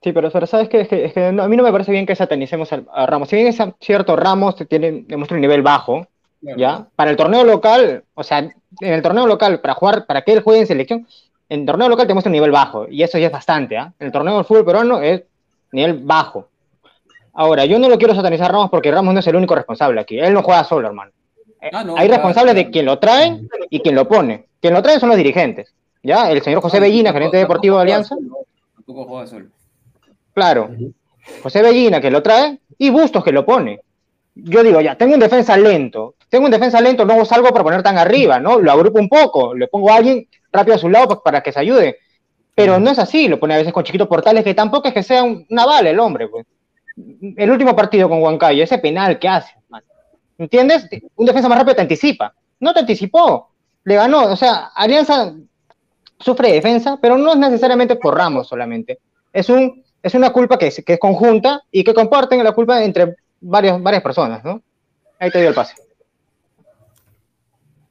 Sí, 0.03 0.13
pero, 0.13 0.31
pero 0.31 0.47
¿sabes 0.47 0.69
qué? 0.69 0.81
Es 0.81 0.89
que, 0.89 1.05
es 1.05 1.13
que 1.13 1.31
no- 1.33 1.43
a 1.45 1.49
mí 1.49 1.57
no 1.57 1.63
me 1.63 1.71
parece 1.73 1.93
bien 1.93 2.07
que 2.07 2.17
satanicemos 2.17 2.73
al- 2.73 2.87
a, 2.93 3.07
Ramos. 3.07 3.29
Si 3.29 3.37
bien 3.37 3.49
es 3.49 3.59
cierto, 3.81 4.17
Ramos 4.17 4.57
tiene, 4.69 5.05
demuestra 5.07 5.37
un 5.37 5.41
nivel 5.41 5.63
bajo, 5.63 6.07
Claro. 6.41 6.59
¿ya? 6.59 6.87
Para 6.97 7.11
el 7.13 7.17
torneo 7.17 7.45
local, 7.45 8.03
o 8.15 8.23
sea, 8.25 8.39
en 8.39 8.53
el 8.81 9.01
torneo 9.01 9.27
local, 9.29 9.61
para 9.61 9.75
jugar, 9.75 10.07
para 10.07 10.23
que 10.23 10.33
él 10.33 10.41
juegue 10.43 10.61
en 10.63 10.67
selección, 10.67 11.07
en 11.49 11.61
el 11.61 11.67
torneo 11.67 11.89
local 11.89 12.07
te 12.09 12.15
muestra 12.15 12.31
un 12.31 12.35
nivel 12.35 12.51
bajo, 12.51 12.89
y 12.89 13.03
eso 13.05 13.17
ya 13.19 13.27
es 13.27 13.33
bastante, 13.33 13.77
¿ah? 13.77 13.93
En 14.01 14.07
el 14.07 14.13
torneo 14.13 14.35
del 14.37 14.45
fútbol 14.45 14.65
peruano 14.65 15.01
es 15.01 15.23
nivel 15.71 16.01
bajo. 16.03 16.49
Ahora, 17.35 17.65
yo 17.65 17.79
no 17.79 17.89
lo 17.89 17.97
quiero 17.97 18.15
satanizar 18.15 18.47
a 18.51 18.53
Ramos 18.53 18.71
porque 18.71 18.91
Ramos 18.91 19.15
no 19.15 19.21
es 19.21 19.27
el 19.29 19.37
único 19.37 19.55
responsable 19.55 20.01
aquí. 20.01 20.19
Él 20.19 20.35
no 20.35 20.43
juega 20.43 20.65
solo, 20.65 20.89
hermano. 20.89 21.13
Eh, 21.61 21.71
Ah, 21.73 21.85
no, 21.85 21.93
Hay 21.97 22.09
claro, 22.09 22.15
responsables 22.23 22.55
claro. 22.55 22.67
de 22.67 22.71
quien 22.73 22.87
lo 22.87 22.99
trae 22.99 23.41
y 23.71 23.81
quien 23.81 23.95
lo 23.95 24.09
pone. 24.09 24.47
Quien 24.61 24.75
lo 24.75 24.83
trae 24.83 24.99
son 24.99 25.09
los 25.11 25.17
dirigentes, 25.17 25.73
¿ya? 26.03 26.29
El 26.31 26.43
señor 26.43 26.61
José 26.61 26.81
Bellina, 26.81 27.13
gerente 27.13 27.37
deportivo 27.37 27.77
de 27.77 27.83
Alianza, 27.83 28.17
Tampoco 28.75 29.05
juega 29.05 29.27
solo. 29.29 29.47
Claro. 30.35 30.71
José 31.43 31.63
Bellina 31.63 32.01
que 32.01 32.11
lo 32.11 32.23
trae 32.23 32.59
y 32.79 32.91
Bustos 32.91 33.23
que 33.25 33.33
lo 33.33 33.45
pone. 33.45 33.81
Yo 34.35 34.63
digo, 34.63 34.81
ya, 34.81 34.97
tengo 34.97 35.15
un 35.15 35.21
defensa 35.21 35.57
lento. 35.57 36.15
Tengo 36.29 36.47
un 36.47 36.51
defensa 36.51 36.81
lento, 36.81 37.05
no 37.05 37.25
salgo 37.25 37.51
para 37.51 37.63
poner 37.65 37.83
tan 37.83 37.99
arriba, 37.99 38.41
¿no? 38.41 38.59
Lo 38.59 38.73
agrupo 38.73 38.99
un 38.99 39.09
poco, 39.09 39.55
le 39.55 39.69
pongo 39.69 39.91
a 39.93 39.97
alguien 39.97 40.27
rápido 40.51 40.75
a 40.77 40.79
su 40.79 40.89
lado 40.89 41.09
pa- 41.09 41.23
para 41.23 41.43
que 41.43 41.53
se 41.53 41.61
ayude. 41.61 41.99
Pero 42.55 42.79
no 42.81 42.91
es 42.91 42.99
así, 42.99 43.29
lo 43.29 43.39
pone 43.39 43.55
a 43.55 43.59
veces 43.59 43.73
con 43.73 43.85
chiquitos 43.85 44.09
portales, 44.09 44.43
que 44.45 44.55
tampoco 44.55 44.89
es 44.89 44.95
que 44.95 45.03
sea 45.03 45.23
un- 45.23 45.47
una 45.51 45.67
bala 45.67 45.91
el 45.91 46.01
hombre, 46.01 46.29
pues. 46.29 46.47
El 47.37 47.51
último 47.51 47.75
partido 47.77 48.09
con 48.09 48.23
Huancayo, 48.23 48.63
ese 48.65 48.79
penal 48.79 49.19
que 49.19 49.29
hace, 49.29 49.55
man. 49.69 49.83
¿entiendes? 50.39 50.89
Un 51.17 51.27
defensa 51.27 51.49
más 51.49 51.59
rápido 51.59 51.77
te 51.77 51.83
anticipa. 51.83 52.35
No 52.61 52.73
te 52.73 52.81
anticipó, 52.81 53.51
le 53.85 53.95
ganó. 53.95 54.25
O 54.33 54.37
sea, 54.37 54.71
Alianza 54.75 55.35
sufre 56.19 56.49
de 56.49 56.55
defensa, 56.55 56.99
pero 57.01 57.17
no 57.17 57.33
es 57.33 57.39
necesariamente 57.39 57.97
por 57.97 58.17
Ramos 58.17 58.49
solamente. 58.49 58.99
Es, 59.33 59.49
un, 59.49 59.82
es 60.03 60.15
una 60.15 60.31
culpa 60.31 60.59
que 60.59 60.67
es, 60.69 60.83
que 60.85 60.95
es 60.95 60.99
conjunta 60.99 61.63
y 61.71 61.85
que 61.85 61.95
comparten 61.95 62.43
la 62.43 62.53
culpa 62.53 62.83
entre 62.83 63.17
varias, 63.41 63.81
varias 63.83 64.03
personas, 64.03 64.43
¿no? 64.45 64.63
Ahí 65.19 65.31
te 65.31 65.39
dio 65.41 65.49
el 65.51 65.55
pase. 65.55 65.75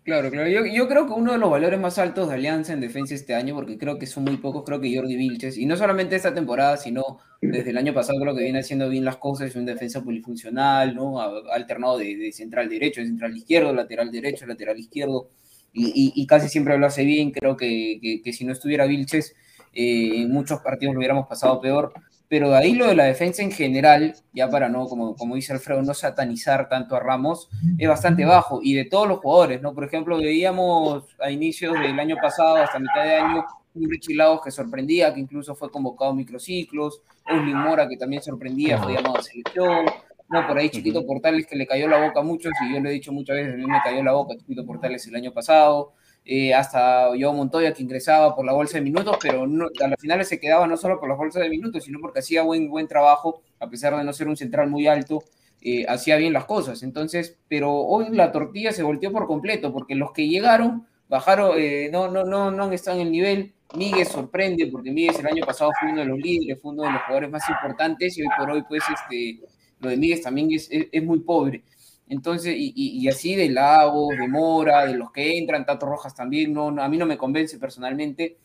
Claro, 0.03 0.31
claro. 0.31 0.49
Yo, 0.49 0.65
yo 0.65 0.87
creo 0.87 1.05
que 1.05 1.13
uno 1.13 1.31
de 1.31 1.37
los 1.37 1.51
valores 1.51 1.79
más 1.79 1.99
altos 1.99 2.27
de 2.27 2.33
Alianza 2.33 2.73
en 2.73 2.81
defensa 2.81 3.13
este 3.13 3.35
año, 3.35 3.53
porque 3.53 3.77
creo 3.77 3.99
que 3.99 4.07
son 4.07 4.23
muy 4.23 4.37
pocos, 4.37 4.63
creo 4.65 4.81
que 4.81 4.93
Jordi 4.95 5.15
Vilches, 5.15 5.57
y 5.59 5.67
no 5.67 5.77
solamente 5.77 6.15
esta 6.15 6.33
temporada, 6.33 6.75
sino 6.77 7.19
desde 7.39 7.69
el 7.69 7.77
año 7.77 7.93
pasado 7.93 8.19
creo 8.19 8.35
que 8.35 8.41
viene 8.43 8.59
haciendo 8.59 8.89
bien 8.89 9.05
las 9.05 9.17
cosas, 9.17 9.49
es 9.49 9.55
un 9.55 9.65
defensa 9.65 10.03
polifuncional, 10.03 10.95
¿no? 10.95 11.21
Ha 11.21 11.29
alternado 11.53 11.99
de, 11.99 12.17
de 12.17 12.31
central 12.31 12.67
derecho, 12.67 12.99
de 12.99 13.07
central 13.07 13.37
izquierdo, 13.37 13.73
lateral 13.73 14.11
derecho, 14.11 14.47
lateral 14.47 14.79
izquierdo, 14.79 15.29
y, 15.71 15.85
y- 15.87 16.13
y 16.15 16.25
casi 16.27 16.49
siempre 16.49 16.77
lo 16.79 16.87
hace 16.87 17.05
bien. 17.05 17.29
Creo 17.31 17.55
que, 17.55 17.99
que- 18.01 18.21
que 18.23 18.33
si 18.33 18.43
no 18.43 18.53
estuviera 18.53 18.85
Vilches, 18.87 19.35
eh, 19.73 20.21
en 20.21 20.31
muchos 20.31 20.59
partidos 20.59 20.93
lo 20.93 20.99
hubiéramos 20.99 21.27
pasado 21.27 21.59
peor. 21.61 21.93
Pero 22.27 22.49
de 22.49 22.57
ahí 22.57 22.75
lo 22.75 22.87
de 22.87 22.95
la 22.95 23.03
defensa 23.03 23.41
en 23.41 23.51
general, 23.51 24.15
ya 24.31 24.49
para 24.49 24.69
no, 24.69 24.85
como, 24.87 25.15
como 25.17 25.35
dice 25.35 25.51
Alfredo, 25.51 25.81
no 25.81 25.93
satanizar 25.93 26.69
tanto 26.69 26.95
a 26.95 27.01
Ramos, 27.01 27.49
es 27.77 27.89
bastante 27.89 28.23
bajo. 28.23 28.61
Y 28.63 28.73
de 28.73 28.85
todos 28.85 29.05
los 29.05 29.19
jugadores, 29.19 29.61
¿no? 29.61 29.73
Por 29.73 29.83
ejemplo, 29.83 30.17
veíamos 30.17 31.03
a 31.19 31.29
inicios 31.29 31.73
del 31.73 31.99
año 31.99 32.15
pasado, 32.21 32.55
hasta 32.55 32.79
mitad 32.79 33.03
de 33.03 33.15
año, 33.15 33.45
un 33.73 33.89
Richie 33.89 34.15
Lagos 34.15 34.41
que 34.43 34.51
sorprendía, 34.51 35.13
que 35.13 35.19
incluso 35.19 35.55
fue 35.55 35.69
convocado 35.69 36.11
a 36.11 36.15
microciclos, 36.15 37.01
un 37.29 37.53
Mora 37.53 37.87
que 37.87 37.97
también 37.97 38.21
sorprendía, 38.21 38.77
fue 38.77 38.93
llamado 38.93 39.17
a 39.17 39.23
selección, 39.23 39.85
no, 40.29 40.47
por 40.47 40.57
ahí 40.57 40.69
Chiquito 40.69 41.05
Portales 41.05 41.45
que 41.45 41.57
le 41.57 41.67
cayó 41.67 41.87
la 41.87 42.01
boca 42.01 42.21
a 42.21 42.23
muchos, 42.23 42.53
y 42.65 42.73
yo 42.73 42.79
lo 42.79 42.89
he 42.89 42.93
dicho 42.93 43.11
muchas 43.11 43.35
veces, 43.35 43.53
a 43.53 43.57
mí 43.57 43.65
me 43.65 43.81
cayó 43.83 44.03
la 44.03 44.13
boca 44.13 44.35
Chiquito 44.37 44.65
Portales 44.65 45.05
el 45.07 45.15
año 45.15 45.33
pasado, 45.33 45.93
eh, 46.25 46.53
hasta 46.53 47.07
Joao 47.19 47.33
Montoya 47.33 47.73
que 47.73 47.83
ingresaba 47.83 48.35
por 48.35 48.45
la 48.45 48.53
bolsa 48.53 48.77
de 48.77 48.83
minutos, 48.83 49.17
pero 49.21 49.47
no, 49.47 49.67
a 49.83 49.87
las 49.87 49.99
finales 49.99 50.27
se 50.27 50.39
quedaba 50.39 50.67
no 50.67 50.77
solo 50.77 50.99
por 50.99 51.09
las 51.09 51.17
bolsas 51.17 51.41
de 51.41 51.49
minutos, 51.49 51.83
sino 51.83 51.99
porque 51.99 52.19
hacía 52.19 52.43
buen, 52.43 52.69
buen 52.69 52.87
trabajo, 52.87 53.41
a 53.59 53.69
pesar 53.69 53.95
de 53.97 54.03
no 54.03 54.13
ser 54.13 54.27
un 54.27 54.37
central 54.37 54.69
muy 54.69 54.87
alto, 54.87 55.23
eh, 55.61 55.85
hacía 55.87 56.17
bien 56.17 56.33
las 56.33 56.45
cosas. 56.45 56.83
Entonces, 56.83 57.37
pero 57.47 57.73
hoy 57.73 58.07
la 58.11 58.31
tortilla 58.31 58.71
se 58.71 58.83
volteó 58.83 59.11
por 59.11 59.27
completo, 59.27 59.73
porque 59.73 59.95
los 59.95 60.11
que 60.11 60.27
llegaron, 60.27 60.87
bajaron, 61.09 61.53
eh, 61.57 61.89
no, 61.91 62.09
no, 62.09 62.23
no, 62.23 62.51
no 62.51 62.71
están 62.71 62.95
en 62.99 63.07
el 63.07 63.11
nivel. 63.11 63.53
Miguel 63.75 64.05
sorprende, 64.05 64.67
porque 64.67 64.91
Miguel 64.91 65.15
el 65.19 65.27
año 65.27 65.45
pasado 65.45 65.71
fue 65.79 65.91
uno 65.91 66.01
de 66.01 66.07
los 66.07 66.19
líderes, 66.19 66.61
fue 66.61 66.71
uno 66.73 66.83
de 66.83 66.91
los 66.91 67.01
jugadores 67.03 67.29
más 67.31 67.49
importantes, 67.49 68.17
y 68.17 68.21
hoy 68.21 68.27
por 68.37 68.49
hoy, 68.51 68.63
pues, 68.67 68.83
este, 68.93 69.39
lo 69.79 69.89
de 69.89 69.97
Miguel 69.97 70.21
también 70.21 70.51
es, 70.51 70.67
es, 70.71 70.87
es 70.91 71.03
muy 71.03 71.19
pobre. 71.19 71.63
Entonces, 72.11 72.53
y, 72.57 73.07
así 73.07 73.35
de 73.35 73.47
Lagos, 73.49 74.09
de 74.17 74.27
Mora, 74.27 74.85
de 74.85 74.95
los 74.95 75.13
que 75.13 75.37
entran, 75.37 75.65
Tato 75.65 75.85
Rojas 75.85 76.13
también, 76.13 76.51
no, 76.51 76.67
a 76.67 76.89
mí 76.89 76.97
no 76.97 77.05
me 77.05 77.17
convence 77.17 77.57
personalmente, 77.57 78.35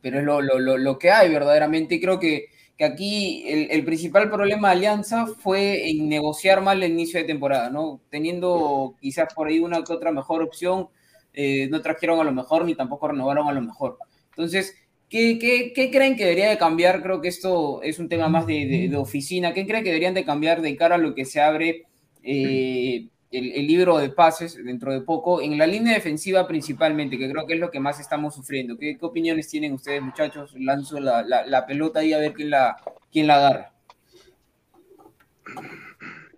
pero 0.00 0.18
es 0.18 0.24
lo, 0.24 0.40
lo, 0.40 0.58
lo, 0.58 0.78
lo 0.78 0.98
que 0.98 1.10
hay 1.10 1.30
verdaderamente. 1.30 1.96
Y 1.96 2.00
creo 2.00 2.18
que, 2.18 2.46
que 2.78 2.84
aquí 2.84 3.44
el, 3.46 3.70
el, 3.70 3.84
principal 3.84 4.30
problema 4.30 4.68
de 4.68 4.76
Alianza 4.76 5.26
fue 5.26 5.90
en 5.90 6.08
negociar 6.08 6.62
mal 6.62 6.82
el 6.82 6.92
inicio 6.92 7.20
de 7.20 7.26
temporada, 7.26 7.68
¿no? 7.68 8.00
Teniendo 8.08 8.96
quizás 8.98 9.34
por 9.34 9.48
ahí 9.48 9.58
una 9.58 9.84
que 9.84 9.92
otra 9.92 10.10
mejor 10.10 10.42
opción, 10.42 10.88
eh, 11.34 11.68
no 11.68 11.82
trajeron 11.82 12.18
a 12.20 12.24
lo 12.24 12.32
mejor 12.32 12.64
ni 12.64 12.74
tampoco 12.74 13.08
renovaron 13.08 13.46
a 13.46 13.52
lo 13.52 13.60
mejor. 13.60 13.98
Entonces, 14.30 14.74
¿qué, 15.10 15.38
qué, 15.38 15.74
qué 15.74 15.90
creen 15.90 16.16
que 16.16 16.24
debería 16.24 16.48
de 16.48 16.56
cambiar? 16.56 17.02
Creo 17.02 17.20
que 17.20 17.28
esto 17.28 17.82
es 17.82 17.98
un 17.98 18.08
tema 18.08 18.30
más 18.30 18.46
de, 18.46 18.64
de, 18.66 18.88
de 18.88 18.96
oficina. 18.96 19.52
¿Qué 19.52 19.66
creen 19.66 19.84
que 19.84 19.90
deberían 19.90 20.14
de 20.14 20.24
cambiar 20.24 20.62
de 20.62 20.74
cara 20.76 20.94
a 20.94 20.98
lo 20.98 21.14
que 21.14 21.26
se 21.26 21.42
abre? 21.42 21.84
Eh, 22.22 23.08
el, 23.30 23.52
el, 23.52 23.66
libro 23.66 23.98
de 23.98 24.10
pases 24.10 24.56
dentro 24.62 24.92
de 24.92 25.02
poco, 25.02 25.40
en 25.40 25.56
la 25.56 25.66
línea 25.66 25.94
defensiva 25.94 26.48
principalmente, 26.48 27.16
que 27.16 27.30
creo 27.30 27.46
que 27.46 27.54
es 27.54 27.60
lo 27.60 27.70
que 27.70 27.80
más 27.80 28.00
estamos 28.00 28.34
sufriendo. 28.34 28.76
¿Qué, 28.76 28.98
qué 28.98 29.06
opiniones 29.06 29.48
tienen 29.48 29.72
ustedes, 29.72 30.02
muchachos? 30.02 30.54
Lanzo 30.58 30.98
la, 31.00 31.22
la, 31.22 31.46
la, 31.46 31.66
pelota 31.66 32.00
ahí 32.00 32.12
a 32.12 32.18
ver 32.18 32.32
quién 32.32 32.50
la, 32.50 32.76
quién 33.12 33.26
la 33.26 33.36
agarra. 33.36 33.72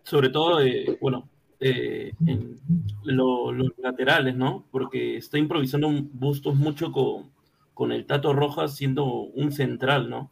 Sobre 0.02 0.28
todo, 0.28 0.60
eh, 0.60 0.98
bueno, 1.00 1.28
eh, 1.60 2.12
en 2.26 2.58
lo, 3.04 3.52
los 3.52 3.72
laterales, 3.78 4.36
¿no? 4.36 4.66
Porque 4.70 5.16
está 5.16 5.38
improvisando 5.38 5.90
Bustos 6.12 6.56
mucho 6.56 6.92
con, 6.92 7.30
con 7.72 7.92
el 7.92 8.04
Tato 8.04 8.34
Rojas 8.34 8.76
siendo 8.76 9.04
un 9.06 9.52
central, 9.52 10.10
¿no? 10.10 10.30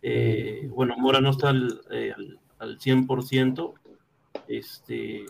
Eh, 0.00 0.70
bueno, 0.72 0.96
Mora 0.96 1.20
no 1.20 1.30
está 1.30 1.50
al, 1.50 1.80
al, 1.90 2.38
al 2.58 2.78
100%. 2.78 3.74
Este, 4.48 5.26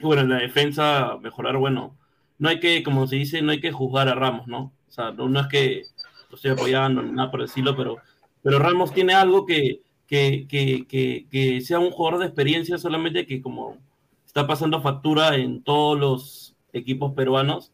bueno, 0.00 0.22
en 0.22 0.28
la 0.30 0.38
defensa 0.38 1.18
mejorar, 1.20 1.56
bueno, 1.56 1.96
no 2.38 2.48
hay 2.48 2.60
que, 2.60 2.82
como 2.82 3.06
se 3.06 3.16
dice, 3.16 3.42
no 3.42 3.52
hay 3.52 3.60
que 3.60 3.72
juzgar 3.72 4.08
a 4.08 4.14
Ramos, 4.14 4.46
¿no? 4.46 4.72
O 4.88 4.90
sea, 4.90 5.12
no, 5.12 5.28
no 5.28 5.40
es 5.40 5.46
que 5.48 5.82
lo 6.30 6.36
estoy 6.36 6.52
apoyando, 6.52 7.02
nada 7.02 7.30
por 7.30 7.42
decirlo, 7.42 7.76
pero, 7.76 7.98
pero 8.42 8.58
Ramos 8.58 8.92
tiene 8.92 9.14
algo 9.14 9.46
que, 9.46 9.82
que, 10.06 10.46
que, 10.48 10.86
que, 10.86 11.26
que 11.30 11.60
sea 11.60 11.78
un 11.78 11.90
jugador 11.90 12.20
de 12.20 12.26
experiencia 12.26 12.78
solamente 12.78 13.26
que 13.26 13.42
como 13.42 13.78
está 14.26 14.46
pasando 14.46 14.82
factura 14.82 15.36
en 15.36 15.62
todos 15.62 15.98
los 15.98 16.56
equipos 16.72 17.12
peruanos, 17.14 17.72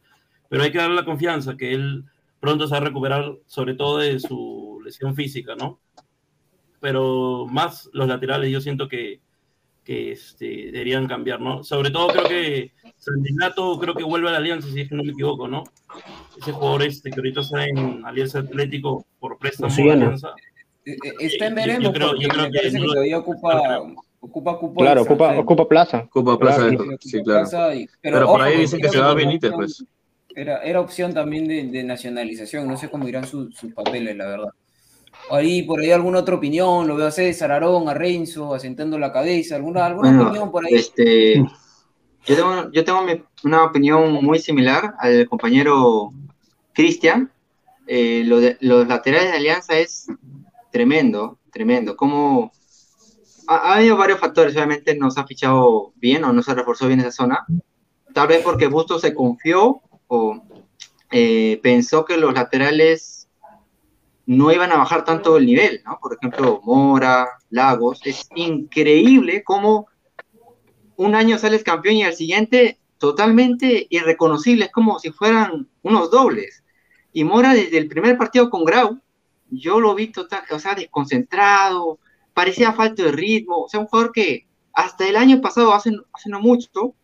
pero 0.49 0.63
hay 0.63 0.73
que 0.73 0.79
darle 0.79 0.97
la 0.97 1.05
confianza 1.05 1.57
que 1.57 1.73
él 1.73 2.05
pronto 2.41 2.67
se 2.67 2.73
va 2.73 2.79
a 2.79 2.85
recuperar, 2.85 3.37
sobre 3.47 3.75
todo 3.75 3.99
de 3.99 4.19
su 4.19 4.81
lesión 4.85 5.15
física, 5.15 5.55
¿no? 5.55 5.79
pero 6.81 7.47
más 7.49 7.89
los 7.93 8.09
laterales 8.09 8.51
yo 8.51 8.61
siento 8.61 8.89
que, 8.89 9.21
que 9.85 10.13
este, 10.13 10.47
deberían 10.73 11.07
cambiar, 11.09 11.41
¿no? 11.41 11.65
Sobre 11.65 11.91
todo 11.91 12.09
creo 12.09 12.25
que 12.25 12.73
Sandinato 12.97 13.79
creo 13.79 13.95
que 13.95 14.05
vuelve 14.05 14.29
a 14.29 14.33
la 14.33 14.39
Alianza, 14.39 14.69
si 14.69 14.81
es 14.83 14.89
que 14.89 14.95
no 14.95 15.03
me 15.03 15.13
equivoco, 15.13 15.49
¿no? 15.49 15.65
Ese 16.39 16.53
jugador 16.53 16.83
este 16.83 17.11
que 17.11 17.17
ahorita 17.21 17.41
está 17.41 17.65
en 17.67 18.05
Alianza 18.05 18.41
Atlético 18.41 19.07
por 19.19 19.39
préstamo. 19.39 19.73
Alianza. 19.73 20.29
Eh, 20.85 20.93
eh, 20.93 20.97
Está 21.21 21.47
en 21.47 21.55
veremos. 21.55 21.85
Yo 21.85 21.93
creo, 21.93 22.15
yo 22.17 22.29
creo 22.29 22.45
que, 22.51 22.59
parece 22.59 22.79
que 22.79 22.85
todavía 22.87 23.19
ocupa, 23.19 23.81
ocupa 24.21 24.59
cupo. 24.59 24.81
Claro, 24.81 25.03
ocupa, 25.03 25.39
ocupa 25.39 25.69
plaza. 25.69 25.99
Ocupa 26.07 26.39
plaza, 26.39 26.69
Claro. 26.69 26.85
sí, 27.01 27.23
claro. 27.23 27.41
Plaza 27.41 27.75
y- 27.75 27.87
Pero, 28.01 28.27
por 28.27 28.43
ahí 28.43 28.59
dicen 28.59 28.81
que 28.81 28.89
se 28.89 28.99
va 28.99 29.15
Benítez, 29.15 29.53
pues. 29.53 29.85
Era, 30.35 30.63
era 30.63 30.81
opción 30.81 31.13
también 31.13 31.49
de, 31.49 31.65
de 31.65 31.83
nacionalización, 31.83 32.69
no 32.69 32.77
sé 32.77 32.89
cómo 32.89 33.09
irán 33.09 33.27
su- 33.27 33.51
sus 33.51 33.73
papeles, 33.75 34.17
la 34.17 34.27
verdad. 34.29 34.49
Ahí, 35.31 35.63
por 35.63 35.81
ahí, 35.81 35.91
alguna 35.93 36.19
otra 36.21 36.35
opinión, 36.35 36.89
lo 36.89 36.97
veo 36.97 37.07
a 37.07 37.11
César, 37.11 37.53
Aarón, 37.53 37.89
a 37.89 37.95
Renzo, 37.95 38.53
asentando 38.55 38.99
la 38.99 39.13
cabeza, 39.13 39.57
alguna, 39.57 39.87
alguna 39.87 40.09
Bueno, 40.11 40.25
opinión 40.27 40.51
por 40.51 40.67
ahí. 40.67 40.75
este, 40.75 41.45
yo 42.27 42.37
tengo, 42.37 42.71
yo 42.73 42.85
tengo 42.85 43.03
mi- 43.03 43.23
una 43.45 43.65
opinión 43.65 44.13
muy 44.25 44.39
similar 44.39 44.95
al 44.99 45.29
compañero 45.29 46.13
Cristian. 46.73 47.31
Eh, 47.87 48.23
lo 48.25 48.41
de- 48.41 48.57
los 48.61 48.87
laterales 48.87 49.31
de 49.33 49.37
Alianza 49.39 49.79
es 49.79 50.07
tremendo, 50.71 51.39
tremendo. 51.53 51.97
Como 51.97 52.53
ha, 53.49 53.57
ha 53.57 53.75
habido 53.77 53.97
varios 53.97 54.21
factores, 54.21 54.55
obviamente 54.55 54.95
no 54.95 55.11
se 55.11 55.21
ha 55.21 55.27
fichado 55.27 55.93
bien 55.97 56.25
o 56.25 56.33
no 56.33 56.43
se 56.43 56.55
reforzó 56.55 56.87
bien 56.87 57.01
esa 57.01 57.11
zona. 57.13 57.45
Tal 58.15 58.29
vez 58.29 58.43
porque 58.43 58.67
Bustos 58.67 59.01
se 59.03 59.15
confió 59.15 59.81
o 60.09 60.43
eh, 61.11 61.59
pensó 61.63 62.05
que 62.05 62.17
los 62.17 62.33
laterales 62.35 63.20
no 64.31 64.53
iban 64.53 64.71
a 64.71 64.77
bajar 64.77 65.05
tanto 65.05 65.37
el 65.37 65.45
nivel, 65.45 65.83
¿no? 65.85 65.99
Por 66.01 66.15
ejemplo, 66.15 66.61
Mora, 66.63 67.27
Lagos. 67.49 68.01
Es 68.05 68.29
increíble 68.37 69.43
cómo 69.43 69.89
un 70.95 71.17
año 71.17 71.37
sales 71.37 71.65
campeón 71.65 71.97
y 71.97 72.05
al 72.05 72.15
siguiente 72.15 72.79
totalmente 72.99 73.89
irreconocible, 73.91 74.67
es 74.67 74.71
como 74.71 75.01
si 75.01 75.11
fueran 75.11 75.69
unos 75.83 76.13
dobles. 76.13 76.63
Y 77.13 77.25
Mora 77.25 77.55
desde 77.55 77.79
el 77.79 77.89
primer 77.89 78.17
partido 78.17 78.51
con 78.51 78.65
Grau, 78.65 79.01
yo 79.49 79.81
lo 79.81 79.97
vi 79.97 80.13
total, 80.13 80.45
o 80.53 80.61
sea, 80.61 80.77
desconcentrado, 80.77 81.99
parecía 82.33 82.73
falta 82.73 83.03
de 83.03 83.11
ritmo, 83.11 83.65
o 83.65 83.69
sea, 83.69 83.81
un 83.81 83.87
jugador 83.87 84.13
que 84.13 84.47
hasta 84.73 85.09
el 85.09 85.17
año 85.17 85.41
pasado, 85.41 85.75
hace, 85.75 85.91
hace 86.13 86.31
no 86.31 86.39
mucho, 86.39 86.95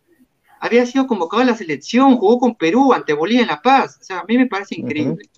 había 0.60 0.86
sido 0.86 1.08
convocado 1.08 1.42
a 1.42 1.46
la 1.46 1.56
selección, 1.56 2.18
jugó 2.18 2.38
con 2.38 2.54
Perú 2.54 2.92
ante 2.92 3.14
Bolivia 3.14 3.42
en 3.42 3.48
La 3.48 3.60
Paz, 3.60 3.98
o 4.00 4.04
sea, 4.04 4.20
a 4.20 4.24
mí 4.28 4.38
me 4.38 4.46
parece 4.46 4.76
increíble. 4.78 5.28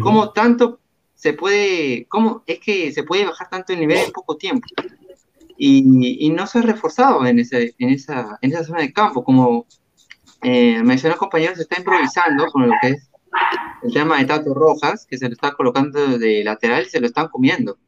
Cómo 0.00 0.30
tanto 0.30 0.80
se 1.24 1.32
puede, 1.32 2.06
cómo 2.10 2.44
es 2.46 2.60
que 2.60 2.92
se 2.92 3.02
puede 3.02 3.24
bajar 3.24 3.48
tanto 3.48 3.72
el 3.72 3.80
nivel 3.80 3.96
en 3.96 4.12
poco 4.12 4.36
tiempo. 4.36 4.68
Y, 5.56 6.26
y 6.26 6.28
no 6.28 6.46
se 6.46 6.58
ha 6.58 6.62
reforzado 6.62 7.24
en, 7.24 7.38
ese, 7.38 7.74
en, 7.78 7.88
esa, 7.88 8.36
en 8.42 8.52
esa 8.52 8.62
zona 8.62 8.82
de 8.82 8.92
campo, 8.92 9.24
como 9.24 9.66
eh, 10.42 10.82
mencionó 10.82 11.14
el 11.14 11.18
compañero, 11.18 11.56
se 11.56 11.62
está 11.62 11.78
improvisando 11.78 12.44
con 12.48 12.68
lo 12.68 12.74
que 12.78 12.88
es 12.88 13.08
el 13.84 13.94
tema 13.94 14.18
de 14.18 14.26
Tato 14.26 14.52
Rojas, 14.52 15.06
que 15.06 15.16
se 15.16 15.26
lo 15.26 15.32
está 15.32 15.52
colocando 15.52 16.18
de 16.18 16.44
lateral 16.44 16.84
y 16.86 16.90
se 16.90 17.00
lo 17.00 17.06
están 17.06 17.28
comiendo. 17.28 17.78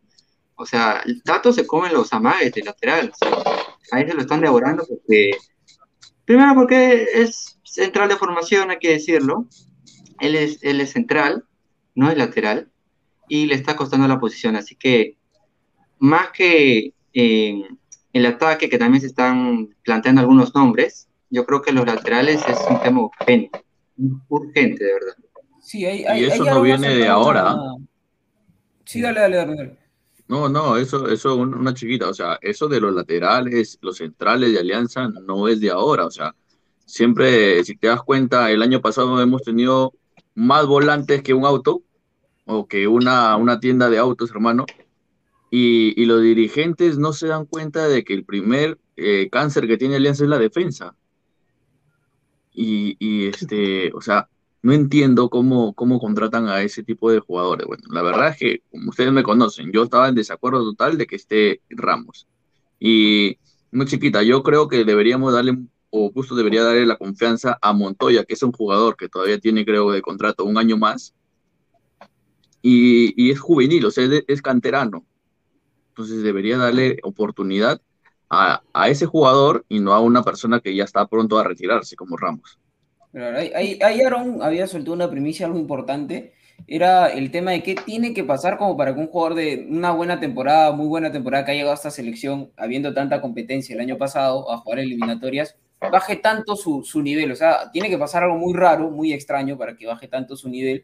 O 0.55 0.65
sea, 0.65 1.03
el 1.05 1.23
Tato 1.23 1.53
se 1.53 1.67
come 1.67 1.93
los 1.93 2.15
amagues 2.15 2.55
de 2.55 2.63
lateral. 2.63 3.13
o 3.13 3.17
sea, 3.19 3.45
ahí 3.93 4.07
se 4.09 4.15
lo 4.15 4.23
están 4.23 4.41
devorando 4.41 4.87
porque, 4.89 5.33
primero 6.25 6.55
porque 6.55 7.07
es 7.13 7.59
central 7.65 8.09
de 8.09 8.17
formación, 8.17 8.71
hay 8.71 8.79
que 8.79 8.93
decirlo. 8.93 9.47
Él 10.21 10.37
es, 10.37 10.59
él 10.63 10.81
es 10.81 10.93
central, 10.93 11.45
no 11.95 12.11
es 12.11 12.17
lateral, 12.17 12.71
y 13.29 13.47
le 13.47 13.55
está 13.55 13.77
costando 13.77 14.07
la 14.09 14.19
posición. 14.21 14.57
Así 14.57 14.75
que, 14.77 15.17
más 15.99 16.31
que 16.31 16.93
eh, 17.13 17.63
el 18.13 18.27
ataque, 18.27 18.69
que 18.69 18.79
también 18.79 19.01
se 19.01 19.07
están 19.09 19.69
planteando 19.83 20.21
algunos 20.21 20.55
nombres, 20.55 21.09
yo 21.31 21.45
creo 21.45 21.63
que 21.63 21.73
los 21.73 21.87
laterales 21.87 22.41
es 22.49 22.59
un 22.71 22.81
tema 22.81 23.01
urgente, 23.03 23.65
urgente, 24.29 24.85
de 24.85 24.93
verdad. 24.93 25.15
Sí, 25.61 25.85
hay, 25.85 26.01
Y 26.03 26.05
hay- 26.05 26.25
eso 26.25 26.45
hay 26.45 26.51
no 26.51 26.63
viene 26.63 26.95
de 26.95 27.09
ahora. 27.09 27.55
una- 27.55 27.85
Sí, 28.85 29.01
dale, 29.01 29.21
dale, 29.21 29.37
dale. 29.37 29.57
dale. 29.57 29.79
No, 30.29 30.49
no, 30.49 30.77
eso, 30.77 31.09
eso 31.09 31.37
un- 31.37 31.55
una 31.55 31.73
chiquita, 31.75 32.09
o 32.09 32.15
sea, 32.15 32.39
eso 32.43 32.69
de 32.69 32.81
los 32.81 32.93
laterales, 32.95 33.79
los 33.81 33.97
centrales 33.97 34.53
de 34.53 34.59
Alianza 34.61 35.09
no 35.09 35.49
es 35.49 35.61
de 35.61 35.71
ahora, 35.71 36.05
o 36.07 36.11
sea, 36.11 36.35
siempre, 36.85 37.63
si 37.65 37.77
te 37.77 37.89
das 37.89 38.03
cuenta, 38.03 38.51
el 38.51 38.63
año 38.63 38.81
pasado 38.81 39.21
hemos 39.21 39.43
tenido 39.43 39.93
más 40.35 40.67
volantes 40.67 41.23
que 41.23 41.35
un 41.35 41.45
auto 41.45 41.83
o 42.47 42.67
que 42.67 42.89
una, 42.89 43.37
una 43.37 43.61
tienda 43.61 43.91
de 43.91 43.99
autos, 43.99 44.31
hermano, 44.31 44.65
y, 45.51 46.01
y 46.01 46.07
los 46.07 46.23
dirigentes 46.23 46.97
no 46.99 47.13
se 47.13 47.27
dan 47.27 47.45
cuenta 47.45 47.87
de 47.89 48.05
que 48.05 48.15
el 48.15 48.25
primer 48.25 48.79
eh, 48.97 49.29
cáncer 49.31 49.67
que 49.67 49.77
tiene 49.77 49.97
Alianza 49.97 50.25
es 50.25 50.31
la 50.31 50.39
defensa. 50.39 50.97
Y, 52.53 52.97
y 52.99 53.27
este, 53.27 53.93
o 53.93 54.01
sea, 54.01 54.29
no 54.63 54.73
entiendo 54.73 55.29
cómo, 55.29 55.75
cómo 55.75 56.01
contratan 56.01 56.49
a 56.49 56.63
ese 56.63 56.83
tipo 56.83 57.11
de 57.11 57.21
jugadores. 57.21 57.67
Bueno, 57.67 57.85
la 57.91 58.03
verdad 58.03 58.31
es 58.31 58.37
que, 58.37 58.63
como 58.71 58.91
ustedes 58.91 59.13
me 59.13 59.23
conocen, 59.23 59.71
yo 59.73 59.85
estaba 59.85 60.09
en 60.09 60.15
desacuerdo 60.15 60.65
total 60.65 60.97
de 60.99 61.07
que 61.07 61.17
esté 61.17 61.61
Ramos. 61.69 62.27
Y 62.81 63.39
muy 63.71 63.87
chiquita, 63.87 64.23
yo 64.23 64.43
creo 64.43 64.69
que 64.69 64.85
deberíamos 64.85 65.33
darle, 65.33 65.59
o 65.91 66.11
justo 66.13 66.35
debería 66.35 66.63
darle 66.63 66.87
la 66.87 66.97
confianza 66.97 67.59
a 67.61 67.73
Montoya, 67.73 68.25
que 68.25 68.35
es 68.35 68.43
un 68.43 68.53
jugador 68.53 68.97
que 68.97 69.09
todavía 69.09 69.39
tiene, 69.39 69.65
creo, 69.65 69.91
de 69.91 70.03
contrato 70.03 70.45
un 70.45 70.59
año 70.59 70.77
más. 70.77 71.15
Y, 72.69 73.31
es 73.31 73.41
juvenil, 73.41 73.85
o 73.87 73.91
sea, 73.91 74.05
es, 74.05 74.25
es 74.27 74.43
canterano. 74.43 75.07
Entonces 75.91 76.23
debería 76.23 76.59
darle 76.59 76.99
oportunidad 77.03 77.81
a, 78.31 78.63
a 78.73 78.89
ese 78.91 79.07
jugador 79.07 79.65
y 79.69 79.81
no 79.81 79.95
a 79.95 80.01
una 80.01 80.23
persona 80.25 80.61
que 80.61 80.75
ya 80.75 80.85
está 80.85 81.07
pronto 81.09 81.39
a 81.39 81.45
retirarse, 81.45 81.97
como 81.97 82.17
Ramos. 82.17 82.59
Ahí, 83.15 83.51
ahí- 83.55 83.79
ahí 83.83 84.01
Aaron 84.03 84.43
había 84.43 84.67
soltado 84.67 84.95
una 84.95 85.11
primicia 85.11 85.47
algo 85.47 85.59
importante. 85.59 86.35
Era 86.67 87.09
el 87.09 87.31
tema 87.31 87.53
de 87.53 87.63
qué 87.63 87.75
tiene 87.75 88.13
que 88.15 88.25
pasar 88.25 88.59
como 88.59 88.77
para 88.77 88.95
que 88.95 89.01
un 89.01 89.09
jugador 89.09 89.35
de 89.37 89.67
una 89.71 89.93
buena 89.93 90.21
temporada, 90.21 90.73
muy 90.73 90.87
buena 90.87 91.13
temporada 91.13 91.45
que 91.45 91.53
ha 91.53 91.55
llegado 91.55 91.73
a 91.73 91.75
esta 91.77 91.91
selección, 91.91 92.51
habiendo 92.57 92.93
tanta 92.95 93.21
competencia 93.21 93.75
el 93.75 93.81
año 93.81 93.99
pasado 93.99 94.51
a 94.51 94.59
jugar 94.59 94.81
eliminatorias, 94.81 95.57
baje 95.91 96.17
tanto 96.17 96.57
su, 96.57 96.83
su 96.85 97.03
nivel. 97.03 97.31
O 97.33 97.37
sea, 97.37 97.71
tiene 97.73 97.89
que 97.91 97.99
pasar 97.99 98.25
algo 98.25 98.37
muy 98.39 98.55
raro, 98.55 98.91
muy 98.91 99.13
extraño 99.13 99.57
para 99.59 99.77
que 99.77 99.87
baje 99.87 100.09
tanto 100.09 100.37
su 100.37 100.49
nivel. 100.49 100.83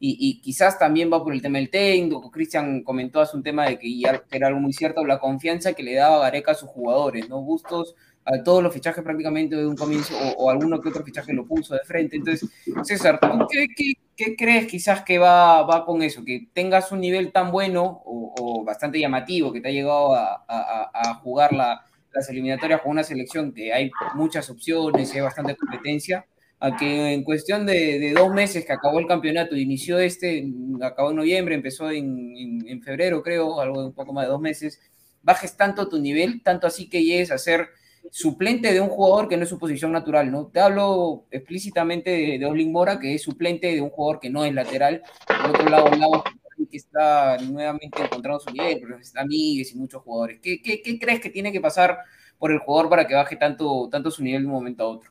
Y, 0.00 0.16
y 0.20 0.40
quizás 0.40 0.78
también 0.78 1.10
va 1.12 1.22
por 1.24 1.32
el 1.32 1.42
tema 1.42 1.58
del 1.58 1.70
técnico. 1.70 2.30
Cristian 2.30 2.82
comentó 2.84 3.20
hace 3.20 3.36
un 3.36 3.42
tema 3.42 3.66
de 3.66 3.78
que, 3.78 3.98
ya, 3.98 4.18
que 4.18 4.36
era 4.36 4.46
algo 4.46 4.60
muy 4.60 4.72
cierto, 4.72 5.04
la 5.04 5.18
confianza 5.18 5.72
que 5.72 5.82
le 5.82 5.94
daba 5.94 6.20
Gareca 6.20 6.52
a 6.52 6.54
sus 6.54 6.68
jugadores, 6.68 7.28
¿no? 7.28 7.40
Bustos 7.42 7.94
a 8.24 8.42
todos 8.44 8.62
los 8.62 8.72
fichajes 8.74 9.02
prácticamente 9.02 9.56
de 9.56 9.66
un 9.66 9.74
comienzo, 9.76 10.14
o, 10.18 10.44
o 10.44 10.50
alguno 10.50 10.80
que 10.80 10.90
otro 10.90 11.02
fichaje 11.04 11.32
lo 11.32 11.46
puso 11.46 11.74
de 11.74 11.80
frente. 11.84 12.16
Entonces, 12.16 12.48
César, 12.84 13.18
¿tú 13.20 13.28
qué, 13.50 13.66
qué- 13.74 13.94
qué 14.16 14.36
crees 14.36 14.66
quizás 14.66 15.02
que 15.02 15.18
va, 15.18 15.62
va 15.62 15.84
con 15.86 16.02
eso? 16.02 16.24
Que 16.24 16.48
tengas 16.52 16.92
un 16.92 17.00
nivel 17.00 17.32
tan 17.32 17.50
bueno 17.50 18.02
o, 18.04 18.34
o 18.38 18.64
bastante 18.64 18.98
llamativo, 19.00 19.52
que 19.52 19.60
te 19.60 19.68
ha 19.68 19.72
llegado 19.72 20.14
a, 20.14 20.44
a- 20.46 20.90
a- 20.92 21.14
jugar 21.16 21.52
la- 21.52 21.80
las 22.12 22.28
eliminatorias 22.30 22.80
con 22.82 22.92
una 22.92 23.02
selección 23.04 23.52
que 23.52 23.72
hay 23.72 23.90
muchas 24.14 24.50
opciones, 24.50 25.12
hay 25.14 25.20
bastante 25.20 25.56
competencia, 25.56 26.26
a 26.60 26.76
que 26.76 27.12
en 27.12 27.22
cuestión 27.24 27.66
de, 27.66 28.12
dos 28.14 28.32
meses 28.32 28.64
que 28.64 28.72
acabó 28.72 28.98
el 28.98 29.06
campeonato, 29.06 29.56
inició 29.56 29.98
este, 29.98 30.46
acabó 30.82 31.10
en 31.10 31.16
noviembre, 31.16 31.54
empezó 31.54 31.90
en, 31.90 32.36
en- 32.36 32.82
febrero, 32.82 33.22
creo, 33.22 33.60
algo 33.60 33.80
de 33.80 33.86
un 33.88 33.92
poco 33.94 34.12
más 34.12 34.24
de 34.26 34.30
dos 34.30 34.40
meses, 34.40 34.80
bajes 35.22 35.56
tanto 35.56 35.88
tu 35.88 35.98
nivel, 35.98 36.42
tanto 36.42 36.66
así 36.66 36.88
que 36.88 37.02
llegues 37.04 37.30
a 37.30 37.38
ser 37.38 37.68
suplente 38.10 38.72
de 38.72 38.80
un 38.80 38.88
jugador 38.88 39.28
que 39.28 39.36
no 39.36 39.42
es 39.42 39.48
su 39.48 39.58
posición 39.58 39.92
natural, 39.92 40.30
¿no? 40.32 40.46
Te 40.46 40.60
hablo 40.60 41.26
explícitamente 41.30 42.10
de, 42.10 42.38
de 42.38 42.64
Mora, 42.66 42.98
que 42.98 43.14
es 43.14 43.22
suplente 43.22 43.74
de 43.74 43.80
un 43.82 43.90
jugador 43.90 44.20
que 44.20 44.30
no 44.30 44.44
es 44.44 44.54
lateral. 44.54 45.02
Por 45.26 45.50
otro 45.50 45.68
lado, 45.68 45.90
Lagos, 45.90 46.22
que 46.70 46.76
está 46.76 47.36
nuevamente 47.38 48.02
encontrando 48.02 48.40
su 48.40 48.50
nivel, 48.50 48.78
pero 48.80 48.98
está 48.98 49.24
Míguez 49.24 49.72
y 49.72 49.78
muchos 49.78 50.02
jugadores. 50.02 50.40
¿Qué, 50.42 50.60
qué, 50.62 50.82
qué 50.82 50.98
crees 50.98 51.20
que 51.20 51.30
tiene 51.30 51.52
que 51.52 51.60
pasar 51.60 51.98
por 52.38 52.50
el 52.52 52.58
jugador 52.58 52.88
para 52.90 53.06
que 53.06 53.14
baje 53.14 53.36
tanto, 53.36 53.88
tanto 53.90 54.10
su 54.10 54.22
nivel 54.22 54.42
de 54.42 54.46
un 54.48 54.54
momento 54.54 54.84
a 54.84 54.88
otro? 54.88 55.10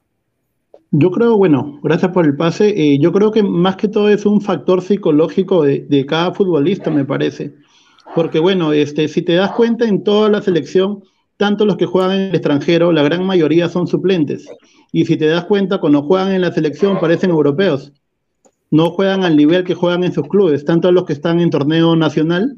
Yo 0.91 1.11
creo, 1.11 1.37
bueno, 1.37 1.79
gracias 1.83 2.11
por 2.11 2.25
el 2.25 2.35
pase. 2.37 2.69
eh, 2.69 2.97
yo 2.99 3.11
creo 3.11 3.31
que 3.31 3.43
más 3.43 3.75
que 3.75 3.89
todo 3.89 4.09
es 4.09 4.25
un 4.25 4.41
factor 4.41 4.81
psicológico 4.81 5.63
de, 5.63 5.81
de 5.81 6.05
cada 6.05 6.33
futbolista, 6.33 6.89
me 6.89 7.03
parece. 7.03 7.53
Porque, 8.15 8.39
bueno, 8.39 8.71
este, 8.71 9.07
si 9.09 9.21
te 9.21 9.33
das 9.33 9.51
cuenta, 9.51 9.85
en 9.85 10.03
toda 10.03 10.29
la 10.29 10.41
selección, 10.41 11.03
tanto 11.35 11.65
los 11.65 11.75
que 11.75 11.85
juegan 11.85 12.13
en 12.13 12.21
el 12.29 12.35
extranjero, 12.35 12.91
la 12.93 13.03
gran 13.03 13.25
mayoría 13.25 13.67
son 13.67 13.87
suplentes. 13.87 14.47
Y 14.93 15.05
si 15.05 15.17
te 15.17 15.27
das 15.27 15.43
cuenta, 15.45 15.79
cuando 15.79 16.03
juegan 16.03 16.31
en 16.31 16.41
la 16.41 16.53
selección 16.53 16.99
parecen 16.99 17.31
europeos. 17.31 17.91
No 18.71 18.91
juegan 18.91 19.23
al 19.23 19.35
nivel 19.35 19.65
que 19.65 19.75
juegan 19.75 20.03
en 20.05 20.13
sus 20.13 20.27
clubes, 20.27 20.63
tanto 20.63 20.91
los 20.91 21.03
que 21.03 21.13
están 21.13 21.39
en 21.41 21.49
torneo 21.49 21.95
nacional. 21.97 22.57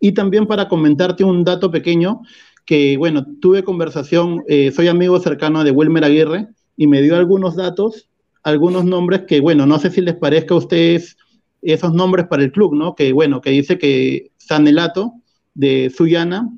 Y 0.00 0.12
también 0.12 0.46
para 0.46 0.68
comentarte 0.68 1.22
un 1.22 1.44
dato 1.44 1.70
pequeño, 1.70 2.22
que 2.66 2.96
bueno, 2.96 3.24
tuve 3.40 3.62
conversación, 3.62 4.42
eh, 4.48 4.72
soy 4.72 4.88
amigo 4.88 5.18
cercano 5.20 5.62
de 5.62 5.70
Wilmer 5.70 6.04
Aguirre 6.04 6.48
y 6.76 6.86
me 6.86 7.02
dio 7.02 7.16
algunos 7.16 7.56
datos, 7.56 8.08
algunos 8.42 8.84
nombres 8.84 9.22
que 9.26 9.40
bueno, 9.40 9.66
no 9.66 9.78
sé 9.78 9.90
si 9.90 10.00
les 10.00 10.14
parezca 10.14 10.54
a 10.54 10.58
ustedes 10.58 11.16
esos 11.62 11.92
nombres 11.94 12.26
para 12.26 12.42
el 12.42 12.52
club, 12.52 12.74
¿no? 12.74 12.94
Que 12.94 13.12
bueno, 13.12 13.40
que 13.40 13.50
dice 13.50 13.78
que 13.78 14.30
Sanelato 14.36 15.12
de 15.54 15.90
Suyana, 15.96 16.50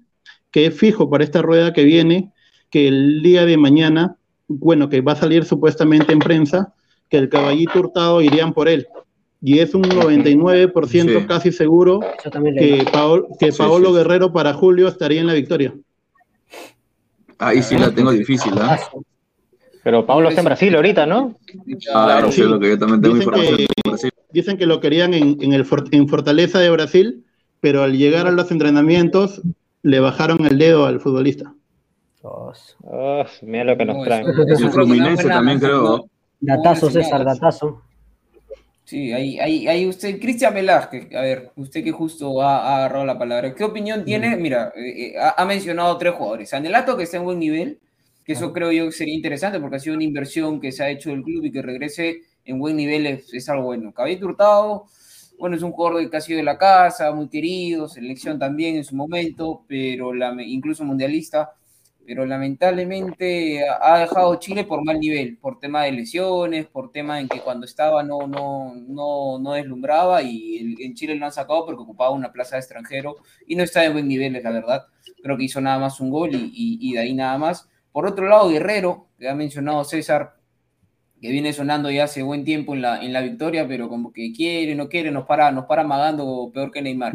que 0.51 0.67
es 0.67 0.75
fijo 0.75 1.09
para 1.11 1.23
esta 1.23 1.43
rueda 1.43 1.73
que 1.73 1.85
viene, 1.85 2.33
que 2.71 2.89
el 2.89 3.23
día 3.23 3.45
de 3.47 3.57
mañana, 3.57 4.17
bueno, 4.49 4.89
que 4.89 5.01
va 5.03 5.13
a 5.13 5.17
salir 5.17 5.45
supuestamente 5.45 6.13
en 6.13 6.19
prensa, 6.19 6.75
que 7.09 7.19
el 7.19 7.29
caballito 7.29 7.79
hurtado 7.79 8.21
irían 8.21 8.53
por 8.53 8.69
él. 8.69 8.87
Y 9.43 9.61
es 9.61 9.75
un 9.75 9.83
99% 9.83 11.21
Sí. 11.21 11.27
casi 11.27 11.53
seguro 11.53 12.01
que. 12.59 12.85
Paol- 12.91 13.27
que 13.39 13.53
Sí, 13.53 13.59
Paolo 13.59 13.89
sí, 13.89 13.93
sí. 13.93 13.99
Guerrero 13.99 14.33
para 14.33 14.55
Julio 14.55 14.89
estaría 14.89 15.21
en 15.21 15.27
la 15.29 15.35
victoria. 15.35 15.75
Ahí 17.39 17.63
sí 17.63 17.77
la 17.79 17.95
tengo 17.95 18.11
difícil, 18.13 18.53
¿ah? 18.59 18.79
Pero 19.87 20.05
Pablo 20.05 20.29
está 20.31 20.41
en 20.41 20.47
Brasil 20.47 20.75
ahorita, 20.75 21.07
¿no? 21.07 21.37
Claro, 21.85 22.33
sí, 22.33 22.43
lo 22.43 22.59
que 22.59 22.71
yo 22.71 22.77
también 22.77 23.01
tengo 23.01 23.15
Dicen 23.15 23.29
información 23.29 23.57
que- 23.57 23.89
Brasil. 23.89 24.11
Dicen 24.33 24.57
que 24.59 24.67
lo 24.67 24.81
querían 24.81 25.15
en, 25.15 25.41
en 25.41 25.53
el 25.53 25.65
For- 25.65 25.85
en 25.93 26.09
Fortaleza 26.09 26.59
de 26.59 26.71
Brasil, 26.71 27.25
pero 27.61 27.85
al 27.85 27.97
llegar 27.97 28.27
a 28.27 28.33
los 28.33 28.51
entrenamientos 28.51 29.43
le 29.85 30.01
bajaron 30.01 30.45
el 30.45 30.59
dedo 30.59 30.87
al 30.87 30.99
futbolista. 30.99 31.55
Ah, 32.25 33.25
mira 33.43 33.63
lo 33.63 33.77
que 33.77 33.85
nos 33.85 33.99
No, 33.99 34.03
traen. 34.03 34.29
eso- 34.29 34.43
eso 34.43 34.61
Y 34.61 34.67
el 34.67 34.73
Fluminense 34.73 35.29
también 35.29 35.61
creo. 35.61 36.05
Datazo, 36.41 36.91
César, 36.91 37.25
datazo. 37.25 37.83
Sí, 38.83 39.13
ahí, 39.13 39.39
ahí, 39.39 39.69
ahí 39.69 39.87
usted, 39.87 40.19
Cristian 40.21 40.53
Velázquez, 40.53 41.15
a 41.15 41.21
ver, 41.21 41.53
usted 41.55 41.85
que 41.85 41.93
justo 41.93 42.43
ha, 42.43 42.59
ha 42.59 42.77
agarrado 42.79 43.05
la 43.07 43.17
palabra, 43.17 43.55
¿qué 43.55 43.63
opinión 43.63 44.05
tiene? 44.05 44.37
Mira, 44.37 44.73
eh, 44.75 45.13
eh, 45.13 45.15
ha, 45.17 45.41
ha 45.41 45.45
mencionado 45.45 45.97
tres 45.97 46.15
jugadores. 46.15 46.53
Anelato, 46.55 46.97
que 46.97 47.05
está 47.05 47.19
en 47.19 47.25
buen 47.25 47.39
nivel, 47.39 47.79
que 48.27 48.33
eso 48.35 48.53
creo 48.53 48.73
yo 48.73 48.91
sería 48.93 49.15
interesante 49.15 49.61
porque 49.61 49.77
ha 49.77 49.81
sido 49.81 49.97
una 49.97 50.05
inversión 50.05 50.61
que 50.61 50.73
se 50.73 50.83
ha 50.85 50.91
hecho 50.91 51.11
del 51.11 51.23
club 51.23 51.45
y 51.45 51.53
que 51.53 51.63
regrese 51.63 52.23
en 52.45 52.59
buen 52.59 52.77
nivel 52.77 53.07
es, 53.07 53.33
es 53.33 53.49
algo 53.49 53.65
bueno. 53.67 53.93
Caballito 53.95 54.27
Hurtado, 54.27 54.87
bueno, 55.39 55.57
es 55.57 55.63
un 55.63 55.73
jugador 55.73 56.09
que 56.11 56.17
ha 56.17 56.21
sido 56.21 56.39
de 56.39 56.43
la 56.45 56.59
casa, 56.59 57.13
muy 57.13 57.29
querido, 57.29 57.89
selección 57.89 58.39
también 58.39 58.77
en 58.77 58.85
su 58.85 58.97
momento, 58.97 59.65
pero 59.69 60.13
la, 60.15 60.35
incluso 60.43 60.85
mundialista, 60.85 61.53
pero 62.07 62.25
lamentablemente 62.25 63.65
ha 63.69 63.99
dejado 63.99 64.37
Chile 64.37 64.65
por 64.65 64.85
mal 64.85 64.99
nivel, 65.01 65.39
por 65.39 65.59
tema 65.59 65.83
de 65.85 65.93
lesiones, 65.93 66.67
por 66.67 66.93
tema 66.93 67.21
en 67.21 67.29
que 67.29 67.41
cuando 67.41 67.67
estaba 67.67 68.03
no, 68.05 68.27
no, 68.29 68.75
no, 68.77 69.39
no 69.41 69.53
deslumbraba 69.55 70.23
y 70.23 70.77
en 70.79 70.95
Chile 70.95 71.17
lo 71.17 71.27
han 71.27 71.33
sacado 71.33 71.67
porque 71.67 71.83
ocupaba 71.83 72.11
una 72.11 72.33
plaza 72.33 72.57
de 72.57 72.61
extranjero 72.61 73.17
y 73.47 73.57
no 73.57 73.65
está 73.65 73.85
en 73.85 73.93
buen 73.93 74.07
nivel, 74.09 74.37
es 74.37 74.45
la 74.45 74.51
verdad. 74.53 74.87
Creo 75.23 75.37
que 75.37 75.45
hizo 75.45 75.61
nada 75.61 75.79
más 75.81 76.01
un 76.01 76.11
gol 76.11 76.31
y, 76.35 76.37
y- 76.55 76.79
y 76.91 76.93
de 76.95 77.01
ahí 77.01 77.15
nada 77.15 77.37
más. 77.39 77.69
Por 77.97 78.05
otro 78.05 78.29
lado, 78.29 78.51
Guerrero, 78.51 79.09
que 79.19 79.27
ha 79.27 79.35
mencionado 79.35 79.83
César, 79.83 80.35
que 81.19 81.31
viene 81.31 81.55
sonando 81.55 81.91
ya 81.91 82.05
hace 82.05 82.23
buen 82.23 82.45
tiempo 82.45 82.75
en 82.75 82.83
la, 82.83 83.03
en 83.03 83.11
la 83.11 83.23
victoria, 83.23 83.67
pero 83.67 83.89
como 83.89 84.13
que 84.13 84.35
quiere, 84.35 84.75
no 84.75 84.91
quiere, 84.91 85.11
nos 85.11 85.25
para, 85.25 85.51
nos 85.51 85.65
para 85.65 85.81
amagando 85.81 86.51
peor 86.53 86.71
que 86.71 86.83
Neymar. 86.83 87.15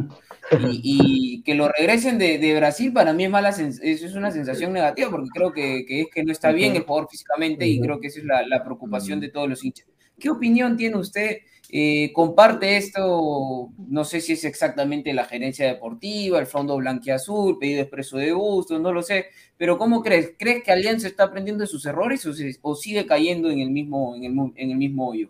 Y, 0.72 0.82
y 0.82 1.44
que 1.44 1.54
lo 1.54 1.68
regresen 1.68 2.18
de, 2.18 2.40
de 2.40 2.56
Brasil 2.56 2.92
para 2.92 3.14
mí 3.14 3.26
es, 3.26 3.30
mala, 3.30 3.50
es 3.50 4.16
una 4.16 4.32
sensación 4.32 4.74
negativa, 4.74 5.12
porque 5.12 5.30
creo 5.32 5.54
que, 5.54 5.86
que 5.88 6.02
es 6.02 6.08
que 6.12 6.24
no 6.24 6.32
está 6.32 6.52
bien 6.52 6.76
el 6.76 6.82
jugador 6.82 7.08
físicamente 7.12 7.68
y 7.68 7.80
creo 7.80 8.00
que 8.00 8.08
esa 8.08 8.18
es 8.18 8.26
la, 8.26 8.48
la 8.48 8.64
preocupación 8.64 9.20
de 9.20 9.30
todos 9.30 9.48
los 9.48 9.64
hinchas. 9.64 9.86
¿Qué 10.20 10.32
opinión 10.32 10.78
tiene 10.78 10.98
usted? 10.98 11.42
Eh, 11.74 12.12
¿Comparte 12.14 12.76
esto? 12.76 13.70
No 13.88 14.04
sé 14.04 14.20
si 14.20 14.34
es 14.34 14.44
exactamente 14.44 15.14
la 15.14 15.24
gerencia 15.24 15.66
deportiva, 15.66 16.38
el 16.38 16.46
fondo 16.46 16.76
blanquiazul, 16.76 17.58
pedido 17.58 17.82
expreso 17.82 18.18
de 18.18 18.34
gusto, 18.34 18.78
no 18.78 18.92
lo 18.92 19.02
sé, 19.02 19.28
pero 19.56 19.78
¿cómo 19.78 20.04
crees? 20.04 20.34
¿Crees 20.38 20.64
que 20.64 20.72
Alianza 20.74 21.08
está 21.08 21.24
aprendiendo 21.24 21.62
de 21.62 21.68
sus 21.68 21.86
errores 21.86 22.26
o, 22.62 22.76
sigue 22.76 23.06
cayendo 23.06 23.50
en 23.50 23.60
el 23.60 23.70
mismo, 23.70 24.16
en 24.16 24.72
el 24.72 24.78
mismo 24.78 25.10
hoyo? 25.10 25.30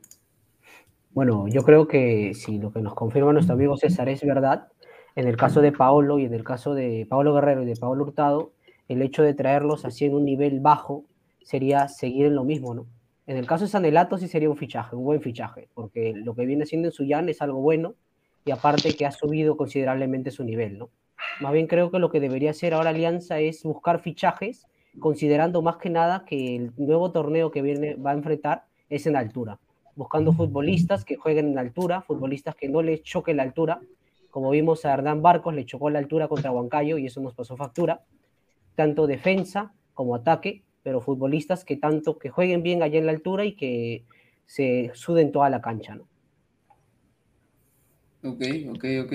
Bueno, 1.13 1.47
yo 1.47 1.62
creo 1.63 1.88
que 1.88 2.34
si 2.34 2.58
lo 2.58 2.71
que 2.71 2.82
nos 2.82 2.95
confirma 2.95 3.34
nuestro 3.34 3.54
amigo 3.54 3.77
César 3.77 4.10
es 4.10 4.23
verdad, 4.23 4.69
en 5.15 5.27
el 5.27 5.36
caso 5.36 5.62
de 5.62 5.71
Paolo 5.71 6.17
y 6.17 6.25
en 6.25 6.34
el 6.34 6.43
caso 6.43 6.73
de 6.73 7.06
Paolo 7.10 7.34
Guerrero 7.34 7.63
y 7.63 7.65
de 7.65 7.75
Paolo 7.75 8.04
Hurtado, 8.04 8.54
el 8.88 9.01
hecho 9.01 9.21
de 9.21 9.34
traerlos 9.34 9.86
así 9.86 10.06
en 10.06 10.15
un 10.15 10.25
nivel 10.25 10.60
bajo 10.60 11.04
sería 11.43 11.88
seguir 11.88 12.25
en 12.27 12.36
lo 12.36 12.45
mismo, 12.45 12.73
¿no? 12.73 12.88
En 13.32 13.38
el 13.38 13.48
caso 13.48 13.63
de 13.63 13.70
Sanelato 13.70 14.17
sí 14.17 14.28
sería 14.28 14.50
un 14.50 14.58
fichaje, 14.58 14.94
un 14.94 15.06
buen 15.06 15.22
fichaje, 15.22 15.70
porque 15.74 16.12
lo 16.13 16.36
que 16.36 16.46
viene 16.46 16.65
siendo 16.65 16.89
en 16.89 16.91
Suyán 16.91 17.30
es 17.30 17.41
algo 17.41 17.62
bueno 17.62 17.96
y 18.44 18.52
aparte 18.52 18.94
que 18.94 19.06
ha 19.06 19.12
subido 19.12 19.56
considerablemente 19.56 20.32
su 20.32 20.44
nivel, 20.44 20.78
¿no? 20.78 20.89
Más 21.39 21.54
bien 21.54 21.67
creo 21.67 21.91
que 21.91 22.00
lo 22.00 22.12
que 22.12 22.20
debería 22.20 22.50
hacer 22.52 22.74
ahora 22.74 22.89
Alianza 22.89 23.39
es 23.39 23.63
buscar 23.63 24.02
fichajes, 24.02 24.67
considerando 25.00 25.62
más 25.62 25.78
que 25.78 25.89
nada 25.89 26.26
que 26.26 26.58
el 26.58 26.74
nuevo 26.76 27.13
torneo 27.13 27.52
que 27.52 27.62
viene 27.62 27.96
va 27.96 28.12
a 28.12 28.15
enfrentar 28.15 28.65
es 28.89 29.08
en 29.08 29.15
altura, 29.15 29.60
buscando 29.96 30.34
futbolistas 30.34 31.06
que 31.06 31.15
jueguen 31.15 31.54
en 31.54 31.58
altura, 31.58 32.02
futbolistas 32.02 32.54
que 32.56 32.67
no 32.67 32.82
les 32.82 33.02
choque 33.02 33.34
la 33.34 33.44
altura, 33.44 33.80
como 34.29 34.50
vimos 34.50 34.84
a 34.84 34.92
Hernán 34.92 35.21
Barcos, 35.21 35.56
le 35.56 35.63
chocó 35.63 35.90
la 35.90 36.00
altura 36.00 36.27
contra 36.27 36.52
Huancayo 36.52 36.98
y 36.98 37.06
eso 37.06 37.21
nos 37.21 37.34
pasó 37.34 37.56
factura, 37.56 38.04
tanto 38.75 39.08
defensa 39.08 39.71
como 39.94 40.15
ataque, 40.15 40.63
pero 40.84 41.02
futbolistas 41.02 41.65
que 41.65 41.77
tanto 41.77 42.17
que 42.19 42.29
jueguen 42.29 42.63
bien 42.63 42.84
allá 42.84 43.00
en 43.00 43.06
la 43.06 43.12
altura 43.13 43.46
y 43.46 43.56
que 43.56 44.06
se 44.46 44.92
suden 44.96 45.32
toda 45.32 45.50
la 45.50 45.62
cancha, 45.62 45.96
¿no? 45.96 46.08
Ok, 48.23 48.42
ok, 48.69 48.84
ok. 49.06 49.13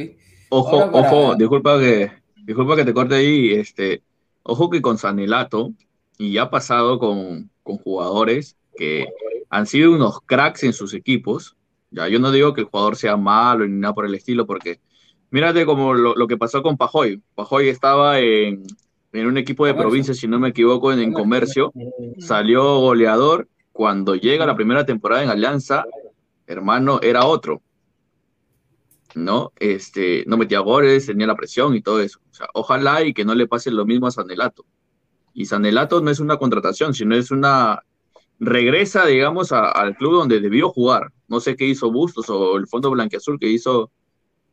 Ojo, 0.49 0.91
para- 0.93 1.11
ojo, 1.11 1.35
disculpa 1.37 1.79
que, 1.79 2.12
disculpa 2.37 2.77
que 2.77 2.85
te 2.85 2.95
corte 2.95 3.17
ahí, 3.17 3.53
este, 3.53 4.03
ojo 4.43 4.71
que 4.71 4.81
con 4.83 4.97
Sanelato, 4.99 5.73
y 6.19 6.33
ya 6.35 6.43
ha 6.45 6.51
pasado 6.51 6.99
con, 6.99 7.51
con 7.62 7.79
jugadores 7.79 8.57
que 8.77 9.07
han 9.51 9.67
sido 9.67 9.93
unos 9.93 10.21
cracks 10.21 10.62
en 10.64 10.73
sus 10.73 10.95
equipos, 10.95 11.57
ya 11.91 12.09
yo 12.09 12.19
no 12.21 12.31
digo 12.31 12.55
que 12.55 12.61
el 12.62 12.69
jugador 12.69 12.97
sea 12.97 13.17
malo 13.17 13.67
ni 13.67 13.79
nada 13.79 13.95
por 13.95 14.07
el 14.07 14.14
estilo, 14.14 14.47
porque 14.47 14.81
mírate 15.31 15.67
como 15.67 15.95
lo, 15.95 16.14
lo 16.14 16.27
que 16.29 16.37
pasó 16.37 16.62
con 16.62 16.77
Pajoy, 16.77 17.23
Pajoy 17.35 17.69
estaba 17.69 18.21
en, 18.21 18.62
en 19.17 19.27
un 19.27 19.37
equipo 19.39 19.64
de 19.67 19.73
Comercio. 19.73 19.89
provincia, 19.89 20.14
si 20.14 20.29
no 20.29 20.39
me 20.39 20.49
equivoco, 20.49 20.93
en, 20.93 21.01
en 21.01 21.12
comercio, 21.12 21.73
salió 22.19 22.79
goleador, 22.81 23.49
cuando 23.73 24.14
llega 24.14 24.47
la 24.47 24.57
primera 24.57 24.85
temporada 24.87 25.23
en 25.23 25.31
Alianza, 25.31 25.85
hermano, 26.47 27.01
era 27.03 27.25
otro. 27.27 27.62
¿no? 29.14 29.53
Este, 29.59 30.25
no 30.27 30.37
metía 30.37 30.61
goles, 30.61 31.07
tenía 31.07 31.27
la 31.27 31.35
presión 31.37 31.75
y 31.75 31.81
todo 31.81 32.01
eso. 32.01 32.19
O 32.31 32.35
sea, 32.35 32.49
ojalá 32.53 33.03
y 33.03 33.14
que 33.14 33.25
no 33.25 33.35
le 33.35 33.47
pase 33.47 33.71
lo 33.71 33.87
mismo 33.87 34.07
a 34.07 34.11
Sanelato. 34.11 34.67
Y 35.33 35.47
Sanelato 35.47 36.01
no 36.03 36.11
es 36.11 36.21
una 36.21 36.37
contratación, 36.37 36.93
sino 36.93 37.14
es 37.17 37.31
una 37.31 37.83
regresa, 38.39 39.07
digamos, 39.07 39.53
a- 39.53 39.71
al 39.71 39.97
club 39.97 40.12
donde 40.12 40.41
debió 40.41 40.69
jugar. 40.69 41.12
No 41.29 41.41
sé 41.41 41.57
qué 41.57 41.64
hizo 41.67 41.91
Bustos 41.91 42.29
o 42.29 42.57
el 42.59 42.67
Fondo 42.67 42.91
Blanquiazul 42.91 43.39
que 43.39 43.49
hizo 43.49 43.91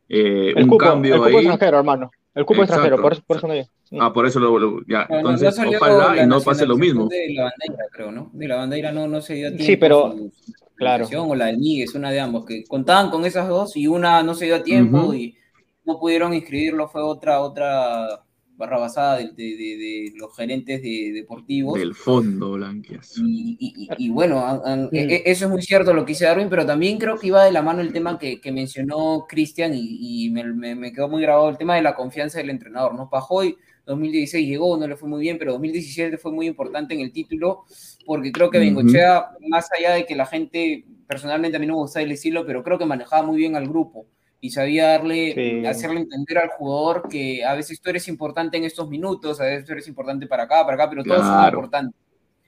eh, 0.10 0.54
El 0.56 0.64
un 0.64 0.70
cupo, 0.70 0.84
el 0.86 0.90
cambio 0.92 1.16
cupo 1.16 1.26
ahí. 1.28 1.36
extranjero, 1.36 1.78
hermano. 1.80 2.12
El 2.36 2.46
cupo 2.46 2.64
Exacto. 2.64 2.82
extranjero, 2.86 3.02
por 3.02 3.14
eso, 3.14 3.24
por 3.28 3.38
eso 3.38 3.48
no 3.48 3.54
digo. 3.54 3.68
Ah, 4.00 4.12
por 4.12 4.26
eso 4.26 4.40
lo, 4.40 4.58
lo- 4.58 4.82
ya. 4.88 5.06
No, 5.10 5.16
no- 5.18 5.22
no 5.24 5.30
Entonces, 5.32 5.56
salió 5.56 5.78
ojalá 5.78 6.24
y 6.24 6.28
no 6.28 6.42
pase 6.42 6.66
lo 6.66 6.76
mismo. 6.78 7.08
De 7.08 7.32
la 7.34 7.44
bandera, 7.44 7.86
creo, 7.92 8.12
¿no? 8.12 8.30
De 8.34 8.48
la 8.48 8.56
bandera 8.56 8.92
no, 8.92 9.08
no 9.08 9.22
se 9.22 9.36
dio 9.36 9.50
tiempo. 9.50 9.66
Sí, 9.66 9.78
pero- 9.78 10.12
su- 10.14 10.32
su 10.32 10.54
claro. 10.76 11.08
O 11.18 11.36
la 11.36 11.46
de 11.48 11.58
Níguez, 11.58 11.94
una 11.94 12.10
de 12.12 12.20
ambos, 12.20 12.46
que 12.46 12.64
contaban 12.66 13.12
con 13.12 13.24
esas 13.26 13.48
dos 13.48 13.76
y 13.78 13.86
una 13.88 14.24
no 14.24 14.34
se 14.34 14.46
dio 14.46 14.56
a 14.56 14.64
tiempo 14.64 15.14
y 15.14 15.38
no 15.86 16.00
pudieron 16.00 16.34
inscribirlo, 16.34 16.88
fue 16.90 17.04
otra, 17.04 17.40
otra 17.42 18.23
barrabasada 18.56 19.18
de, 19.18 19.32
de- 19.32 19.34
de- 19.58 19.78
de 19.78 20.14
los 20.16 20.36
gerentes 20.36 20.82
de, 20.82 21.12
deportivos. 21.14 21.80
Del 21.80 21.96
Fondo 21.96 22.52
Blanquiazul. 22.54 23.28
Y, 23.28 23.58
y- 23.60 23.74
y- 23.84 24.06
y 24.06 24.10
bueno, 24.10 24.46
an- 24.46 24.62
an- 24.66 24.90
e- 24.92 25.16
e- 25.16 25.24
eso 25.26 25.46
es 25.46 25.52
muy 25.52 25.62
cierto 25.62 25.94
lo 25.94 26.06
que 26.06 26.12
dice 26.12 26.26
Darwin, 26.26 26.50
pero 26.50 26.66
también 26.66 26.98
creo 26.98 27.18
que 27.18 27.28
iba 27.28 27.44
de 27.44 27.52
la 27.52 27.62
mano 27.62 27.82
el 27.82 27.92
tema 27.92 28.18
que, 28.20 28.40
que 28.40 28.52
mencionó 28.52 29.26
Cristian 29.28 29.74
y, 29.74 30.26
y 30.26 30.30
me, 30.30 30.44
me- 30.44 30.76
me 30.76 30.92
quedó 30.94 31.10
muy 31.10 31.22
grabado 31.22 31.50
el 31.50 31.58
tema 31.58 31.76
de 31.76 31.82
la 31.82 31.96
confianza 31.96 32.38
del 32.38 32.50
entrenador, 32.52 32.94
¿no? 32.96 33.10
Pajoy 33.10 33.58
2016 33.86 34.48
llegó, 34.48 34.78
no 34.78 34.88
le 34.88 34.96
fue 34.96 35.10
muy 35.10 35.20
bien, 35.20 35.38
pero 35.38 35.54
2017 35.54 36.18
fue 36.18 36.32
muy 36.32 36.48
importante 36.48 36.94
en 36.94 37.02
el 37.02 37.12
título 37.12 37.66
porque 38.06 38.32
creo 38.32 38.50
que. 38.50 38.60
Bengochea, 38.60 39.26
más 39.50 39.68
allá 39.78 39.96
de 39.96 40.06
que 40.06 40.16
la 40.16 40.26
gente, 40.26 40.86
personalmente 41.06 41.58
a 41.58 41.60
mí 41.60 41.66
no 41.66 41.74
me 41.74 41.80
gusta 41.80 42.02
el 42.02 42.12
estilo, 42.12 42.46
pero 42.46 42.64
creo 42.64 42.78
que 42.78 42.86
manejaba 42.86 43.24
muy 43.28 43.36
bien 43.38 43.56
al 43.58 43.68
grupo 43.68 44.06
y 44.44 44.50
sabía 44.52 44.88
darle, 44.88 45.34
Sí. 45.36 45.66
hacerle 45.66 46.02
entender 46.02 46.38
al 46.38 46.50
jugador 46.50 47.08
que 47.10 47.46
a 47.46 47.54
veces 47.56 47.80
tú 47.82 47.90
eres 47.90 48.08
importante 48.08 48.58
en 48.58 48.66
estos 48.66 48.90
minutos, 48.90 49.40
a 49.40 49.46
veces 49.46 49.66
tú 49.66 49.72
eres 49.72 49.88
importante 49.88 50.28
para 50.28 50.44
acá, 50.44 50.64
para 50.66 50.76
acá, 50.76 50.90
pero 50.90 51.04
todos 51.04 51.22
son 51.22 51.30
Claro. 51.30 51.58
importantes 51.58 51.96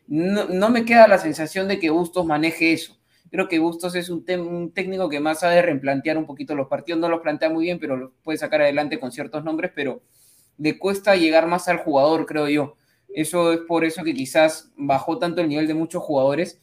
no, 0.07 0.45
no 0.45 0.69
me 0.69 0.85
queda 0.85 1.07
la 1.07 1.17
sensación 1.17 1.67
de 1.67 1.79
que 1.79 1.89
Bustos 1.89 2.25
maneje 2.25 2.73
eso. 2.73 2.97
Creo 3.31 3.47
que 3.47 3.59
Bustos 3.59 3.95
es 3.95 4.09
un, 4.09 4.23
un 4.39 4.71
técnico 4.71 5.09
que 5.09 5.19
más 5.19 5.39
sabe 5.39 5.61
replantear 5.61 6.17
un 6.17 6.25
poquito 6.27 6.53
los 6.55 6.67
partidos. 6.67 7.01
No 7.01 7.09
los 7.09 7.21
plantea 7.21 7.49
muy 7.49 7.65
bien, 7.65 7.79
pero 7.79 7.97
los 7.97 8.11
puede 8.23 8.37
sacar 8.37 8.61
adelante 8.61 8.99
con 8.99 9.11
ciertos 9.11 9.43
nombres, 9.43 9.71
pero 9.75 10.01
le 10.59 10.77
cuesta 10.77 11.15
llegar 11.15 11.47
más 11.47 11.67
al 11.67 11.77
jugador, 11.77 12.25
creo 12.27 12.47
yo. 12.49 12.75
Eso 13.09 13.51
es 13.53 13.59
por 13.67 13.83
eso 13.83 14.03
que 14.03 14.13
quizás 14.13 14.71
bajó 14.77 15.17
tanto 15.17 15.41
el 15.41 15.49
nivel 15.49 15.67
de 15.67 15.73
muchos 15.73 16.03
jugadores 16.03 16.61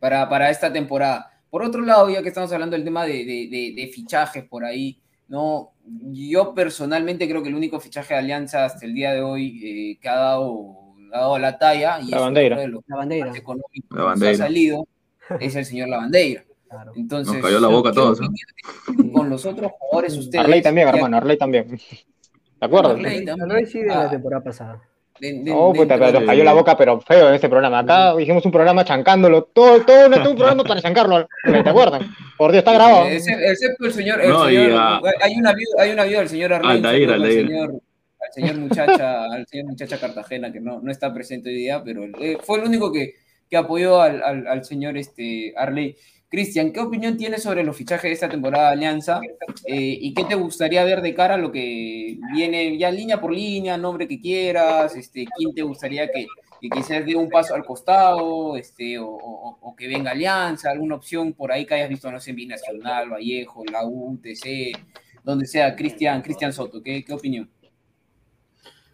para, 0.00 0.28
para 0.28 0.50
esta 0.50 0.72
temporada. 0.72 1.37
Por 1.50 1.62
otro 1.62 1.80
lado, 1.82 2.10
ya 2.10 2.22
que 2.22 2.28
estamos 2.28 2.52
hablando 2.52 2.76
del 2.76 2.84
tema 2.84 3.04
de, 3.04 3.24
de- 3.24 3.48
de- 3.50 3.72
de 3.76 3.86
fichajes 3.92 4.44
por 4.44 4.64
ahí, 4.64 5.00
¿no? 5.28 5.72
Yo 6.12 6.54
personalmente 6.54 7.28
creo 7.28 7.42
que 7.42 7.48
el 7.48 7.54
único 7.54 7.80
fichaje 7.80 8.14
de 8.14 8.20
Alianza 8.20 8.64
hasta 8.66 8.84
el 8.84 8.94
día 8.94 9.12
de 9.12 9.22
hoy 9.22 9.60
eh, 9.64 9.98
que 10.00 10.08
ha 10.08 10.16
dado, 10.16 10.76
ha 11.12 11.18
dado 11.20 11.38
la 11.38 11.58
talla 11.58 12.00
y 12.00 12.10
La 12.10 12.16
es 12.18 12.22
bandera. 12.22 12.56
uno 12.56 12.62
de 12.62 12.68
los 12.68 12.82
La 12.86 12.96
bandera. 12.96 13.32
económicos 13.34 13.98
La 13.98 14.14
que 14.14 14.28
ha 14.30 14.34
salido 14.36 14.86
es 15.40 15.56
el 15.56 15.64
señor 15.64 15.88
Lavandeira. 15.88 16.44
Claro. 16.68 16.92
Entonces, 16.96 17.32
Nos 17.32 17.42
cayó 17.42 17.60
la 17.60 17.68
boca 17.68 17.88
a 17.88 17.92
¿qué 17.92 17.96
todos, 17.96 18.20
¿eh? 18.20 19.10
con 19.12 19.30
los 19.30 19.46
otros 19.46 19.72
jugadores 19.78 20.16
ustedes? 20.18 20.44
Arley 20.44 20.60
también, 20.60 20.88
Ya- 20.88 20.94
hermano, 20.94 21.16
Arley 21.16 21.38
también. 21.38 21.66
¿De 22.60 22.66
acuerdo? 22.66 22.94
Ley 22.94 23.24
sí 23.66 23.78
de 23.80 23.86
la 23.86 24.10
temporada 24.10 24.42
pasada. 24.44 24.82
No, 25.20 25.72
puta, 25.72 25.98
pero 25.98 26.20
nos 26.20 26.24
cayó 26.24 26.44
la 26.44 26.52
boca, 26.52 26.76
pero 26.76 27.00
feo 27.00 27.28
en 27.28 27.34
este 27.34 27.48
programa. 27.48 27.80
Acá 27.80 28.20
hicimos 28.20 28.44
un 28.44 28.52
programa 28.52 28.84
chancándolo. 28.84 29.44
Todo, 29.44 29.84
todo 29.84 30.08
no 30.08 30.16
un 30.16 30.36
programa 30.36 30.64
para 30.64 30.80
chancarlo. 30.80 31.28
¿Te 31.44 31.68
acuerdan? 31.68 32.14
Por 32.36 32.52
Dios, 32.52 32.60
está 32.60 32.72
grabado. 32.72 33.06
Excepto 33.06 33.86
el 33.86 33.92
señor. 33.92 34.20
El 34.20 34.26
señor 34.26 34.80
hay, 35.20 35.36
una 35.36 35.52
vida, 35.52 35.68
hay 35.78 35.90
una 35.90 36.04
vida 36.04 36.18
del 36.20 36.28
señor 36.28 36.52
Arley. 36.52 36.84
Al 36.84 37.32
señor, 37.32 37.80
al 38.20 38.32
señor 38.32 38.56
muchacha, 38.56 39.24
al 39.32 39.46
señor 39.46 39.66
muchacha 39.66 39.98
Cartagena, 39.98 40.52
que 40.52 40.60
no, 40.60 40.80
no 40.80 40.90
está 40.90 41.12
presente 41.12 41.50
hoy 41.50 41.56
día, 41.56 41.82
pero 41.84 42.04
eh, 42.20 42.38
fue 42.42 42.58
el 42.58 42.64
único 42.64 42.92
que, 42.92 43.14
que 43.48 43.56
apoyó 43.56 44.00
al, 44.00 44.22
al, 44.22 44.46
al, 44.46 44.64
señor 44.64 44.96
este, 44.96 45.52
Arley. 45.56 45.96
Cristian, 46.30 46.72
¿qué 46.72 46.80
opinión 46.80 47.16
tienes 47.16 47.42
sobre 47.42 47.64
los 47.64 47.74
fichajes 47.74 48.10
de 48.10 48.12
esta 48.12 48.28
temporada 48.28 48.66
de 48.66 48.72
Alianza? 48.74 49.20
Eh, 49.64 49.98
¿Y 49.98 50.12
qué 50.12 50.24
te 50.24 50.34
gustaría 50.34 50.84
ver 50.84 51.00
de 51.00 51.14
cara 51.14 51.34
a 51.34 51.38
lo 51.38 51.50
que 51.50 52.18
viene 52.34 52.76
ya 52.76 52.90
línea 52.90 53.18
por 53.18 53.32
línea, 53.32 53.78
nombre 53.78 54.06
que 54.06 54.20
quieras? 54.20 54.94
Este, 54.94 55.24
¿Quién 55.36 55.54
te 55.54 55.62
gustaría 55.62 56.06
que, 56.10 56.26
que 56.60 56.68
quizás 56.68 57.06
dé 57.06 57.16
un 57.16 57.30
paso 57.30 57.54
al 57.54 57.64
costado? 57.64 58.58
Este, 58.58 58.98
o, 59.00 59.74
que 59.78 59.88
venga 59.88 60.10
Alianza, 60.10 60.70
alguna 60.70 60.96
opción 60.96 61.32
por 61.32 61.50
ahí 61.50 61.64
que 61.64 61.74
hayas 61.74 61.88
visto, 61.88 62.10
no 62.12 62.20
sé, 62.20 62.32
Binacional, 62.32 63.08
Vallejo, 63.08 63.64
la 63.64 63.86
UTC, 63.86 64.76
donde 65.24 65.46
sea. 65.46 65.74
Cristian, 65.74 66.20
Cristian 66.20 66.52
Soto, 66.52 66.82
¿qué, 66.82 67.04
¿qué 67.04 67.12
opinión? 67.14 67.48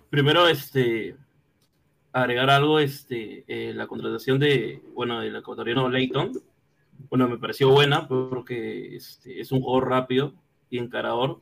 Primero, 0.09 0.47
este, 0.47 1.17
agregar 2.13 2.51
algo, 2.51 2.79
este, 2.79 3.45
eh, 3.49 3.73
la 3.75 3.89
contratación 3.89 4.39
de, 4.39 4.81
bueno, 4.95 5.21
del 5.21 5.35
ecuatoriano 5.35 5.89
Leighton 5.89 6.31
bueno, 7.11 7.29
me 7.29 7.39
pareció 7.39 7.71
buena 7.71 8.09
porque 8.09 8.97
este, 8.97 9.41
es 9.41 9.53
un 9.53 9.61
juego 9.61 9.81
rápido 9.81 10.35
y 10.71 10.79
encarador, 10.79 11.41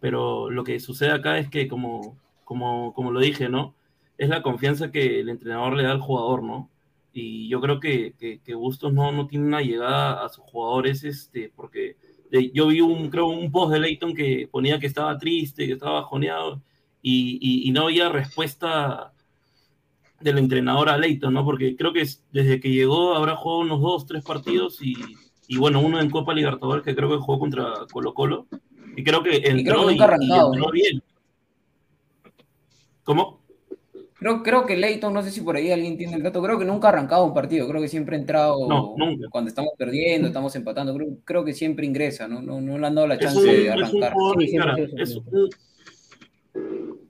pero 0.00 0.50
lo 0.50 0.64
que 0.64 0.80
sucede 0.80 1.10
acá 1.10 1.38
es 1.38 1.48
que, 1.48 1.68
como, 1.68 2.18
como, 2.44 2.92
como 2.94 3.10
lo 3.10 3.20
dije, 3.20 3.48
¿no? 3.48 3.74
Es 4.18 4.28
la 4.28 4.42
confianza 4.42 4.90
que 4.90 5.20
el 5.20 5.28
entrenador 5.28 5.74
le 5.76 5.84
da 5.84 5.92
al 5.92 6.00
jugador, 6.00 6.42
¿no? 6.42 6.70
Y 7.12 7.48
yo 7.48 7.60
creo 7.60 7.80
que, 7.80 8.14
que, 8.44 8.54
Bustos 8.54 8.92
no, 8.92 9.10
no 9.10 9.26
tiene 9.26 9.46
una 9.46 9.62
llegada 9.62 10.24
a 10.24 10.28
sus 10.28 10.44
jugadores, 10.44 11.02
este, 11.04 11.50
porque 11.56 11.96
yo 12.52 12.66
vi 12.66 12.80
un, 12.82 13.08
creo, 13.08 13.26
un 13.26 13.50
post 13.50 13.72
de 13.72 13.80
Leighton 13.80 14.14
que 14.14 14.48
ponía 14.50 14.78
que 14.78 14.86
estaba 14.86 15.16
triste, 15.16 15.66
que 15.66 15.72
estaba 15.72 16.00
bajoneado, 16.00 16.60
y, 17.00 17.38
y, 17.40 17.68
y 17.68 17.72
no 17.72 17.84
había 17.84 18.10
respuesta 18.10 19.14
del 20.20 20.38
entrenador 20.38 20.88
a 20.88 20.98
Leighton, 20.98 21.32
¿no? 21.32 21.44
Porque 21.44 21.76
creo 21.76 21.92
que 21.92 22.06
desde 22.32 22.60
que 22.60 22.70
llegó 22.70 23.14
habrá 23.14 23.36
jugado 23.36 23.60
unos 23.60 23.80
dos, 23.80 24.06
tres 24.06 24.24
partidos 24.24 24.80
y, 24.82 24.94
y 25.48 25.58
bueno, 25.58 25.80
uno 25.80 26.00
en 26.00 26.10
Copa 26.10 26.34
Libertadores 26.34 26.84
que 26.84 26.96
creo 26.96 27.10
que 27.10 27.16
jugó 27.16 27.38
contra 27.38 27.72
Colo 27.92 28.14
Colo. 28.14 28.46
Y 28.96 29.04
creo 29.04 29.22
que 29.22 29.36
entró, 29.44 29.90
y, 29.90 29.98
entró 29.98 30.70
bien. 30.72 31.02
¿Cómo? 33.04 33.40
Creo, 34.18 34.42
creo 34.42 34.64
que 34.64 34.76
Leighton, 34.76 35.12
no 35.12 35.22
sé 35.22 35.30
si 35.30 35.42
por 35.42 35.56
ahí 35.56 35.70
alguien 35.70 35.98
tiene 35.98 36.16
el 36.16 36.22
dato, 36.22 36.42
creo 36.42 36.58
que 36.58 36.64
nunca 36.64 36.88
ha 36.88 36.90
arrancado 36.90 37.26
un 37.26 37.34
partido, 37.34 37.68
creo 37.68 37.82
que 37.82 37.88
siempre 37.88 38.16
ha 38.16 38.18
entrado 38.18 38.94
cuando 39.30 39.48
estamos 39.48 39.72
perdiendo, 39.76 40.28
estamos 40.28 40.56
empatando, 40.56 40.94
creo, 40.94 41.08
creo, 41.22 41.44
que 41.44 41.52
siempre 41.52 41.84
ingresa, 41.84 42.26
¿no? 42.26 42.40
No, 42.40 42.58
no 42.58 42.78
le 42.78 42.86
han 42.86 42.94
dado 42.94 43.06
la 43.06 43.18
chance 43.18 43.42
de 43.42 43.70
arrancar. 43.70 44.14
Es 44.96 45.16
un, 45.16 45.50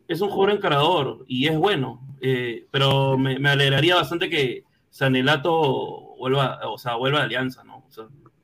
es 0.08 0.20
un 0.20 0.30
jugador 0.30 0.56
encarador 0.56 1.24
y 1.26 1.46
es 1.46 1.56
bueno, 1.56 2.06
eh, 2.20 2.66
pero 2.70 3.18
me, 3.18 3.36
alegraría 3.48 3.96
bastante 3.96 4.30
que 4.30 4.64
Sanelato 4.90 6.16
vuelva, 6.18 6.60
o 6.68 6.78
sea, 6.78 6.94
vuelva 6.96 7.20
a 7.20 7.24
Alianza, 7.24 7.64
¿no? 7.64 7.84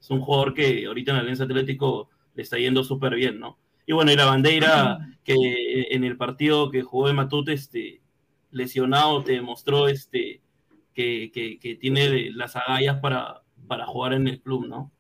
es 0.01 0.11
un 0.11 0.21
jugador 0.21 0.55
que 0.55 0.87
ahorita 0.87 1.13
en 1.13 1.19
Alianza 1.19 1.45
Atlético 1.45 2.11
le 2.35 2.43
está 2.43 2.59
yendo 2.59 2.83
súper 2.83 3.15
bien, 3.15 3.39
¿no? 3.39 3.59
Y 3.87 3.93
bueno, 3.93 4.13
y 4.13 4.17
la 4.17 4.27
bandera 4.27 4.99
que 5.25 5.87
en 5.91 6.05
el 6.05 6.17
partido 6.17 6.71
que 6.71 6.83
jugó 6.83 7.09
de 7.09 7.15
Matute, 7.15 7.53
este, 7.53 8.01
lesionado, 8.51 9.23
te 9.23 9.33
demostró 9.33 9.89
este, 9.89 10.41
que, 10.95 11.31
que, 11.33 11.75
tiene 11.77 12.31
las 12.31 12.57
agallas 12.57 12.99
para, 13.01 13.43
para 13.67 13.87
jugar 13.87 14.13
en 14.13 14.29
el 14.29 14.41
club, 14.41 14.67
¿no? 14.67 14.92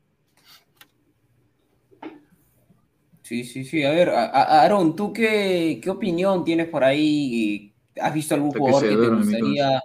Sí, 3.22 3.44
sí, 3.44 3.64
sí. 3.64 3.84
A 3.84 3.90
ver, 3.90 4.10
Aaron, 4.10 4.96
¿tú 4.96 5.12
qué, 5.12 5.80
qué 5.82 5.90
opinión 5.90 6.44
tienes 6.44 6.68
por 6.68 6.84
ahí? 6.84 7.72
¿Has 8.00 8.12
visto 8.12 8.34
algún 8.34 8.50
jugador 8.50 8.82
que 8.82 8.96
te 8.96 9.08
gustaría 9.08 9.82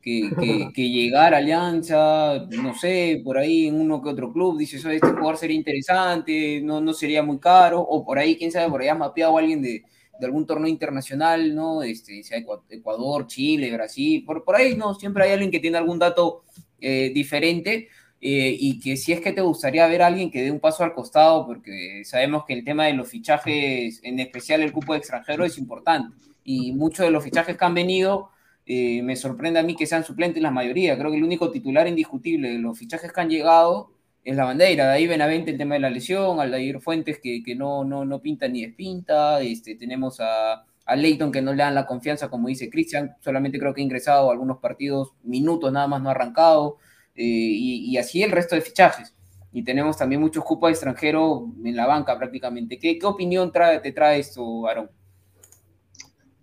que, 0.00 0.70
que, 0.74 0.88
llegara 0.88 1.36
a 1.36 1.40
Alianza? 1.40 2.46
No 2.50 2.74
sé, 2.74 3.20
por 3.24 3.36
ahí 3.36 3.66
en 3.66 3.80
uno 3.80 4.00
que 4.00 4.10
otro 4.10 4.32
club, 4.32 4.58
dices, 4.58 4.84
este 4.84 5.08
jugador 5.08 5.36
sería 5.36 5.56
interesante, 5.56 6.60
no, 6.62 6.80
no 6.80 6.92
sería 6.92 7.22
muy 7.22 7.38
caro, 7.38 7.80
o 7.80 8.04
por 8.04 8.18
ahí, 8.18 8.36
quién 8.36 8.52
sabe, 8.52 8.70
por 8.70 8.80
ahí 8.80 8.88
has 8.88 8.98
mapeado 8.98 9.36
a 9.36 9.40
alguien 9.40 9.60
de, 9.60 9.82
de 10.18 10.26
algún 10.26 10.46
torneo 10.46 10.68
internacional, 10.68 11.54
¿no? 11.54 11.82
Este, 11.82 12.22
sea 12.22 12.38
Ecuador, 12.68 13.26
Chile, 13.26 13.72
Brasil, 13.72 14.24
por, 14.24 14.44
por 14.44 14.56
ahí, 14.56 14.76
¿no? 14.76 14.94
Siempre 14.94 15.24
hay 15.24 15.32
alguien 15.32 15.50
que 15.50 15.60
tiene 15.60 15.78
algún 15.78 15.98
dato 15.98 16.44
eh, 16.80 17.10
diferente. 17.14 17.88
Eh, 18.20 18.56
y 18.58 18.80
que 18.80 18.96
si 18.96 19.12
es 19.12 19.20
que 19.20 19.32
te 19.32 19.40
gustaría 19.42 19.86
ver 19.86 20.02
a 20.02 20.06
alguien 20.06 20.30
que 20.30 20.42
dé 20.42 20.50
un 20.50 20.60
paso 20.60 20.82
al 20.82 20.92
costado, 20.92 21.46
porque 21.46 22.02
sabemos 22.04 22.44
que 22.44 22.54
el 22.54 22.64
tema 22.64 22.86
de 22.86 22.94
los 22.94 23.08
fichajes, 23.08 24.00
en 24.02 24.18
especial 24.18 24.60
el 24.62 24.72
cupo 24.72 24.92
de 24.92 24.98
extranjero, 24.98 25.44
es 25.44 25.58
importante. 25.58 26.16
Y 26.44 26.72
muchos 26.72 27.06
de 27.06 27.12
los 27.12 27.22
fichajes 27.22 27.56
que 27.56 27.64
han 27.64 27.74
venido, 27.74 28.30
eh, 28.66 29.02
me 29.02 29.16
sorprende 29.16 29.60
a 29.60 29.62
mí 29.62 29.76
que 29.76 29.86
sean 29.86 30.04
suplentes 30.04 30.42
la 30.42 30.50
mayoría. 30.50 30.98
Creo 30.98 31.10
que 31.10 31.16
el 31.16 31.24
único 31.24 31.50
titular 31.50 31.86
indiscutible 31.86 32.50
de 32.50 32.58
los 32.58 32.78
fichajes 32.78 33.12
que 33.12 33.20
han 33.20 33.30
llegado 33.30 33.92
es 34.24 34.36
la 34.36 34.44
bandera. 34.44 34.88
De 34.88 34.92
ahí 34.94 35.06
Benavente 35.06 35.52
el 35.52 35.58
tema 35.58 35.74
de 35.74 35.80
la 35.80 35.90
lesión, 35.90 36.40
Aldair 36.40 36.80
Fuentes 36.80 37.18
que, 37.22 37.42
que 37.42 37.54
no, 37.54 37.84
no, 37.84 38.04
no 38.04 38.20
pinta 38.20 38.48
ni 38.48 38.62
despinta, 38.62 39.40
este, 39.40 39.74
tenemos 39.76 40.20
a, 40.20 40.64
a 40.84 40.96
Leighton 40.96 41.30
que 41.32 41.40
no 41.40 41.52
le 41.52 41.62
dan 41.62 41.74
la 41.74 41.86
confianza, 41.86 42.28
como 42.28 42.48
dice 42.48 42.68
Cristian, 42.68 43.16
solamente 43.20 43.58
creo 43.58 43.72
que 43.74 43.80
ha 43.80 43.84
ingresado 43.84 44.28
a 44.28 44.32
algunos 44.32 44.58
partidos, 44.58 45.12
minutos 45.22 45.72
nada 45.72 45.86
más 45.86 46.02
no 46.02 46.08
ha 46.08 46.12
arrancado. 46.12 46.78
Eh, 47.18 47.24
y, 47.24 47.96
así 47.96 48.22
el 48.22 48.30
resto 48.30 48.54
de 48.54 48.62
fichajes. 48.62 49.12
Y 49.52 49.64
tenemos 49.64 49.96
también 49.96 50.20
muchos 50.20 50.44
cupos 50.44 50.70
extranjeros 50.70 51.42
en 51.64 51.74
la 51.74 51.86
banca 51.86 52.16
prácticamente. 52.16 52.78
¿Qué, 52.78 52.96
qué 52.96 53.06
opinión 53.06 53.50
trae, 53.50 53.80
te 53.80 53.90
trae 53.90 54.20
esto, 54.20 54.68
Aaron? 54.68 54.88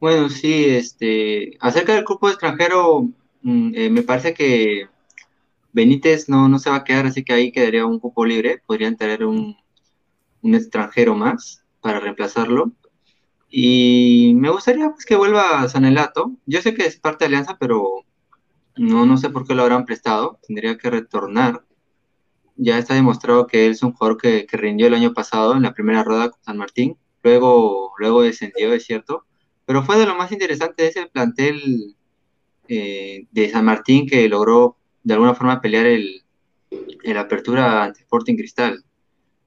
Bueno, 0.01 0.28
sí, 0.28 0.65
este, 0.65 1.55
acerca 1.61 1.95
del 1.95 2.03
cupo 2.03 2.28
extranjero, 2.28 3.07
mm, 3.41 3.71
eh, 3.73 3.89
me 3.89 4.01
parece 4.01 4.34
que 4.34 4.89
Benítez 5.71 6.28
no, 6.28 6.49
no 6.49 6.59
se 6.59 6.69
va 6.69 6.78
a 6.78 6.84
quedar, 6.84 7.05
así 7.05 7.23
que 7.23 7.32
ahí 7.32 7.51
quedaría 7.53 7.86
un 7.86 7.99
cupo 7.99 8.26
libre. 8.26 8.61
Podrían 8.65 8.97
tener 8.97 9.23
un, 9.23 9.55
un 10.41 10.55
extranjero 10.55 11.15
más 11.15 11.63
para 11.80 12.01
reemplazarlo. 12.01 12.73
Y 13.49 14.34
me 14.36 14.49
gustaría 14.49 14.89
pues, 14.89 15.05
que 15.05 15.15
vuelva 15.15 15.69
Sanelato. 15.69 16.34
Yo 16.45 16.61
sé 16.61 16.73
que 16.73 16.86
es 16.86 16.99
parte 16.99 17.23
de 17.23 17.28
Alianza, 17.28 17.57
pero 17.57 18.04
no, 18.78 19.05
no 19.05 19.17
sé 19.17 19.30
por 19.30 19.47
qué 19.47 19.55
lo 19.55 19.63
habrán 19.63 19.86
prestado. 19.86 20.39
Tendría 20.47 20.78
que 20.78 20.89
retornar. 20.89 21.65
Ya 22.55 22.78
está 22.78 22.93
demostrado 22.93 23.47
que 23.47 23.65
él 23.65 23.73
es 23.73 23.84
un 23.84 23.93
jugador 23.93 24.17
que, 24.17 24.47
rindió 24.51 24.88
el 24.88 24.93
año 24.93 25.13
pasado 25.13 25.55
en 25.55 25.63
la 25.63 25.73
primera 25.73 26.03
rueda 26.03 26.30
con 26.32 26.43
San 26.43 26.57
Martín. 26.57 26.97
Luego, 27.23 27.93
luego 27.97 28.21
descendió, 28.21 28.73
es 28.73 28.86
cierto. 28.86 29.26
Pero 29.65 29.84
fue 29.84 29.97
de 29.97 30.05
lo 30.05 30.15
más 30.15 30.32
interesante 30.32 30.88
ese 30.88 31.07
plantel 31.07 31.95
eh, 32.67 33.28
de 33.32 33.49
San 33.49 33.65
Martín 33.65 34.07
que 34.07 34.30
logró 34.30 34.78
de 35.03 35.13
alguna 35.13 35.36
forma 35.36 35.61
pelear 35.61 35.86
el, 35.86 36.23
el 37.03 37.17
apertura 37.17 37.84
ante 37.84 38.01
Sporting 38.01 38.36
Cristal. 38.36 38.84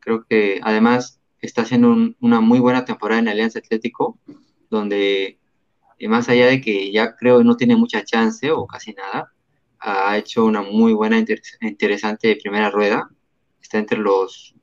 Creo 0.01 0.25
que 0.25 0.61
además 0.63 1.21
está 1.41 1.63
haciendo 1.63 1.95
una 2.21 2.41
muy 2.41 2.59
buena 2.59 2.85
temporada 2.85 3.21
en 3.21 3.29
Alianza 3.29 3.59
Atlético, 3.59 4.19
donde 4.71 5.39
y 5.99 6.09
más 6.09 6.29
allá 6.29 6.47
de 6.47 6.61
que 6.61 6.93
ya 6.93 7.17
creo 7.17 7.39
que 7.39 7.45
no 7.45 7.57
tiene 7.57 7.77
mucha 7.77 8.05
chance 8.05 8.51
o 8.51 8.67
casi 8.67 8.93
nada, 8.93 9.33
ha 9.81 10.17
hecho 10.17 10.45
una 10.45 10.63
muy 10.63 10.93
buena, 10.93 11.19
interesante 11.61 12.39
primera 12.43 12.71
rueda. 12.71 13.11
Está 13.61 13.79
entre 13.79 13.99
los 13.99 14.55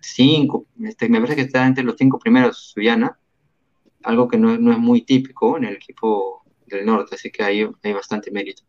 cinco, 0.00 0.66
este, 0.82 1.08
me 1.08 1.18
parece 1.18 1.36
que 1.36 1.42
está 1.42 1.66
entre 1.66 1.84
los 1.84 1.96
cinco 1.98 2.18
primeros 2.18 2.58
Suyana, 2.58 3.18
algo 4.02 4.28
que 4.28 4.36
no, 4.36 4.58
no, 4.58 4.72
es 4.72 4.78
muy 4.78 5.02
típico 5.02 5.56
en 5.56 5.64
el 5.64 5.76
equipo 5.76 6.44
del 6.66 6.84
norte, 6.84 7.14
así 7.14 7.30
que 7.30 7.42
ahí 7.42 7.66
hay 7.82 7.92
bastante 7.92 8.30
mérito. 8.30 8.62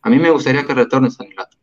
A 0.00 0.10
mí 0.10 0.18
me 0.18 0.30
gustaría 0.30 0.64
que 0.64 0.74
retorne 0.74 1.10
San 1.10 1.28
Lato. 1.36 1.58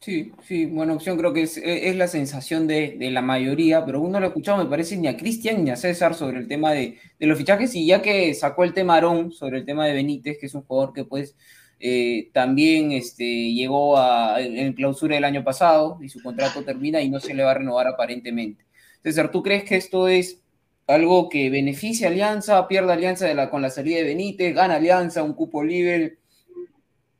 Sí, 0.00 0.32
sí, 0.44 0.64
buena 0.64 0.94
opción, 0.94 1.18
creo 1.18 1.34
que 1.34 1.42
es, 1.42 1.58
e, 1.58 1.92
la 1.94 2.08
sensación 2.08 2.66
de, 2.66 2.96
la 3.12 3.20
mayoría, 3.20 3.84
pero 3.84 4.00
uno 4.00 4.18
lo 4.18 4.24
ha 4.24 4.28
escuchado, 4.28 4.56
me 4.56 4.70
parece, 4.70 4.96
ni 4.96 5.08
a 5.08 5.16
Cristian 5.18 5.62
ni 5.62 5.70
a 5.70 5.76
César 5.76 6.14
sobre 6.14 6.38
el 6.38 6.48
tema 6.48 6.72
de, 6.72 6.98
los 7.18 7.36
fichajes, 7.36 7.74
y 7.74 7.86
ya 7.86 8.00
que 8.00 8.32
sacó 8.32 8.64
el 8.64 8.72
tema 8.72 8.94
Aarón 8.94 9.30
sobre 9.30 9.58
el 9.58 9.66
tema 9.66 9.84
de 9.86 9.92
Benítez, 9.92 10.38
que 10.38 10.46
es 10.46 10.54
un 10.54 10.62
jugador 10.62 10.94
que 10.94 11.04
pues 11.04 11.36
eh, 11.80 12.30
también 12.32 12.92
este, 12.92 13.52
llegó 13.52 13.98
a, 13.98 14.40
en 14.40 14.72
clausura 14.72 15.18
el 15.18 15.24
año 15.24 15.44
pasado 15.44 15.98
y 16.02 16.08
su 16.08 16.22
contrato 16.22 16.64
termina 16.64 17.02
y 17.02 17.10
no 17.10 17.20
se 17.20 17.34
le 17.34 17.42
va 17.42 17.50
a 17.50 17.54
renovar 17.54 17.86
aparentemente. 17.86 18.64
César, 19.02 19.30
¿tú 19.30 19.42
crees 19.42 19.64
que 19.64 19.76
esto 19.76 20.08
es 20.08 20.40
algo 20.86 21.28
que 21.28 21.50
beneficia 21.50 22.08
a 22.08 22.10
Alianza, 22.10 22.68
pierde 22.68 22.92
Alianza 22.94 23.26
de 23.26 23.34
la, 23.34 23.50
con 23.50 23.60
la 23.60 23.68
salida 23.70 23.98
de 23.98 24.04
Benítez, 24.04 24.54
gana 24.54 24.76
Alianza, 24.76 25.22
un 25.22 25.34
cupo 25.34 25.62
libre, 25.62 26.18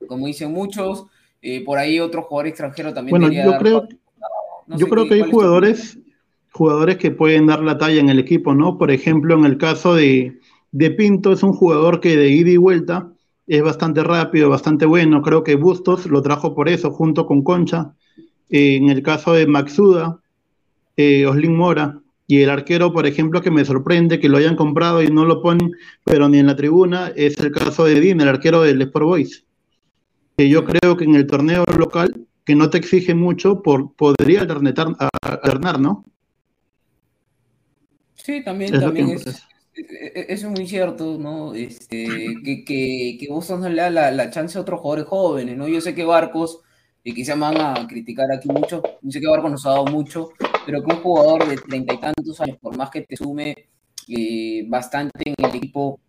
como 0.08 0.26
dicen 0.26 0.50
muchos? 0.52 1.09
Eh, 1.42 1.64
por 1.64 1.78
ahí 1.78 2.00
otro 2.00 2.22
jugador 2.22 2.48
extranjero 2.48 2.92
también. 2.92 3.18
Bueno, 3.18 3.32
yo 3.32 3.58
creo, 3.58 3.88
yo 4.66 4.86
creo 4.88 5.08
que 5.08 5.14
hay 5.14 5.30
jugadores, 5.30 5.98
jugadores 6.52 6.96
que 6.96 7.10
pueden 7.10 7.46
dar 7.46 7.62
la 7.62 7.78
talla 7.78 8.00
en 8.00 8.08
el 8.08 8.18
equipo, 8.18 8.54
¿no? 8.54 8.78
Por 8.78 8.90
ejemplo, 8.90 9.34
en 9.34 9.44
el 9.44 9.58
caso 9.58 9.94
de, 9.94 10.38
de 10.72 10.90
Pinto, 10.90 11.32
es 11.32 11.42
un 11.42 11.52
jugador 11.52 12.00
que 12.00 12.16
de 12.16 12.28
ida 12.28 12.50
y 12.50 12.56
vuelta 12.56 13.10
es 13.50 13.62
bastante 13.62 14.04
rápido, 14.04 14.48
bastante 14.48 14.86
bueno. 14.86 15.22
Creo 15.22 15.42
que 15.42 15.56
Bustos 15.56 16.06
lo 16.06 16.22
trajo 16.22 16.54
por 16.54 16.68
eso, 16.68 16.92
junto 16.92 17.26
con 17.26 17.42
Concha. 17.42 17.94
Eh, 18.48 18.76
en 18.76 18.90
el 18.90 19.02
caso 19.02 19.32
de 19.32 19.48
Maxuda, 19.48 20.20
eh, 20.96 21.26
Oslin 21.26 21.56
Mora 21.56 21.98
y 22.28 22.42
el 22.42 22.50
arquero, 22.50 22.92
por 22.92 23.08
ejemplo, 23.08 23.42
que 23.42 23.50
me 23.50 23.64
sorprende 23.64 24.20
que 24.20 24.28
lo 24.28 24.38
hayan 24.38 24.54
comprado 24.54 25.02
y 25.02 25.08
no 25.08 25.24
lo 25.24 25.42
ponen, 25.42 25.72
pero 26.04 26.28
ni 26.28 26.38
en 26.38 26.46
la 26.46 26.54
tribuna, 26.54 27.12
es 27.16 27.40
el 27.40 27.50
caso 27.50 27.86
de 27.86 28.00
Dean, 28.00 28.20
el 28.20 28.28
arquero 28.28 28.62
del 28.62 28.82
Sport 28.82 29.04
Boys. 29.04 29.44
Que 30.40 30.48
yo 30.48 30.64
creo 30.64 30.96
que 30.96 31.04
en 31.04 31.16
el 31.16 31.26
torneo 31.26 31.66
local, 31.78 32.26
que 32.46 32.54
no 32.54 32.70
te 32.70 32.78
exige 32.78 33.14
mucho, 33.14 33.60
por, 33.60 33.94
podría 33.94 34.40
alternar, 34.40 34.72
alternar 35.20 35.78
¿no? 35.78 36.06
Sí, 38.14 38.42
también, 38.42 38.72
Es 38.74 38.80
también 38.80 39.10
es, 39.10 39.26
es- 40.30 40.44
muy 40.44 40.66
cierto, 40.66 41.18
¿no? 41.18 41.52
Este, 41.52 42.06
que, 42.42 42.64
que, 42.64 43.18
que 43.20 43.28
Boston 43.28 43.60
no 43.60 43.68
le 43.68 43.82
da 43.82 43.90
la, 43.90 44.10
la 44.10 44.30
chance 44.30 44.56
a 44.56 44.62
otros 44.62 44.80
jugadores 44.80 45.04
jóvenes, 45.10 45.58
¿no? 45.58 45.68
Yo 45.68 45.82
sé 45.82 45.94
que 45.94 46.06
Barcos, 46.06 46.60
y 47.04 47.12
quizá 47.12 47.36
me 47.36 47.42
van 47.42 47.60
a 47.60 47.86
criticar 47.86 48.32
aquí 48.32 48.48
mucho, 48.48 48.82
yo 49.02 49.10
sé 49.10 49.20
que 49.20 49.28
Barcos 49.28 49.50
nos 49.50 49.66
ha 49.66 49.72
dado 49.72 49.84
mucho, 49.84 50.30
pero 50.64 50.82
que 50.82 50.94
un 50.94 51.02
jugador 51.02 51.46
de 51.50 51.56
treinta 51.58 51.92
y 51.92 52.00
tantos 52.00 52.40
años, 52.40 52.56
por 52.62 52.74
más 52.78 52.88
que 52.88 53.02
te 53.02 53.14
sume 53.14 53.54
eh, 54.08 54.64
bastante 54.70 55.20
en 55.22 55.34
el 55.36 55.54
equipo, 55.54 56.00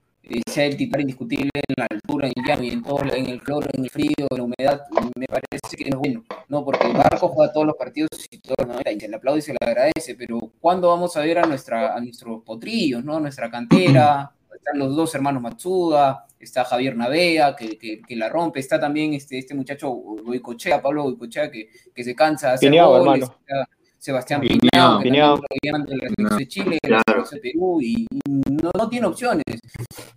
sea 0.48 0.66
el 0.66 0.78
titular 0.78 1.02
indiscutible 1.02 1.50
en 1.54 1.76
la 1.78 1.88
altura, 1.90 2.28
en 2.28 2.34
el 2.36 2.46
llano 2.46 2.64
y 2.64 2.70
en 2.70 2.84
todo, 2.84 3.14
en 3.14 3.26
el 3.28 3.42
calor, 3.42 3.68
en 3.74 3.84
el 3.84 3.90
frío, 3.90 4.28
en 4.30 4.38
la 4.38 4.44
humedad, 4.44 4.82
me 5.16 5.26
parece 5.26 5.78
que 5.78 5.90
no 5.90 5.98
es 5.98 6.00
bueno, 6.00 6.24
¿no? 6.48 6.64
Porque 6.64 6.88
Barcos 6.94 7.32
juega 7.34 7.52
todos 7.52 7.68
los 7.68 7.76
partidos 7.76 8.10
y 8.30 8.38
todos 8.40 8.58
los 8.60 8.68
90 8.68 8.92
y 8.92 9.00
se 9.00 9.08
le 9.08 9.16
aplaude 9.16 9.40
y 9.40 9.42
se 9.42 9.52
le 9.52 9.58
agradece, 9.62 10.16
pero 10.16 10.40
¿cuándo 10.60 10.90
vamos 10.90 11.16
a 11.18 11.22
ver 11.22 11.40
a, 11.40 11.46
nuestra, 11.46 11.96
a 11.96 12.00
nuestros 12.00 12.44
potrillos, 12.44 13.04
¿no? 13.04 13.20
Nuestra 13.20 13.50
cantera, 13.50 14.32
están 14.54 14.78
los 14.78 14.96
dos 14.96 15.14
hermanos 15.16 15.42
Matsuda, 15.42 16.28
está 16.40 16.64
Javier 16.64 16.96
Navea, 16.96 17.56
que, 17.56 17.78
que, 17.78 18.02
que 18.02 18.16
la 18.16 18.30
rompe, 18.30 18.60
está 18.60 18.80
también 18.80 19.14
este, 19.14 19.40
este 19.40 19.56
muchacho 19.56 19.90
Goicochea, 19.90 20.82
Pablo 20.82 21.04
Goicochea, 21.04 21.50
que, 21.50 21.70
que 21.94 22.04
se 22.04 22.16
cansa 22.16 22.50
de 22.50 22.54
hacer 22.54 22.72
goles, 22.72 22.98
hermano. 23.00 23.26
está 23.26 23.70
Sebastián 24.02 24.42
Piñao. 24.42 24.98
Que 25.00 25.04
Piñao. 25.10 25.40
también 25.40 25.98
lo 26.00 26.08
llaman 26.18 26.38
de 26.38 26.48
Chile, 26.48 26.78
selección 26.84 27.26
de 27.32 27.40
Perú, 27.40 27.80
y, 27.82 28.08
no, 28.28 28.72
no 28.78 28.90
tiene 28.90 29.06
opciones. 29.06 29.44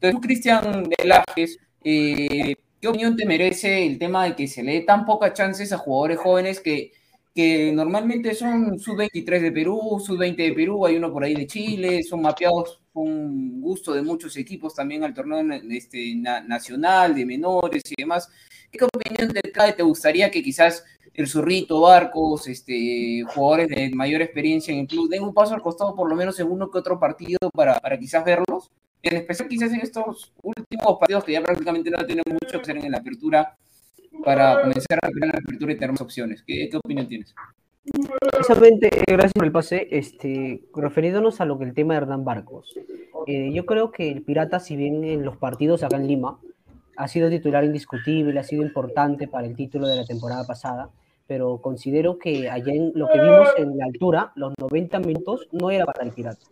Entonces, 0.01 0.21
Cristian 0.23 0.89
Velázquez, 0.99 1.59
eh, 1.85 2.57
¿qué 2.81 2.89
opinión 2.89 3.15
te 3.17 3.27
merece 3.27 3.87
el 3.87 3.99
tema 3.99 4.25
de 4.25 4.35
que 4.37 4.49
se 4.49 4.63
le 4.63 4.73
dé 4.73 4.81
tan 4.81 5.05
pocas 5.05 5.35
chances 5.35 5.71
a 5.73 5.79
jugadores 5.79 6.19
jóvenes 6.19 6.61
que, 6.61 6.93
que 7.35 7.73
normalmente 7.73 8.35
son 8.35 8.79
sub-23 8.79 9.41
de 9.43 9.53
Perú, 9.53 10.03
sub-20 10.05 10.37
de 10.37 10.53
Perú, 10.55 10.87
hay 10.87 10.97
uno 10.97 11.13
por 11.13 11.25
ahí 11.25 11.35
de 11.35 11.47
Chile, 11.47 12.03
son 12.03 12.23
mapeados 12.23 12.81
con 12.93 13.61
gusto 13.61 13.93
de 13.93 14.03
muchos 14.03 14.37
equipos 14.39 14.75
también 14.75 15.05
al 15.05 15.13
torneo 15.13 15.41
este, 15.71 16.15
na- 16.17 16.41
nacional, 16.41 17.15
de 17.15 17.27
menores 17.27 17.83
y 17.91 18.01
demás. 18.01 18.31
¿Qué 18.71 18.85
opinión 18.85 19.33
te 19.33 19.41
trae? 19.51 19.73
¿Te 19.73 19.83
gustaría 19.83 20.31
que 20.31 20.43
quizás 20.43 20.85
el 21.15 21.29
Zorrito, 21.29 21.81
Barcos, 21.81 22.49
este, 22.49 23.23
jugadores 23.35 23.69
de 23.69 23.91
mayor 23.95 24.21
experiencia 24.21 24.73
en 24.75 24.81
el 24.81 24.87
club 24.87 25.09
den 25.09 25.23
un 25.23 25.33
paso 25.33 25.55
al 25.55 25.63
costado 25.63 25.95
por 25.95 26.09
lo 26.09 26.17
menos 26.17 26.39
en 26.41 26.51
uno 26.51 26.71
que 26.71 26.79
otro 26.79 26.99
partido 26.99 27.39
para, 27.53 27.79
para 27.79 27.99
quizás 27.99 28.25
verlos? 28.25 28.71
En 29.03 29.17
especial 29.17 29.49
quizás 29.49 29.73
en 29.73 29.81
estos 29.81 30.33
últimos 30.43 30.99
partidos 30.99 31.25
que 31.25 31.33
ya 31.33 31.43
prácticamente 31.43 31.91
no 31.91 31.99
tenemos 31.99 32.25
mucho 32.27 32.59
que 32.59 32.63
hacer 32.63 32.79
en 32.79 32.91
la 32.91 32.99
apertura 32.99 33.57
para 34.25 34.63
comenzar 34.63 34.99
a 35.03 35.09
crear 35.09 35.35
la 35.35 35.41
apertura 35.41 35.73
y 35.73 35.77
tener 35.77 35.91
más 35.91 36.01
opciones. 36.01 36.43
¿Qué, 36.47 36.69
qué 36.71 36.77
opinión 36.77 37.07
tienes? 37.07 37.35
Precisamente, 38.33 38.89
eh, 38.89 39.05
gracias 39.07 39.33
por 39.35 39.45
el 39.45 39.53
pase. 39.53 39.89
Este, 39.91 40.63
referiéndonos 40.75 41.41
a 41.41 41.45
lo 41.45 41.59
que 41.59 41.65
el 41.65 41.75
tema 41.75 41.95
de 41.95 41.99
Hernán 41.99 42.25
Barcos. 42.25 42.75
eh, 43.27 43.53
yo 43.53 43.67
creo 43.67 43.91
que 43.93 44.11
el 44.11 44.23
Pirata, 44.23 44.59
si 44.59 44.77
bien 44.77 45.05
en 45.05 45.25
los 45.25 45.37
partidos 45.37 45.83
acá 45.83 45.97
en 45.97 46.07
Lima, 46.07 46.39
ha 46.97 47.09
sido 47.09 47.29
titular 47.29 47.65
indiscutible, 47.65 48.39
ha 48.39 48.45
sido 48.45 48.63
importante 48.63 49.29
para 49.29 49.47
el 49.47 49.57
título 49.57 49.87
de 49.87 49.97
la 49.97 50.05
temporada 50.05 50.47
pasada, 50.47 50.91
pero 51.27 51.59
considero 51.61 52.19
que 52.19 52.51
allá 52.51 52.73
en 52.73 52.93
lo 52.95 53.09
que 53.09 53.21
vimos 53.21 53.49
en 53.57 53.79
la 53.79 53.87
altura, 53.87 54.33
los 54.37 54.53
90 54.59 55.01
minutos, 55.01 55.49
no 55.53 55.71
era 55.71 55.87
para 55.87 56.05
el 56.05 56.13
Pirata. 56.13 56.45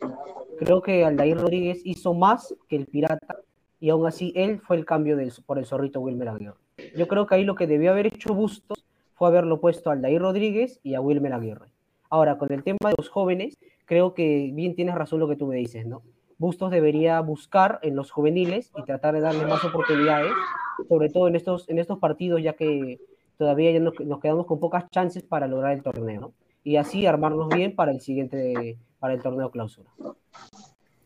Creo 0.58 0.82
que 0.82 1.04
Aldair 1.04 1.38
Rodríguez 1.38 1.82
hizo 1.84 2.14
más 2.14 2.54
que 2.68 2.76
el 2.76 2.86
Pirata 2.86 3.38
y 3.80 3.90
aún 3.90 4.06
así 4.06 4.32
él 4.36 4.60
fue 4.60 4.76
el 4.76 4.84
cambio 4.84 5.18
por 5.44 5.58
el 5.58 5.66
zorrito 5.66 6.00
Wilmer 6.00 6.28
Aguirre. 6.28 6.54
Yo 6.96 7.08
creo 7.08 7.26
que 7.26 7.34
ahí 7.34 7.44
lo 7.44 7.54
que 7.54 7.66
debió 7.66 7.90
haber 7.90 8.06
hecho 8.06 8.34
Bustos 8.34 8.84
fue 9.14 9.28
haberlo 9.28 9.60
puesto 9.60 9.90
a 9.90 9.94
Aldair 9.94 10.20
Rodríguez 10.20 10.80
y 10.82 10.94
a 10.94 11.00
Wilmer 11.00 11.32
Aguirre. 11.32 11.66
Ahora, 12.08 12.38
con 12.38 12.52
el 12.52 12.62
tema 12.62 12.90
de 12.90 12.94
los 12.96 13.08
jóvenes, 13.08 13.58
creo 13.84 14.14
que 14.14 14.50
bien 14.54 14.74
tienes 14.74 14.94
razón 14.94 15.20
lo 15.20 15.28
que 15.28 15.36
tú 15.36 15.46
me 15.46 15.56
dices, 15.56 15.86
¿no? 15.86 16.02
Bustos 16.38 16.70
debería 16.70 17.20
buscar 17.20 17.78
en 17.82 17.94
los 17.94 18.10
juveniles 18.10 18.72
y 18.76 18.82
tratar 18.82 19.14
de 19.14 19.20
darles 19.20 19.46
más 19.46 19.64
oportunidades, 19.64 20.32
sobre 20.88 21.08
todo 21.08 21.28
en 21.28 21.36
estos, 21.36 21.68
en 21.68 21.78
estos 21.78 21.98
partidos, 21.98 22.42
ya 22.42 22.54
que 22.54 23.00
todavía 23.36 23.72
ya 23.72 23.80
nos, 23.80 23.94
nos 24.00 24.20
quedamos 24.20 24.46
con 24.46 24.60
pocas 24.60 24.88
chances 24.90 25.22
para 25.22 25.46
lograr 25.46 25.72
el 25.72 25.82
torneo, 25.82 26.20
¿no? 26.20 26.32
Y 26.64 26.76
así 26.76 27.06
armarnos 27.06 27.48
bien 27.48 27.74
para 27.74 27.90
el 27.90 28.00
siguiente, 28.00 28.78
para 28.98 29.14
el 29.14 29.22
torneo 29.22 29.50
clausura. 29.50 29.90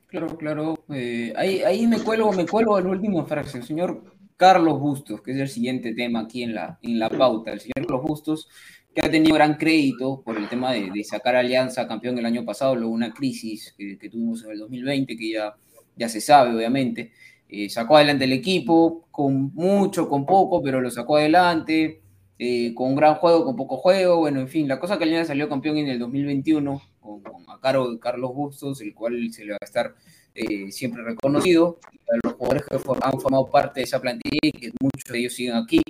Claro, 0.06 0.36
claro. 0.36 0.78
eh, 0.90 1.32
ahí, 1.36 1.62
ahí 1.62 1.86
me 1.86 1.98
cuelgo, 1.98 2.32
me 2.32 2.46
cuelgo 2.46 2.78
el 2.78 2.86
último 2.86 3.24
frase. 3.24 3.58
El 3.58 3.64
señor 3.64 4.02
Carlos 4.36 4.78
Bustos, 4.78 5.22
que 5.22 5.32
es 5.32 5.38
el 5.38 5.48
siguiente 5.48 5.94
tema 5.94 6.20
aquí 6.20 6.42
en 6.42 6.54
la, 6.54 6.78
en 6.82 6.98
la 6.98 7.08
pauta. 7.08 7.52
El 7.52 7.60
señor 7.60 7.86
Carlos 7.86 8.02
Bustos, 8.02 8.48
que 8.94 9.00
ha 9.00 9.10
tenido 9.10 9.34
gran 9.34 9.56
crédito 9.56 10.22
por 10.22 10.36
el 10.36 10.48
tema 10.48 10.72
de, 10.72 11.04
sacar 11.04 11.36
a 11.36 11.40
Alianza 11.40 11.88
campeón 11.88 12.18
el 12.18 12.26
año 12.26 12.44
pasado, 12.44 12.76
luego 12.76 12.92
una 12.92 13.12
crisis 13.12 13.74
que, 13.76 13.98
que 13.98 14.10
tuvimos 14.10 14.44
en 14.44 14.52
el 14.52 14.58
2020, 14.58 15.16
que 15.16 15.32
ya, 15.32 15.54
ya 15.96 16.08
se 16.08 16.20
sabe, 16.20 16.54
obviamente. 16.54 17.12
Eh, 17.48 17.68
sacó 17.70 17.96
adelante 17.96 18.24
el 18.24 18.32
equipo, 18.32 19.06
con 19.10 19.54
mucho, 19.54 20.08
con 20.08 20.26
poco, 20.26 20.62
pero 20.62 20.80
lo 20.80 20.90
sacó 20.90 21.16
adelante. 21.16 22.02
Eh, 22.38 22.74
con 22.74 22.88
un 22.88 22.96
gran 22.96 23.14
juego, 23.14 23.44
con 23.44 23.56
poco 23.56 23.78
juego, 23.78 24.18
bueno, 24.18 24.40
en 24.40 24.48
fin, 24.48 24.68
la 24.68 24.78
cosa 24.78 24.98
que 24.98 25.04
Alianza 25.04 25.28
salió 25.28 25.48
campeón 25.48 25.78
en 25.78 25.88
el 25.88 25.98
2021 25.98 26.82
con, 27.00 27.22
con 27.22 27.48
a 27.48 27.60
cargo 27.60 27.90
de 27.90 27.98
Carlos 27.98 28.34
Bustos, 28.34 28.80
el 28.80 28.94
cual 28.94 29.32
se 29.32 29.44
le 29.44 29.52
va 29.52 29.58
a 29.60 29.64
estar 29.64 29.94
eh, 30.34 30.70
siempre 30.70 31.02
reconocido, 31.02 31.78
a 32.12 32.16
los 32.22 32.34
jugadores 32.34 32.64
que 32.66 32.74
han 32.74 33.20
formado 33.20 33.46
parte 33.46 33.80
de 33.80 33.84
esa 33.84 34.00
plantilla 34.00 34.38
y 34.42 34.52
que 34.52 34.70
muchos 34.80 35.10
de 35.10 35.18
ellos 35.18 35.32
siguen 35.32 35.56
aquí, 35.56 35.80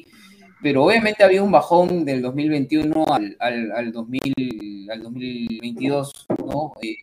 pero 0.63 0.85
obviamente 0.85 1.25
había 1.25 1.43
un 1.43 1.51
bajón 1.51 2.05
del 2.05 2.23
2021 2.23 3.07
al, 3.09 3.37
al, 3.41 3.73
al, 3.73 3.93
2000, 3.93 4.89
al 4.91 5.03
2022, 5.03 6.27
¿no? 6.39 6.73
Eh, 6.81 6.97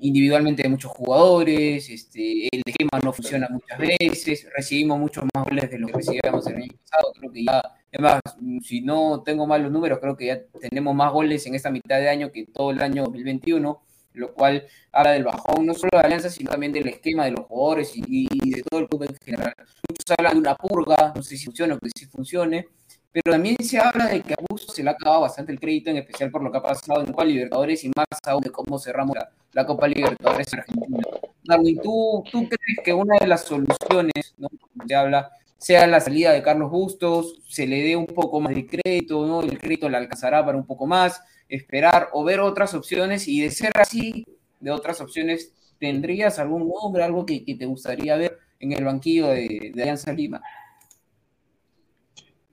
individualmente 0.00 0.62
de 0.62 0.70
muchos 0.70 0.90
jugadores, 0.92 1.90
este, 1.90 2.48
el 2.50 2.62
esquema 2.64 3.00
no 3.02 3.12
funciona 3.12 3.46
muchas 3.50 3.78
veces, 3.78 4.48
recibimos 4.56 4.98
muchos 4.98 5.24
más 5.34 5.44
goles 5.44 5.70
de 5.70 5.78
lo 5.78 5.88
que 5.88 5.92
recibíamos 5.92 6.46
el 6.46 6.56
año 6.56 6.72
pasado, 6.84 7.12
creo 7.18 7.32
que 7.32 7.44
ya, 7.44 7.62
además, 7.94 8.20
si 8.62 8.80
no 8.80 9.22
tengo 9.22 9.46
mal 9.46 9.62
los 9.62 9.72
números, 9.72 9.98
creo 10.00 10.16
que 10.16 10.26
ya 10.26 10.40
tenemos 10.60 10.94
más 10.94 11.12
goles 11.12 11.46
en 11.46 11.54
esta 11.54 11.70
mitad 11.70 11.98
de 11.98 12.08
año 12.08 12.32
que 12.32 12.46
todo 12.46 12.70
el 12.70 12.82
año 12.82 13.04
2021, 13.04 13.82
lo 14.14 14.34
cual 14.34 14.66
habla 14.92 15.12
del 15.12 15.24
bajón, 15.24 15.66
no 15.66 15.74
solo 15.74 15.90
de 15.92 15.98
Alianza, 15.98 16.30
sino 16.30 16.50
también 16.50 16.72
del 16.72 16.88
esquema 16.88 17.24
de 17.24 17.32
los 17.32 17.46
jugadores 17.46 17.92
y, 17.94 18.28
de 18.50 18.62
todo 18.62 18.80
el 18.80 18.88
club 18.88 19.04
en 19.04 19.16
general. 19.24 19.54
Muchos 19.88 20.14
hablan 20.16 20.34
de 20.34 20.38
una 20.40 20.54
purga, 20.56 21.12
no 21.14 21.22
sé 21.22 21.36
si 21.36 21.44
funciona 21.46 21.74
o 21.74 21.78
que 21.78 21.90
sí 21.96 22.06
funcione, 22.06 22.68
pero 23.12 23.32
también 23.32 23.56
se 23.62 23.78
habla 23.78 24.06
de 24.06 24.22
que 24.22 24.34
a 24.34 24.36
Bustos 24.48 24.74
se 24.74 24.82
le 24.82 24.90
ha 24.90 24.92
acabado 24.92 25.22
bastante 25.22 25.52
el 25.52 25.60
crédito, 25.60 25.90
en 25.90 25.98
especial 25.98 26.30
por 26.30 26.42
lo 26.42 26.50
que 26.50 26.58
ha 26.58 26.62
pasado 26.62 27.00
en 27.00 27.06
Copa 27.06 27.24
Libertadores 27.24 27.84
y 27.84 27.90
más 27.94 28.06
aún 28.24 28.40
de 28.40 28.50
cómo 28.50 28.78
cerramos 28.78 29.16
la, 29.16 29.30
la 29.52 29.66
Copa 29.66 29.86
Libertadores 29.86 30.52
en 30.52 30.58
Argentina. 30.58 30.98
Darwin, 31.44 31.80
¿tú, 31.80 32.24
¿tú 32.30 32.48
crees 32.48 32.78
que 32.84 32.92
una 32.92 33.16
de 33.20 33.26
las 33.26 33.44
soluciones, 33.44 34.34
¿no? 34.38 34.48
se 34.86 34.94
habla, 34.94 35.30
sea 35.64 35.86
la 35.86 35.98
salida 35.98 36.30
de 36.32 36.42
Carlos 36.42 36.70
Bustos, 36.70 37.40
se 37.48 37.66
le 37.66 37.82
dé 37.82 37.96
un 37.96 38.04
poco 38.04 38.38
más 38.38 38.54
de 38.54 38.66
crédito, 38.66 39.26
¿no? 39.26 39.40
el 39.40 39.58
crédito 39.58 39.88
le 39.88 39.96
alcanzará 39.96 40.44
para 40.44 40.58
un 40.58 40.66
poco 40.66 40.86
más, 40.86 41.22
esperar 41.48 42.10
o 42.12 42.22
ver 42.22 42.40
otras 42.40 42.74
opciones 42.74 43.26
y 43.28 43.40
de 43.40 43.50
ser 43.50 43.72
así, 43.80 44.26
de 44.60 44.70
otras 44.70 45.00
opciones, 45.00 45.54
¿tendrías 45.78 46.38
algún 46.38 46.68
nombre, 46.68 47.02
algo 47.02 47.24
que, 47.24 47.46
que 47.46 47.54
te 47.54 47.64
gustaría 47.64 48.14
ver 48.16 48.38
en 48.60 48.72
el 48.72 48.84
banquillo 48.84 49.28
de, 49.28 49.72
de 49.74 49.82
Alianza 49.82 50.12
Lima? 50.12 50.42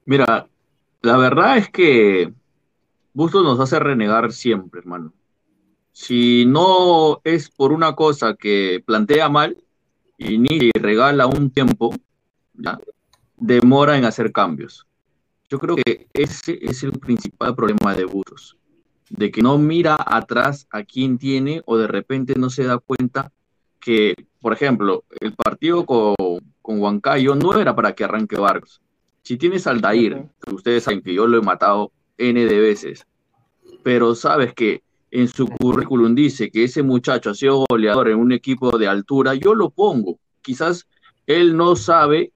Mira, 0.06 0.48
la 1.02 1.18
verdad 1.18 1.58
es 1.58 1.70
que 1.70 2.32
Bustos 3.14 3.44
nos 3.44 3.60
hace 3.60 3.78
renegar 3.78 4.32
siempre, 4.32 4.80
hermano. 4.80 5.12
Si 5.92 6.46
no 6.46 7.20
es 7.26 7.50
por 7.50 7.74
una 7.74 7.94
cosa 7.94 8.36
que 8.36 8.82
plantea 8.86 9.28
mal, 9.28 9.62
y 10.18 10.72
regala 10.80 11.28
un 11.28 11.50
tiempo, 11.50 11.94
¿ya? 12.54 12.80
Demora 13.42 13.98
en 13.98 14.06
hacer 14.06 14.32
cambios. 14.32 14.88
Yo 15.50 15.60
creo 15.60 15.76
que 15.76 16.08
ese 16.14 16.60
es 16.62 16.84
el 16.84 16.94
principal 16.94 17.56
problema 17.56 17.94
de 17.94 18.06
Bustos, 18.06 18.56
de 19.10 19.32
que 19.32 19.42
no 19.42 19.58
mira 19.58 19.98
atrás 20.00 20.68
a 20.72 20.84
quién 20.84 21.18
tiene 21.18 21.62
o 21.66 21.78
de 21.78 21.88
repente 21.88 22.36
no 22.38 22.50
se 22.50 22.64
da 22.64 22.78
cuenta 22.78 23.34
que, 23.80 24.14
por 24.40 24.54
ejemplo, 24.54 25.04
el 25.20 25.34
partido 25.34 25.86
con, 25.86 26.16
con 26.62 26.80
Huancayo 26.80 27.36
no 27.36 27.60
era 27.60 27.76
para 27.76 27.94
que 27.94 28.04
arranque 28.04 28.38
Vargas. 28.38 28.80
Si 29.24 29.38
tienes 29.38 29.68
al 29.68 29.82
Dair, 29.82 30.24
que 30.40 30.56
ustedes 30.56 30.84
saben 30.84 31.02
que 31.02 31.14
yo 31.14 31.28
lo 31.28 31.40
he 31.40 31.42
matado 31.42 31.92
N 32.18 32.46
de 32.46 32.60
veces, 32.60 33.06
pero 33.84 34.14
sabes 34.14 34.54
que 34.54 34.84
en 35.10 35.28
su 35.28 35.48
currículum 35.48 36.14
dice 36.14 36.52
que 36.52 36.64
ese 36.64 36.84
muchacho 36.84 37.32
ha 37.32 37.34
sido 37.34 37.66
goleador 37.68 38.10
en 38.10 38.20
un 38.20 38.32
equipo 38.32 38.78
de 38.78 38.88
altura, 38.88 39.34
yo 39.34 39.56
lo 39.56 39.72
pongo. 39.72 40.20
Quizás 40.42 40.88
él 41.26 41.58
no 41.58 41.76
sabe, 41.76 42.32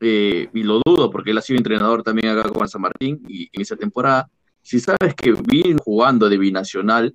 eh, 0.00 0.48
y 0.52 0.62
lo 0.62 0.80
dudo 0.84 1.10
porque 1.10 1.30
él 1.30 1.38
ha 1.38 1.42
sido 1.42 1.58
entrenador 1.58 2.02
también 2.02 2.28
acá 2.28 2.48
con 2.50 2.68
San 2.68 2.82
Martín 2.82 3.22
y 3.28 3.48
en 3.52 3.62
esa 3.62 3.76
temporada, 3.76 4.28
si 4.62 4.80
sabes 4.80 5.14
que 5.14 5.32
vino 5.32 5.78
jugando 5.84 6.28
de 6.28 6.38
binacional 6.38 7.14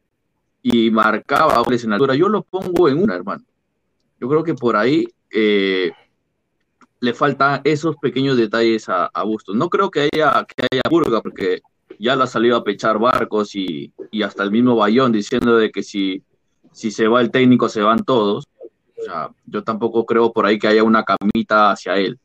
y 0.63 0.89
marcaba 0.89 1.59
goles 1.59 1.83
en 1.83 1.93
altura, 1.93 2.15
yo 2.15 2.29
lo 2.29 2.43
pongo 2.43 2.87
en 2.89 3.01
una, 3.01 3.15
hermano. 3.15 3.43
Yo 4.19 4.29
creo 4.29 4.43
que 4.43 4.53
por 4.53 4.75
ahí 4.75 5.07
eh, 5.31 5.91
le 6.99 7.13
faltan 7.13 7.61
esos 7.63 7.95
pequeños 7.97 8.37
detalles 8.37 8.87
a, 8.87 9.05
a 9.07 9.23
Bustos. 9.23 9.55
No 9.55 9.69
creo 9.69 9.89
que 9.89 10.09
haya, 10.11 10.45
que 10.45 10.67
haya 10.71 10.83
purga, 10.89 11.21
porque 11.21 11.61
ya 11.99 12.15
lo 12.15 12.23
ha 12.23 12.27
salido 12.27 12.57
a 12.57 12.63
pechar 12.63 12.99
barcos 12.99 13.55
y, 13.55 13.91
y, 14.11 14.23
hasta 14.23 14.43
el 14.43 14.51
mismo 14.51 14.75
Bayón 14.75 15.11
diciendo 15.11 15.57
de 15.57 15.71
que 15.71 15.83
si, 15.83 16.23
si 16.71 16.91
se 16.91 17.07
va 17.07 17.21
el 17.21 17.31
técnico 17.31 17.69
se 17.69 17.81
van 17.81 18.03
todos. 18.03 18.45
O 18.99 19.03
sea, 19.03 19.29
yo 19.45 19.63
tampoco 19.63 20.05
creo 20.05 20.31
por 20.31 20.45
ahí 20.45 20.59
que 20.59 20.67
haya 20.67 20.83
una 20.83 21.03
camita 21.03 21.71
hacia 21.71 21.97
él. 21.97 22.19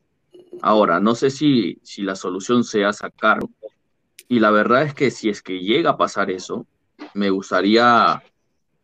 Ahora, 0.61 0.99
no 0.99 1.15
sé 1.15 1.29
si, 1.29 1.79
si 1.83 2.01
la 2.01 2.15
solución 2.15 2.63
sea 2.63 2.93
sacar. 2.93 3.39
Y 4.27 4.39
la 4.39 4.51
verdad 4.51 4.83
es 4.83 4.93
que 4.93 5.11
si 5.11 5.29
es 5.29 5.41
que 5.41 5.59
llega 5.59 5.91
a 5.91 5.97
pasar 5.97 6.29
eso, 6.29 6.65
me 7.13 7.29
gustaría, 7.29 8.21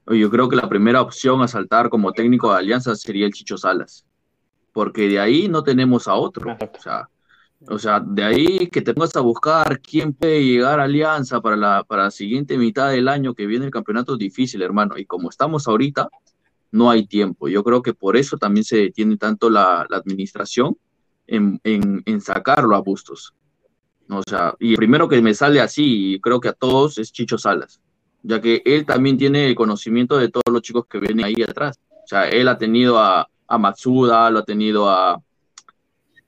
yo 0.08 0.30
creo 0.30 0.48
que 0.50 0.56
la 0.56 0.70
primera 0.70 1.02
opción 1.02 1.42
a 1.42 1.48
saltar 1.48 1.90
como 1.90 2.14
técnico 2.14 2.52
de 2.52 2.60
Alianza 2.60 2.96
sería 2.96 3.26
el 3.26 3.34
Chicho 3.34 3.58
Salas, 3.58 4.06
porque 4.72 5.08
de 5.08 5.20
ahí 5.20 5.48
no 5.50 5.64
tenemos 5.64 6.08
a 6.08 6.16
otro. 6.16 6.54
O 6.54 6.82
sea, 6.82 7.10
o 7.68 7.80
sea, 7.80 8.00
de 8.00 8.24
ahí 8.24 8.68
que 8.68 8.82
te 8.82 8.94
pongas 8.94 9.16
a 9.16 9.22
buscar 9.22 9.80
quién 9.80 10.14
puede 10.14 10.44
llegar 10.44 10.80
a 10.80 10.84
Alianza 10.84 11.42
para 11.42 11.56
la, 11.56 11.84
para 11.84 12.04
la 12.04 12.12
siguiente 12.12 12.58
mitad 12.58 12.92
del 12.92 13.08
año 13.08 13.34
que 13.34 13.46
viene 13.46 13.66
el 13.66 13.72
campeonato 13.72 14.14
es 14.14 14.20
difícil, 14.20 14.62
hermano. 14.62 14.98
Y 14.98 15.06
como 15.06 15.30
estamos 15.30 15.68
ahorita, 15.68 16.10
no 16.72 16.90
hay 16.90 17.06
tiempo. 17.06 17.48
Yo 17.48 17.64
creo 17.64 17.82
que 17.82 17.94
por 17.94 18.18
eso 18.18 18.38
también 18.38 18.66
se 18.66 18.78
detiene 18.78 19.18
tanto 19.18 19.50
la, 19.50 19.86
la 19.90 19.98
administración 19.98 20.78
en, 21.34 21.60
en, 21.64 22.04
en, 22.06 22.22
sacarlo 22.22 22.76
a 22.76 22.82
Bustos. 22.82 23.34
O 24.10 24.22
sea, 24.28 24.56
y 24.60 24.72
el 24.72 24.78
primero 24.78 25.08
que 25.08 25.22
me 25.22 25.34
sale 25.34 25.60
así, 25.60 26.14
y 26.14 26.20
creo 26.20 26.40
que 26.40 26.50
a 26.50 26.54
todos, 26.54 26.98
es 26.98 27.12
Chicho 27.12 27.38
Salas, 27.38 27.82
ya 28.22 28.40
que 28.40 28.62
él 28.66 28.86
también 28.86 29.18
tiene 29.18 29.48
el 29.48 29.56
conocimiento 29.56 30.18
de 30.18 30.30
todos 30.30 30.52
los 30.52 30.62
chicos 30.62 30.86
que 30.88 31.00
vienen 31.00 31.26
ahí 31.26 31.42
atrás. 31.42 31.80
O 31.90 32.08
sea, 32.08 32.28
él 32.30 32.48
ha 32.48 32.58
tenido 32.58 33.00
a, 33.00 33.28
a 33.48 33.58
Matsuda, 33.58 34.30
lo 34.30 34.40
ha 34.40 34.46
tenido 34.46 34.90
a, 34.90 35.20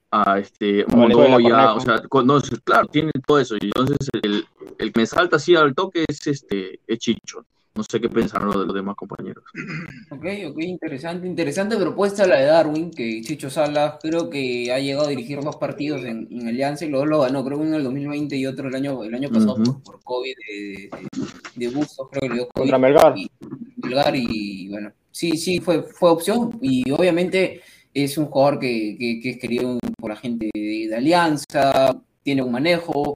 a 0.10 0.40
este 0.40 0.86
Montoya, 0.88 1.74
o 1.74 1.80
sea, 1.80 2.02
conoce, 2.08 2.58
claro, 2.64 2.88
tiene 2.88 3.12
todo 3.26 3.40
eso. 3.40 3.56
Y 3.56 3.66
entonces 3.66 3.98
el, 4.24 4.46
el 4.78 4.92
que 4.92 5.02
me 5.02 5.06
salta 5.06 5.36
así 5.36 5.56
al 5.56 5.76
toque 5.76 6.06
es 6.08 6.26
este 6.26 6.80
es 6.88 7.00
Chicho. 7.00 7.46
No 7.76 7.84
sé 7.84 8.00
qué 8.00 8.08
pensaron 8.08 8.48
los, 8.48 8.66
los 8.68 8.74
demás 8.74 8.96
compañeros. 8.96 9.44
Ok, 10.12 10.26
ok, 10.48 10.60
interesante, 10.60 11.28
interesante 11.28 11.76
propuesta 11.78 12.26
la 12.26 12.38
de 12.38 12.46
Darwin, 12.46 12.92
que 12.92 13.22
Chicho 13.22 13.50
Salas 13.50 13.96
creo 14.02 14.30
que 14.30 14.72
ha 14.72 14.80
llegado 14.80 15.08
a 15.08 15.10
dirigir 15.10 15.42
dos 15.42 15.58
partidos 15.58 16.06
en, 16.06 16.28
en 16.32 16.48
Alianza 16.48 16.86
y 16.86 16.90
luego 16.90 17.06
lo 17.06 17.22
ganó, 17.22 17.44
creo 17.44 17.58
que 17.58 17.64
uno 17.64 17.74
en 17.74 17.78
el 17.80 17.84
2020 17.84 18.36
y 18.38 18.46
otro 18.46 18.70
el 18.70 18.76
año, 18.76 19.04
el 19.04 19.14
año 19.14 19.30
pasado 19.30 19.56
uh 19.56 19.58
-huh. 19.58 19.84
por, 19.84 20.00
por, 20.00 20.04
COVID 20.04 20.34
de, 20.48 20.90
de, 20.90 21.68
de, 21.68 21.68
Bustos, 21.76 22.08
creo 22.12 22.22
que 22.22 22.30
le 22.30 22.36
dio 22.36 22.48
COVID. 22.48 22.62
Contra 22.62 22.78
Melgar. 22.78 23.18
Y, 23.18 23.30
Melgar 23.78 24.16
y 24.16 24.70
bueno, 24.70 24.92
sí, 25.12 25.38
sí, 25.38 25.60
fue, 25.60 25.84
fue 25.84 26.12
opción 26.12 26.58
y 26.62 26.90
obviamente 26.92 27.62
es 27.94 28.18
un 28.18 28.28
jugador 28.28 28.60
que, 28.60 28.96
que, 28.98 29.20
que 29.22 29.30
es 29.32 29.38
querido 29.38 29.78
por 29.98 30.12
la 30.12 30.16
gente 30.18 30.50
de, 30.54 30.88
de 30.90 30.96
Alianza, 30.96 32.00
tiene 32.24 32.42
un 32.42 32.52
manejo, 32.52 33.16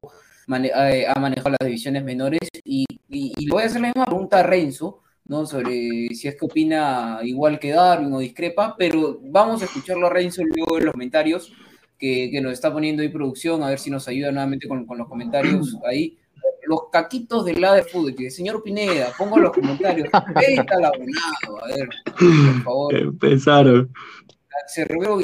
mane 0.50 0.72
ha 0.74 1.20
manejado 1.20 1.52
las 1.52 1.66
divisiones 1.66 2.04
menores 2.04 2.40
y, 2.64 2.84
y, 3.08 3.34
y, 3.38 3.46
le 3.46 3.52
voy 3.52 3.64
a 3.64 3.68
hacer 3.68 3.82
la 3.82 3.90
misma 3.90 4.06
pregunta 4.06 4.40
a 4.40 4.44
Renzo, 4.44 5.02
¿no? 5.26 5.46
Sobre 5.46 6.10
si 6.14 6.28
es 6.28 6.36
que 6.36 6.46
opina 6.46 7.20
igual 7.22 7.60
que 7.60 7.72
Darwin 7.72 8.12
o 8.14 8.20
discrepa, 8.20 8.76
pero 8.78 9.20
vamos 9.22 9.62
a 9.62 9.66
escucharlo 9.66 10.08
a 10.08 10.10
Renzo 10.10 10.42
luego 10.44 10.80
en 10.80 10.86
los 10.86 10.94
comentarios 10.94 11.54
que, 11.98 12.30
que 12.32 12.42
nos 12.42 12.54
está 12.54 12.74
poniendo 12.74 13.04
ahí 13.04 13.10
producción, 13.10 13.62
a 13.62 13.70
ver 13.70 13.80
si 13.80 13.92
nos 13.92 14.08
ayuda 14.08 14.32
nuevamente 14.32 14.68
con, 14.68 14.86
con 14.86 14.98
los 14.98 15.08
comentarios 15.08 15.78
ahí. 15.88 16.18
Los 16.66 16.90
caquitos 16.92 17.46
del 17.46 17.62
lado 17.62 17.76
de 17.76 17.84
fútbol, 17.84 18.16
que 18.16 18.30
señor 18.30 18.62
Pineda, 18.62 19.12
pongo 19.18 19.38
los 19.38 19.52
comentarios, 19.54 20.06
está 20.06 20.18
a 20.18 21.68
ver, 21.68 21.90
por 22.18 22.64
favor. 22.64 22.96
Empezaron. 22.96 23.92
Cancerbero, 24.48 25.20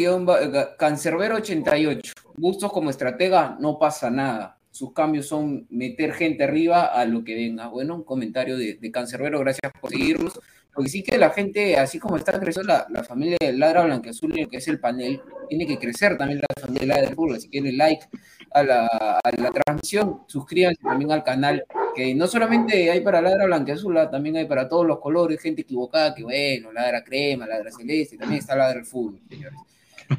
Cancerbero 0.78 1.36
88. 1.36 2.14
Gustos 2.38 2.72
como 2.72 2.90
estratega, 2.90 3.58
no 3.60 3.78
pasa 3.78 4.10
nada. 4.10 4.55
Sus 4.76 4.92
cambios 4.92 5.26
son 5.26 5.68
meter 5.70 6.12
gente 6.12 6.44
arriba 6.44 6.88
a 6.88 7.06
lo 7.06 7.24
que 7.24 7.34
venga. 7.34 7.70
Bueno, 7.70 7.96
un 7.96 8.04
comentario 8.04 8.58
de, 8.58 8.74
de 8.74 8.92
Cancerbero, 8.92 9.40
gracias 9.40 9.72
por 9.80 9.90
seguirnos. 9.90 10.38
Porque 10.74 10.90
sí 10.90 11.02
que 11.02 11.18
la 11.18 11.30
gente, 11.30 11.78
así 11.78 11.98
como 11.98 12.18
está 12.18 12.38
creciendo 12.38 12.74
la, 12.74 12.86
la 12.90 13.02
familia 13.02 13.38
de 13.40 13.54
Ladra 13.54 13.86
Blanqueazul, 13.86 14.34
que 14.50 14.58
es 14.58 14.68
el 14.68 14.82
panel, 14.82 15.22
tiene 15.48 15.66
que 15.66 15.80
crecer 15.80 16.18
también 16.18 16.42
la 16.42 16.62
familia 16.62 16.82
de 16.82 16.88
Ladra 16.88 17.16
Fútbol. 17.16 17.36
Así 17.38 17.50
que 17.50 17.62
denle 17.62 17.78
like 17.78 18.06
a 18.52 18.64
la, 18.64 18.88
a 19.24 19.42
la 19.42 19.52
transmisión, 19.52 20.24
suscríbanse 20.28 20.82
también 20.84 21.14
al 21.14 21.24
canal, 21.24 21.64
que 21.96 22.14
no 22.14 22.28
solamente 22.28 22.92
hay 22.92 23.00
para 23.00 23.22
Ladra 23.22 23.46
Blanqueazul, 23.46 23.98
también 24.12 24.36
hay 24.36 24.46
para 24.46 24.68
todos 24.68 24.86
los 24.86 25.00
colores, 25.00 25.40
gente 25.40 25.62
equivocada, 25.62 26.14
que 26.14 26.24
bueno, 26.24 26.74
Ladra 26.74 27.02
Crema, 27.02 27.48
Ladra 27.48 27.72
Celeste, 27.72 28.18
también 28.18 28.40
está 28.40 28.58
Ladra 28.58 28.80
el 28.80 28.86
Fútbol, 28.86 29.22
señores. 29.30 29.58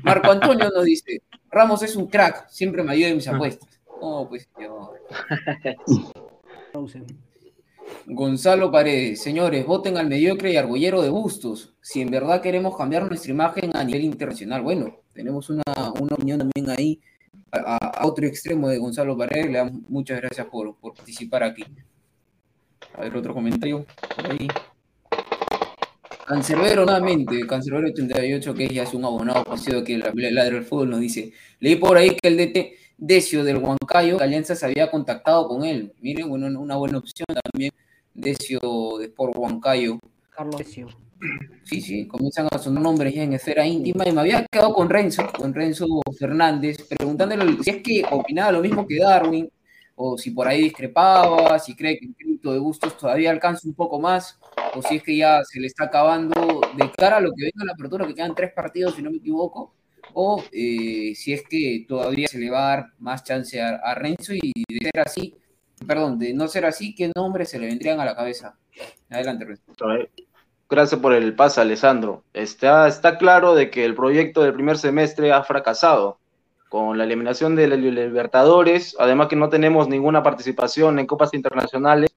Marco 0.02 0.30
Antonio 0.30 0.70
nos 0.74 0.84
dice, 0.86 1.20
Ramos 1.50 1.82
es 1.82 1.94
un 1.94 2.06
crack, 2.06 2.48
siempre 2.48 2.82
me 2.82 2.92
ayuda 2.92 3.08
en 3.08 3.16
mis 3.16 3.28
apuestas. 3.28 3.75
Oh, 4.00 4.28
pues 4.28 4.48
señor. 4.56 5.00
Gonzalo 8.06 8.70
Paredes, 8.70 9.22
señores, 9.22 9.64
voten 9.66 9.96
al 9.96 10.08
mediocre 10.08 10.52
y 10.52 10.56
argollero 10.56 11.02
de 11.02 11.08
Bustos. 11.08 11.74
Si 11.80 12.00
en 12.00 12.10
verdad 12.10 12.42
queremos 12.42 12.76
cambiar 12.76 13.06
nuestra 13.06 13.30
imagen 13.32 13.76
a 13.76 13.84
nivel 13.84 14.04
internacional, 14.04 14.62
bueno, 14.62 15.00
tenemos 15.12 15.48
una, 15.50 15.62
una 16.00 16.14
opinión 16.14 16.38
también 16.38 16.70
ahí 16.70 17.00
a, 17.52 17.76
a, 17.76 18.06
otro 18.06 18.26
extremo 18.26 18.68
de 18.68 18.78
Gonzalo 18.78 19.16
Paredes. 19.16 19.46
Le 19.46 19.58
damos 19.58 19.82
muchas 19.88 20.20
gracias 20.20 20.46
por, 20.46 20.76
por 20.76 20.94
participar 20.94 21.42
aquí. 21.44 21.64
A 22.94 23.02
ver, 23.02 23.16
otro 23.16 23.34
comentario 23.34 23.86
por 24.14 24.30
ahí. 24.30 24.48
Cancerbero 26.26 26.84
nuevamente, 26.84 27.46
Cancerbero 27.46 27.92
38, 27.92 28.54
que 28.54 28.68
ya 28.68 28.82
es 28.82 28.92
un 28.94 29.04
abonado 29.04 29.44
conocido 29.44 29.84
que 29.84 29.96
la 29.96 30.12
ladra 30.12 30.54
del 30.54 30.64
fútbol, 30.64 30.90
nos 30.90 31.00
dice, 31.00 31.32
leí 31.60 31.76
por 31.76 31.96
ahí 31.96 32.16
que 32.20 32.28
el 32.28 32.36
DT 32.36 32.85
Decio 32.98 33.44
del 33.44 33.58
Huancayo, 33.58 34.20
Alianza 34.20 34.54
se 34.54 34.66
había 34.66 34.90
contactado 34.90 35.48
con 35.48 35.64
él. 35.64 35.92
Miren, 36.00 36.28
bueno, 36.28 36.46
una 36.60 36.76
buena 36.76 36.98
opción 36.98 37.26
también, 37.42 37.72
Decio 38.14 38.60
de 38.98 39.06
Sport 39.06 39.36
Huancayo. 39.36 39.98
Carlos 40.30 40.58
Decio. 40.58 40.88
Sí, 41.64 41.80
sí, 41.80 42.06
comienzan 42.06 42.48
a 42.50 42.58
sonar 42.58 42.82
nombres 42.82 43.14
ya 43.14 43.22
en 43.22 43.32
esfera 43.32 43.66
íntima 43.66 44.06
y 44.06 44.12
me 44.12 44.20
había 44.20 44.46
quedado 44.46 44.74
con 44.74 44.88
Renzo, 44.88 45.30
con 45.32 45.54
Renzo 45.54 45.86
Fernández, 46.18 46.86
preguntándole 46.88 47.62
si 47.62 47.70
es 47.70 47.82
que 47.82 48.04
opinaba 48.10 48.52
lo 48.52 48.60
mismo 48.60 48.86
que 48.86 48.98
Darwin, 48.98 49.50
o 49.94 50.18
si 50.18 50.30
por 50.30 50.46
ahí 50.46 50.62
discrepaba, 50.62 51.58
si 51.58 51.74
cree 51.74 51.98
que 51.98 52.06
el 52.06 52.14
crédito 52.14 52.52
de 52.52 52.58
gustos 52.58 52.96
todavía 52.98 53.30
alcanza 53.30 53.66
un 53.66 53.74
poco 53.74 53.98
más, 53.98 54.38
o 54.74 54.82
si 54.82 54.96
es 54.96 55.02
que 55.02 55.16
ya 55.16 55.42
se 55.44 55.58
le 55.58 55.66
está 55.66 55.84
acabando 55.84 56.60
de 56.76 56.90
cara 56.92 57.16
a 57.16 57.20
lo 57.20 57.30
que 57.32 57.44
venga 57.44 57.64
la 57.64 57.72
apertura, 57.72 58.06
que 58.06 58.14
quedan 58.14 58.34
tres 58.34 58.52
partidos, 58.52 58.94
si 58.94 59.02
no 59.02 59.10
me 59.10 59.16
equivoco, 59.16 59.74
o 60.18 60.42
eh, 60.50 61.12
si 61.14 61.34
es 61.34 61.42
que 61.46 61.84
todavía 61.86 62.26
se 62.26 62.38
le 62.38 62.48
va 62.48 62.58
a 62.58 62.76
dar 62.76 62.86
más 63.00 63.22
chance 63.22 63.60
a, 63.60 63.76
a, 63.84 63.94
Renzo 63.94 64.32
y 64.32 64.50
de 64.66 64.78
ser 64.90 65.02
así, 65.04 65.36
perdón, 65.86 66.18
de 66.18 66.32
no 66.32 66.48
ser 66.48 66.64
así, 66.64 66.94
¿qué 66.94 67.12
nombres 67.14 67.50
se 67.50 67.58
le 67.58 67.66
vendrían 67.66 68.00
a 68.00 68.06
la 68.06 68.16
cabeza? 68.16 68.56
Adelante, 69.10 69.44
Renzo. 69.44 69.74
Gracias 70.70 71.00
por 71.02 71.12
el 71.12 71.34
pase, 71.34 71.60
Alessandro. 71.60 72.24
Está, 72.32 72.88
está 72.88 73.18
claro 73.18 73.54
de 73.54 73.70
que 73.70 73.84
el 73.84 73.94
proyecto 73.94 74.42
del 74.42 74.54
primer 74.54 74.78
semestre 74.78 75.32
ha 75.32 75.42
fracasado 75.42 76.18
con 76.70 76.96
la 76.96 77.04
eliminación 77.04 77.54
de 77.54 77.66
los 77.68 77.78
Libertadores, 77.78 78.96
además 78.98 79.28
que 79.28 79.36
no 79.36 79.50
tenemos 79.50 79.86
ninguna 79.86 80.22
participación 80.22 80.98
en 80.98 81.06
copas 81.06 81.34
internacionales 81.34 82.10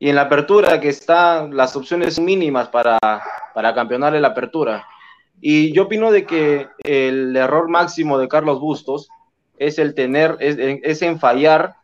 y 0.00 0.08
en 0.08 0.16
la 0.16 0.22
apertura 0.22 0.80
que 0.80 0.88
están 0.88 1.56
las 1.56 1.76
opciones 1.76 2.18
mínimas 2.18 2.68
para, 2.68 2.98
para 3.54 3.72
campeonar 3.72 4.16
en 4.16 4.22
la 4.22 4.28
apertura. 4.28 4.84
Y 5.40 5.72
yo 5.72 5.84
opino 5.84 6.10
de 6.10 6.24
que 6.24 6.68
el 6.78 7.36
error 7.36 7.68
máximo 7.68 8.18
de 8.18 8.28
Carlos 8.28 8.60
Bustos 8.60 9.08
es 9.58 9.78
el 9.78 9.94
tener, 9.94 10.36
es, 10.40 10.56
es 10.58 11.02
en 11.02 11.18
fallar, 11.18 11.74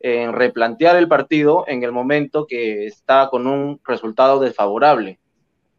en 0.00 0.32
replantear 0.32 0.96
el 0.96 1.08
partido 1.08 1.64
en 1.66 1.82
el 1.82 1.92
momento 1.92 2.46
que 2.46 2.86
está 2.86 3.28
con 3.30 3.46
un 3.46 3.80
resultado 3.84 4.40
desfavorable. 4.40 5.18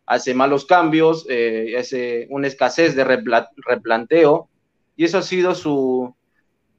Hace 0.05 0.34
malos 0.34 0.65
cambios, 0.65 1.25
eh, 1.30 1.75
hace 1.77 2.27
una 2.30 2.47
escasez 2.47 2.95
de 2.95 3.03
repla 3.03 3.49
replanteo, 3.57 4.49
y 4.95 5.05
eso 5.05 5.19
ha 5.19 5.21
sido 5.21 5.53
su, 5.53 6.13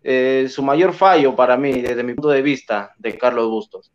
eh, 0.03 0.49
su 0.51 0.63
mayor 0.63 0.93
fallo 0.93 1.37
para 1.37 1.57
mí, 1.57 1.81
desde 1.81 2.03
mi 2.03 2.15
punto 2.15 2.31
de 2.31 2.43
vista, 2.43 2.93
de 2.99 3.17
Carlos 3.17 3.49
Bustos 3.49 3.93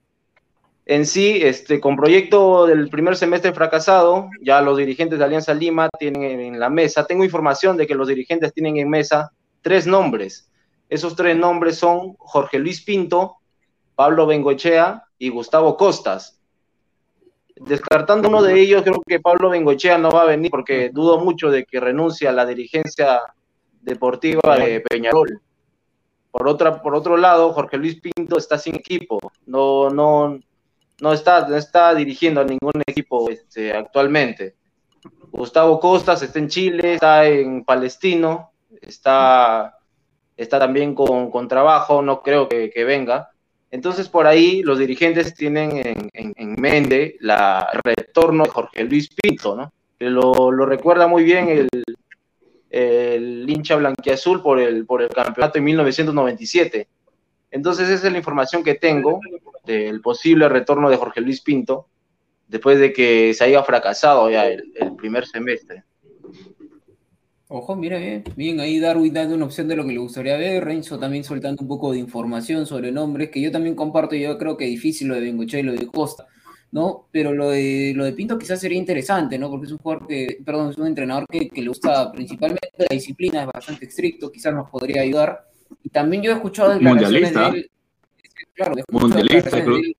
en 0.86 1.08
sí, 1.08 1.40
este, 1.42 1.80
con 1.80 1.96
proyecto 1.96 2.68
del 2.68 2.90
primer 2.90 3.16
semestre 3.16 3.54
fracasado, 3.54 4.30
ya 4.42 4.62
los 4.62 4.78
dirigentes 4.78 5.18
de 5.18 5.26
Alianza 5.26 5.54
Lima 5.54 5.90
tienen 5.98 6.40
en 6.40 6.60
la 6.60 6.70
mesa, 6.70 7.08
tengo 7.08 7.24
información 7.24 7.76
de 7.76 7.88
que 7.88 7.96
los 7.96 8.08
dirigentes 8.08 8.54
tienen 8.54 8.78
en 8.78 8.90
mesa 8.90 9.32
tres 9.62 9.88
nombres. 9.88 10.52
Esos 10.88 11.16
tres 11.16 11.36
nombres 11.36 11.78
son 11.80 12.14
Jorge 12.20 12.60
Luis 12.60 12.84
Pinto, 12.84 13.38
Pablo 13.96 14.28
Bengoechea 14.28 15.04
y 15.18 15.30
Gustavo 15.30 15.76
Costas. 15.76 16.40
descartando 17.56 18.28
uno 18.28 18.44
de 18.44 18.60
ellos, 18.60 18.84
creo 18.84 19.02
que 19.08 19.20
Pablo 19.20 19.50
Bengochea 19.50 19.98
no 19.98 20.12
va 20.12 20.24
a 20.24 20.26
venir 20.26 20.52
porque 20.52 20.90
dudo 20.94 21.20
mucho 21.20 21.50
de 21.50 21.66
que 21.66 21.80
renuncie 21.80 22.28
a 22.28 22.34
la 22.34 22.46
dirigencia 22.46 23.22
deportiva 23.82 24.58
de 24.58 24.82
Peñarol. 24.82 25.42
Por, 26.30 26.48
otra, 26.50 26.82
por 26.82 26.94
otro 26.94 27.16
lado, 27.16 27.54
Jorge 27.54 27.78
Luis 27.78 28.00
Pinto 28.02 28.38
está 28.38 28.58
sin 28.58 28.76
equipo, 28.76 29.20
no, 29.46 29.90
no, 29.90 30.38
no, 31.02 31.14
está, 31.14 31.48
no 31.48 31.56
está 31.56 31.94
dirigiendo 31.94 32.42
a 32.42 32.46
ningún 32.46 32.82
equipo 32.86 33.30
este, 33.30 33.74
actualmente. 33.74 34.56
Gustavo 35.32 35.80
Costas 35.80 36.22
está 36.22 36.40
en 36.40 36.48
Chile, 36.48 36.94
está 36.96 37.26
en 37.26 37.64
Palestino, 37.64 38.52
está, 38.82 39.78
está 40.38 40.60
también 40.60 40.96
con, 40.96 41.30
con 41.30 41.48
trabajo, 41.48 42.02
no 42.02 42.22
creo 42.22 42.48
que, 42.48 42.72
venga. 42.86 43.30
Entonces, 43.72 44.08
por 44.08 44.28
ahí 44.28 44.62
los 44.62 44.80
dirigentes 44.80 45.36
tienen 45.36 45.76
en, 45.76 46.10
en, 46.14 46.34
en 46.38 46.56
mente 46.62 47.18
la 47.20 47.68
el 47.74 47.82
retorno 47.84 48.46
de 48.46 48.50
Jorge 48.50 48.84
Luis 48.86 49.10
Pinto, 49.10 49.56
¿no? 49.56 49.74
Que 50.00 50.10
lo, 50.10 50.52
lo 50.52 50.66
recuerda 50.66 51.08
muy 51.08 51.24
bien 51.24 51.50
el, 51.50 51.70
el 52.76 53.50
hincha 53.50 53.78
blanquiazul 53.78 54.42
por 54.42 54.60
el, 54.60 54.86
por 54.86 55.02
el 55.02 55.10
campeonato 55.10 55.58
en 55.58 55.64
1997. 55.64 56.88
Entonces, 57.56 57.88
esa 57.88 58.08
es 58.08 58.12
la 58.12 58.18
información 58.18 58.66
que 58.66 58.76
tengo 58.76 59.22
del 59.66 60.02
posible 60.02 60.50
retorno 60.50 60.90
de 60.90 60.98
Jorge 60.98 61.22
Luis 61.22 61.40
Pinto 61.40 61.88
después 62.50 62.80
de 62.80 62.92
que 62.92 63.34
se 63.34 63.46
haya 63.46 63.64
fracasado 63.64 64.30
ya 64.30 64.46
el, 64.46 64.74
el 64.76 64.94
primer 64.98 65.26
semestre. 65.26 65.86
Ojo, 67.48 67.78
mira 67.78 67.98
bien, 67.98 68.26
bien 68.36 68.60
ahí 68.60 68.78
Darwin 68.82 69.14
dando 69.14 69.36
una 69.36 69.46
opción 69.46 69.70
de 69.70 69.78
lo 69.78 69.86
que 69.86 69.94
le 69.94 70.00
gustaría 70.00 70.36
ver, 70.36 70.66
Renzo 70.66 71.00
también 71.00 71.24
soltando 71.24 71.62
un 71.62 71.70
poco 71.70 71.94
de 71.94 72.00
información 72.00 72.66
sobre 72.66 72.92
nombres, 72.92 73.30
que 73.30 73.40
yo 73.40 73.54
también 73.54 73.74
comparto, 73.74 74.16
yo 74.16 74.38
creo 74.38 74.58
que 74.58 74.66
difícil 74.66 75.08
lo 75.08 75.16
de 75.16 75.22
Bengoche 75.22 75.62
y 75.62 75.64
lo 75.64 75.72
de 75.72 75.88
Costa, 75.88 76.28
¿no? 76.74 77.08
Pero 77.10 77.32
lo 77.32 77.52
de, 77.52 77.94
lo 77.96 78.04
de 78.04 78.12
Pinto 78.12 78.38
quizás 78.38 78.60
sería 78.60 78.78
interesante, 78.78 79.40
¿no? 79.40 79.50
Porque 79.50 79.68
es 79.68 79.72
un 79.72 79.78
jugador 79.78 80.08
que, 80.08 80.40
perdón, 80.44 80.72
es 80.72 80.78
un 80.78 80.88
entrenador 80.88 81.26
que, 81.32 81.48
que 81.48 81.62
le 81.62 81.70
gusta 81.70 82.12
principalmente 82.12 82.70
la 82.78 82.88
disciplina, 82.90 83.44
es 83.44 83.48
bastante 83.48 83.86
estricto, 83.86 84.30
quizás 84.30 84.54
nos 84.54 84.70
podría 84.70 85.04
ayudar. 85.04 85.55
Y 85.84 85.90
también 85.90 86.24
yo 86.24 86.32
he 86.32 86.36
escuchado 86.36 86.74
declaraciones 86.74 87.12
de 87.12 87.40
Mundialista. 87.40 87.58
él, 87.58 87.72
claro, 88.54 88.76
he 88.76 88.80
escuchado 88.80 89.08
Mundialista, 89.08 89.50
creo. 89.50 89.76
de 89.76 89.80
él 89.82 89.98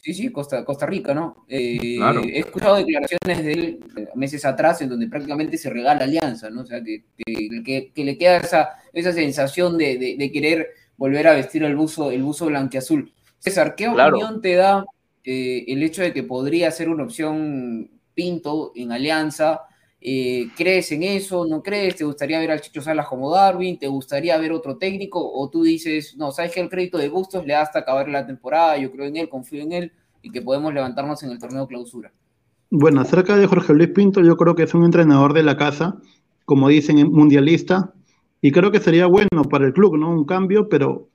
Sí, 0.00 0.14
sí, 0.14 0.30
Costa, 0.30 0.64
Costa 0.64 0.86
Rica, 0.86 1.12
¿no? 1.12 1.44
Eh, 1.48 1.96
Claro. 1.98 2.22
He 2.24 2.38
escuchado 2.38 2.76
declaraciones 2.76 3.44
de 3.44 3.52
él 3.52 3.78
eh, 3.96 4.08
meses 4.14 4.44
atrás 4.44 4.80
en 4.80 4.88
donde 4.88 5.06
prácticamente 5.08 5.58
se 5.58 5.68
regala 5.68 6.04
alianza, 6.04 6.48
¿no? 6.48 6.62
O 6.62 6.66
sea, 6.66 6.82
que, 6.82 7.04
que- 7.16 7.62
que- 7.62 7.92
que 7.92 8.04
le 8.04 8.16
queda 8.16 8.38
esa, 8.38 8.70
esa 8.92 9.12
sensación 9.12 9.76
de, 9.76 9.98
de- 9.98 10.16
de 10.16 10.32
querer 10.32 10.68
volver 10.96 11.26
a 11.28 11.34
vestir 11.34 11.62
el 11.64 11.76
buzo, 11.76 12.10
el 12.10 12.22
buzo 12.22 12.46
blanquiazul. 12.46 13.12
César, 13.38 13.74
¿qué 13.74 13.84
Claro. 13.92 14.16
opinión 14.16 14.40
te 14.40 14.54
da 14.54 14.84
eh, 15.24 15.64
el 15.68 15.82
hecho 15.82 16.00
de 16.02 16.12
que 16.14 16.22
podría 16.22 16.70
ser 16.70 16.88
una 16.88 17.02
opción 17.04 17.90
Pinto 18.14 18.72
en 18.76 18.92
alianza? 18.92 19.60
Eh, 20.00 20.48
¿Crees 20.56 20.92
en 20.92 21.02
eso? 21.02 21.44
¿No 21.46 21.62
crees? 21.62 21.96
¿Te 21.96 22.04
gustaría 22.04 22.38
ver 22.38 22.52
al 22.52 22.60
Chicho 22.60 22.80
Salas 22.80 23.08
como 23.08 23.32
Darwin? 23.32 23.78
¿Te 23.78 23.88
gustaría 23.88 24.38
ver 24.38 24.52
otro 24.52 24.76
técnico? 24.76 25.20
¿O 25.32 25.50
tú 25.50 25.64
dices, 25.64 26.16
no, 26.16 26.30
sabes 26.30 26.52
que 26.52 26.60
el 26.60 26.68
crédito 26.68 26.98
de 26.98 27.08
Bustos 27.08 27.44
le 27.44 27.54
da 27.54 27.62
hasta 27.62 27.80
acabar 27.80 28.08
la 28.08 28.26
temporada? 28.26 28.78
Yo 28.78 28.92
creo 28.92 29.06
en 29.06 29.16
él, 29.16 29.28
confío 29.28 29.62
en 29.62 29.72
él 29.72 29.92
y 30.22 30.30
que 30.30 30.42
podemos 30.42 30.72
levantarnos 30.72 31.22
en 31.22 31.30
el 31.30 31.38
torneo 31.38 31.66
clausura. 31.66 32.12
Bueno, 32.70 33.00
acerca 33.00 33.36
de 33.36 33.46
Jorge 33.46 33.72
Luis 33.72 33.90
Pinto, 33.90 34.20
yo 34.22 34.36
creo 34.36 34.54
que 34.54 34.64
es 34.64 34.74
un 34.74 34.84
entrenador 34.84 35.32
de 35.32 35.42
la 35.42 35.56
casa, 35.56 35.96
como 36.44 36.68
dicen, 36.68 37.10
mundialista, 37.10 37.94
y 38.40 38.52
creo 38.52 38.70
que 38.70 38.80
sería 38.80 39.06
bueno 39.06 39.42
para 39.50 39.66
el 39.66 39.72
club, 39.72 39.96
¿no? 39.96 40.10
Un 40.10 40.24
cambio, 40.24 40.68
pero 40.68 41.08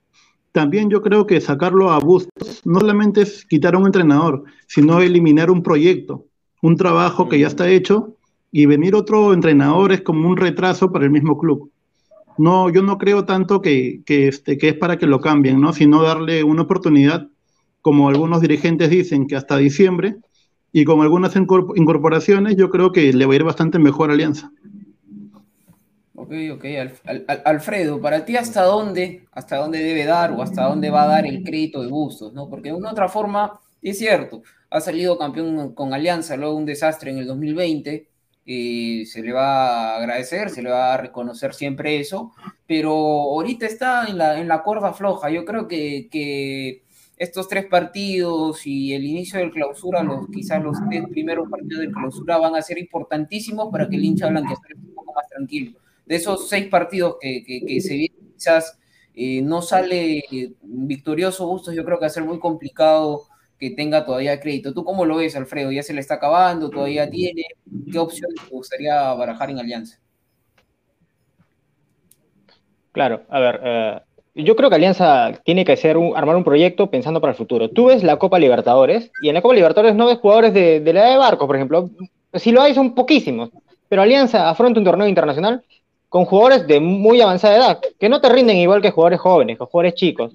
también 0.52 0.90
yo 0.90 1.00
creo 1.00 1.26
que 1.26 1.40
sacarlo 1.40 1.90
a 1.90 1.98
Bustos 2.00 2.62
no 2.64 2.80
solamente 2.80 3.22
es 3.22 3.44
quitar 3.44 3.74
a 3.74 3.78
un 3.78 3.86
entrenador, 3.86 4.44
sino 4.66 5.00
eliminar 5.00 5.50
un 5.50 5.62
proyecto, 5.62 6.26
un 6.60 6.76
trabajo 6.76 7.28
que 7.28 7.38
ya 7.38 7.46
está 7.46 7.68
hecho, 7.68 8.16
y 8.56 8.66
venir 8.66 8.94
otro 8.94 9.32
entrenador 9.34 9.90
es 9.90 10.02
como 10.02 10.28
un 10.28 10.36
retraso 10.36 10.92
para 10.92 11.04
el 11.04 11.10
mismo 11.10 11.36
club. 11.36 11.72
No, 12.38 12.70
yo 12.70 12.82
no 12.82 12.98
creo 12.98 13.24
tanto 13.24 13.60
que, 13.60 14.02
que, 14.06 14.28
este, 14.28 14.58
que 14.58 14.68
es 14.68 14.74
para 14.76 14.96
que 14.96 15.08
lo 15.08 15.20
cambien, 15.20 15.60
¿no? 15.60 15.72
Sino 15.72 16.04
darle 16.04 16.44
una 16.44 16.62
oportunidad, 16.62 17.26
como 17.82 18.08
algunos 18.08 18.40
dirigentes 18.40 18.90
dicen, 18.90 19.26
que 19.26 19.34
hasta 19.34 19.56
diciembre, 19.56 20.18
y 20.72 20.84
con 20.84 21.00
algunas 21.00 21.34
incorpor- 21.34 21.76
incorporaciones 21.76 22.56
yo 22.56 22.70
creo 22.70 22.92
que 22.92 23.12
le 23.12 23.26
va 23.26 23.32
a 23.32 23.36
ir 23.36 23.42
bastante 23.42 23.80
mejor 23.80 24.10
a 24.10 24.12
Alianza. 24.12 24.52
Ok, 26.14 26.32
ok. 26.52 26.64
Al- 26.80 26.92
Al- 27.06 27.24
Al- 27.26 27.42
Alfredo, 27.44 28.00
para 28.00 28.24
ti, 28.24 28.36
¿hasta 28.36 28.62
dónde, 28.62 29.24
¿hasta 29.32 29.56
dónde 29.56 29.80
debe 29.80 30.04
dar 30.04 30.30
o 30.30 30.42
hasta 30.42 30.62
dónde 30.68 30.90
va 30.90 31.02
a 31.02 31.08
dar 31.08 31.26
el 31.26 31.42
crédito 31.42 31.82
de 31.82 31.88
Bustos? 31.88 32.32
¿no? 32.32 32.48
Porque 32.48 32.68
de 32.68 32.76
una 32.76 32.92
otra 32.92 33.08
forma, 33.08 33.58
es 33.82 33.98
cierto, 33.98 34.42
ha 34.70 34.80
salido 34.80 35.18
campeón 35.18 35.74
con 35.74 35.92
Alianza, 35.92 36.36
luego 36.36 36.54
un 36.54 36.66
desastre 36.66 37.10
en 37.10 37.18
el 37.18 37.26
2020, 37.26 38.13
y 38.44 39.06
se 39.06 39.22
le 39.22 39.32
va 39.32 39.94
a 39.94 39.96
agradecer, 39.98 40.50
se 40.50 40.62
le 40.62 40.70
va 40.70 40.94
a 40.94 40.98
reconocer 40.98 41.54
siempre 41.54 41.98
eso, 41.98 42.32
pero 42.66 42.92
ahorita 42.92 43.66
está 43.66 44.06
en 44.06 44.18
la, 44.18 44.38
en 44.38 44.48
la 44.48 44.62
cuerda 44.62 44.92
floja. 44.92 45.30
Yo 45.30 45.44
creo 45.44 45.66
que, 45.66 46.08
que 46.10 46.84
estos 47.16 47.48
tres 47.48 47.66
partidos 47.66 48.66
y 48.66 48.92
el 48.92 49.04
inicio 49.04 49.38
del 49.38 49.50
clausura, 49.50 50.02
los, 50.02 50.28
quizás 50.28 50.62
los 50.62 50.76
tres 50.88 51.04
primeros 51.10 51.48
partidos 51.48 51.80
del 51.80 51.92
clausura 51.92 52.38
van 52.38 52.56
a 52.56 52.62
ser 52.62 52.78
importantísimos 52.78 53.70
para 53.70 53.88
que 53.88 53.96
el 53.96 54.04
hincha 54.04 54.28
blanqueazul 54.28 54.66
esté 54.70 54.88
un 54.88 54.94
poco 54.94 55.14
más 55.14 55.28
tranquilo. 55.28 55.78
De 56.04 56.16
esos 56.16 56.48
seis 56.48 56.66
partidos 56.66 57.16
que, 57.20 57.80
se 57.80 57.94
vienen, 57.94 58.32
quizás 58.34 58.78
eh, 59.14 59.40
no 59.40 59.62
sale 59.62 60.18
eh, 60.18 60.52
victorioso 60.62 61.46
Bustos, 61.46 61.74
yo 61.74 61.84
creo 61.84 61.98
que 61.98 62.02
va 62.02 62.08
a 62.08 62.10
ser 62.10 62.24
muy 62.24 62.38
complicado 62.38 63.22
que 63.58 63.70
tenga 63.70 64.04
todavía 64.04 64.40
crédito. 64.40 64.72
¿Tú 64.74 64.84
cómo 64.84 65.04
lo 65.04 65.16
ves, 65.16 65.36
Alfredo? 65.36 65.70
¿Ya 65.72 65.82
se 65.82 65.94
le 65.94 66.00
está 66.00 66.14
acabando? 66.14 66.70
¿Todavía 66.70 67.08
tiene? 67.08 67.42
¿Qué 67.90 67.98
opciones 67.98 68.40
te 68.42 68.54
gustaría 68.54 69.12
barajar 69.14 69.50
en 69.50 69.58
Alianza? 69.58 69.98
Claro, 72.92 73.22
a 73.28 73.40
ver, 73.40 73.60
eh, 73.64 74.00
yo 74.36 74.54
creo 74.56 74.68
que 74.70 74.76
Alianza 74.76 75.32
tiene 75.44 75.64
que 75.64 75.72
hacer 75.72 75.96
un- 75.96 76.16
armar 76.16 76.36
un 76.36 76.44
proyecto 76.44 76.90
pensando 76.90 77.20
para 77.20 77.32
el 77.32 77.36
futuro. 77.36 77.70
Tú 77.70 77.86
ves 77.86 78.02
la 78.02 78.16
Copa 78.18 78.38
Libertadores 78.38 79.10
y 79.22 79.28
en 79.28 79.34
la 79.34 79.42
Copa 79.42 79.54
Libertadores 79.54 79.94
no 79.96 80.06
ves 80.06 80.18
jugadores 80.18 80.54
de, 80.54 80.80
de 80.80 80.92
la 80.92 81.00
edad 81.00 81.10
de 81.12 81.18
Barcos, 81.18 81.46
por 81.46 81.56
ejemplo. 81.56 81.90
Si 82.34 82.52
lo 82.52 82.62
hay 82.62 82.74
son 82.74 82.94
poquísimos, 82.94 83.50
pero 83.88 84.02
Alianza 84.02 84.48
afronta 84.48 84.78
un 84.80 84.84
torneo 84.84 85.08
internacional 85.08 85.64
con 86.08 86.24
jugadores 86.24 86.66
de 86.66 86.78
muy 86.78 87.20
avanzada 87.20 87.56
edad, 87.56 87.80
que 87.98 88.08
no 88.08 88.20
te 88.20 88.28
rinden 88.28 88.56
igual 88.56 88.80
que 88.80 88.90
jugadores 88.92 89.20
jóvenes, 89.20 89.58
que 89.58 89.64
jugadores 89.64 89.94
chicos. 89.94 90.32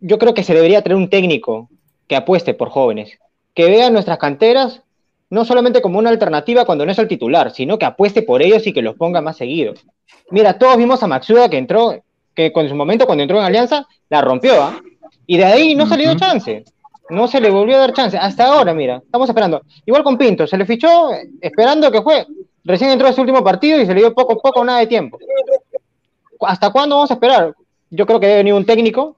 Yo 0.00 0.18
creo 0.18 0.34
que 0.34 0.42
se 0.42 0.54
debería 0.54 0.82
tener 0.82 0.96
un 0.96 1.08
técnico 1.10 1.68
que 2.08 2.16
apueste 2.16 2.54
por 2.54 2.70
jóvenes, 2.70 3.18
que 3.54 3.66
vea 3.66 3.90
nuestras 3.90 4.18
canteras 4.18 4.82
no 5.30 5.44
solamente 5.44 5.82
como 5.82 5.98
una 5.98 6.10
alternativa 6.10 6.64
cuando 6.64 6.86
no 6.86 6.92
es 6.92 6.98
el 6.98 7.08
titular, 7.08 7.52
sino 7.52 7.78
que 7.78 7.84
apueste 7.84 8.22
por 8.22 8.42
ellos 8.42 8.66
y 8.66 8.72
que 8.72 8.82
los 8.82 8.96
ponga 8.96 9.20
más 9.20 9.36
seguidos. 9.36 9.84
Mira, 10.30 10.58
todos 10.58 10.76
vimos 10.76 11.02
a 11.02 11.06
Maxuda 11.06 11.48
que 11.48 11.58
entró, 11.58 12.02
que 12.34 12.52
con 12.52 12.68
su 12.68 12.74
momento 12.74 13.06
cuando 13.06 13.22
entró 13.22 13.38
en 13.38 13.44
Alianza, 13.44 13.86
la 14.08 14.22
rompió, 14.22 14.62
¿ah? 14.62 14.80
Y 15.26 15.36
de 15.36 15.44
ahí 15.44 15.74
no 15.74 15.84
le 15.84 15.96
dio 15.96 16.16
chance. 16.16 16.64
No 17.10 17.28
se 17.28 17.40
le 17.40 17.50
volvió 17.50 17.76
a 17.76 17.80
dar 17.80 17.92
chance. 17.92 18.16
Hasta 18.16 18.46
ahora, 18.46 18.72
mira, 18.72 19.02
estamos 19.04 19.28
esperando. 19.28 19.62
Igual 19.84 20.02
con 20.02 20.16
Pinto, 20.16 20.46
se 20.46 20.56
le 20.56 20.64
fichó 20.64 21.10
esperando 21.40 21.90
que 21.90 22.02
fue. 22.02 22.26
Recién 22.64 22.90
entró 22.90 23.08
a 23.08 23.12
su 23.12 23.20
último 23.20 23.44
partido 23.44 23.80
y 23.80 23.86
se 23.86 23.94
le 23.94 24.00
dio 24.00 24.14
poco, 24.14 24.38
poco, 24.38 24.64
nada 24.64 24.80
de 24.80 24.86
tiempo. 24.86 25.18
¿Hasta 26.40 26.70
cuándo 26.70 26.96
vamos 26.96 27.10
a 27.10 27.14
esperar? 27.14 27.54
Yo 27.90 28.06
creo 28.06 28.20
que 28.20 28.26
debe 28.26 28.38
venir 28.38 28.54
un 28.54 28.64
técnico 28.64 29.16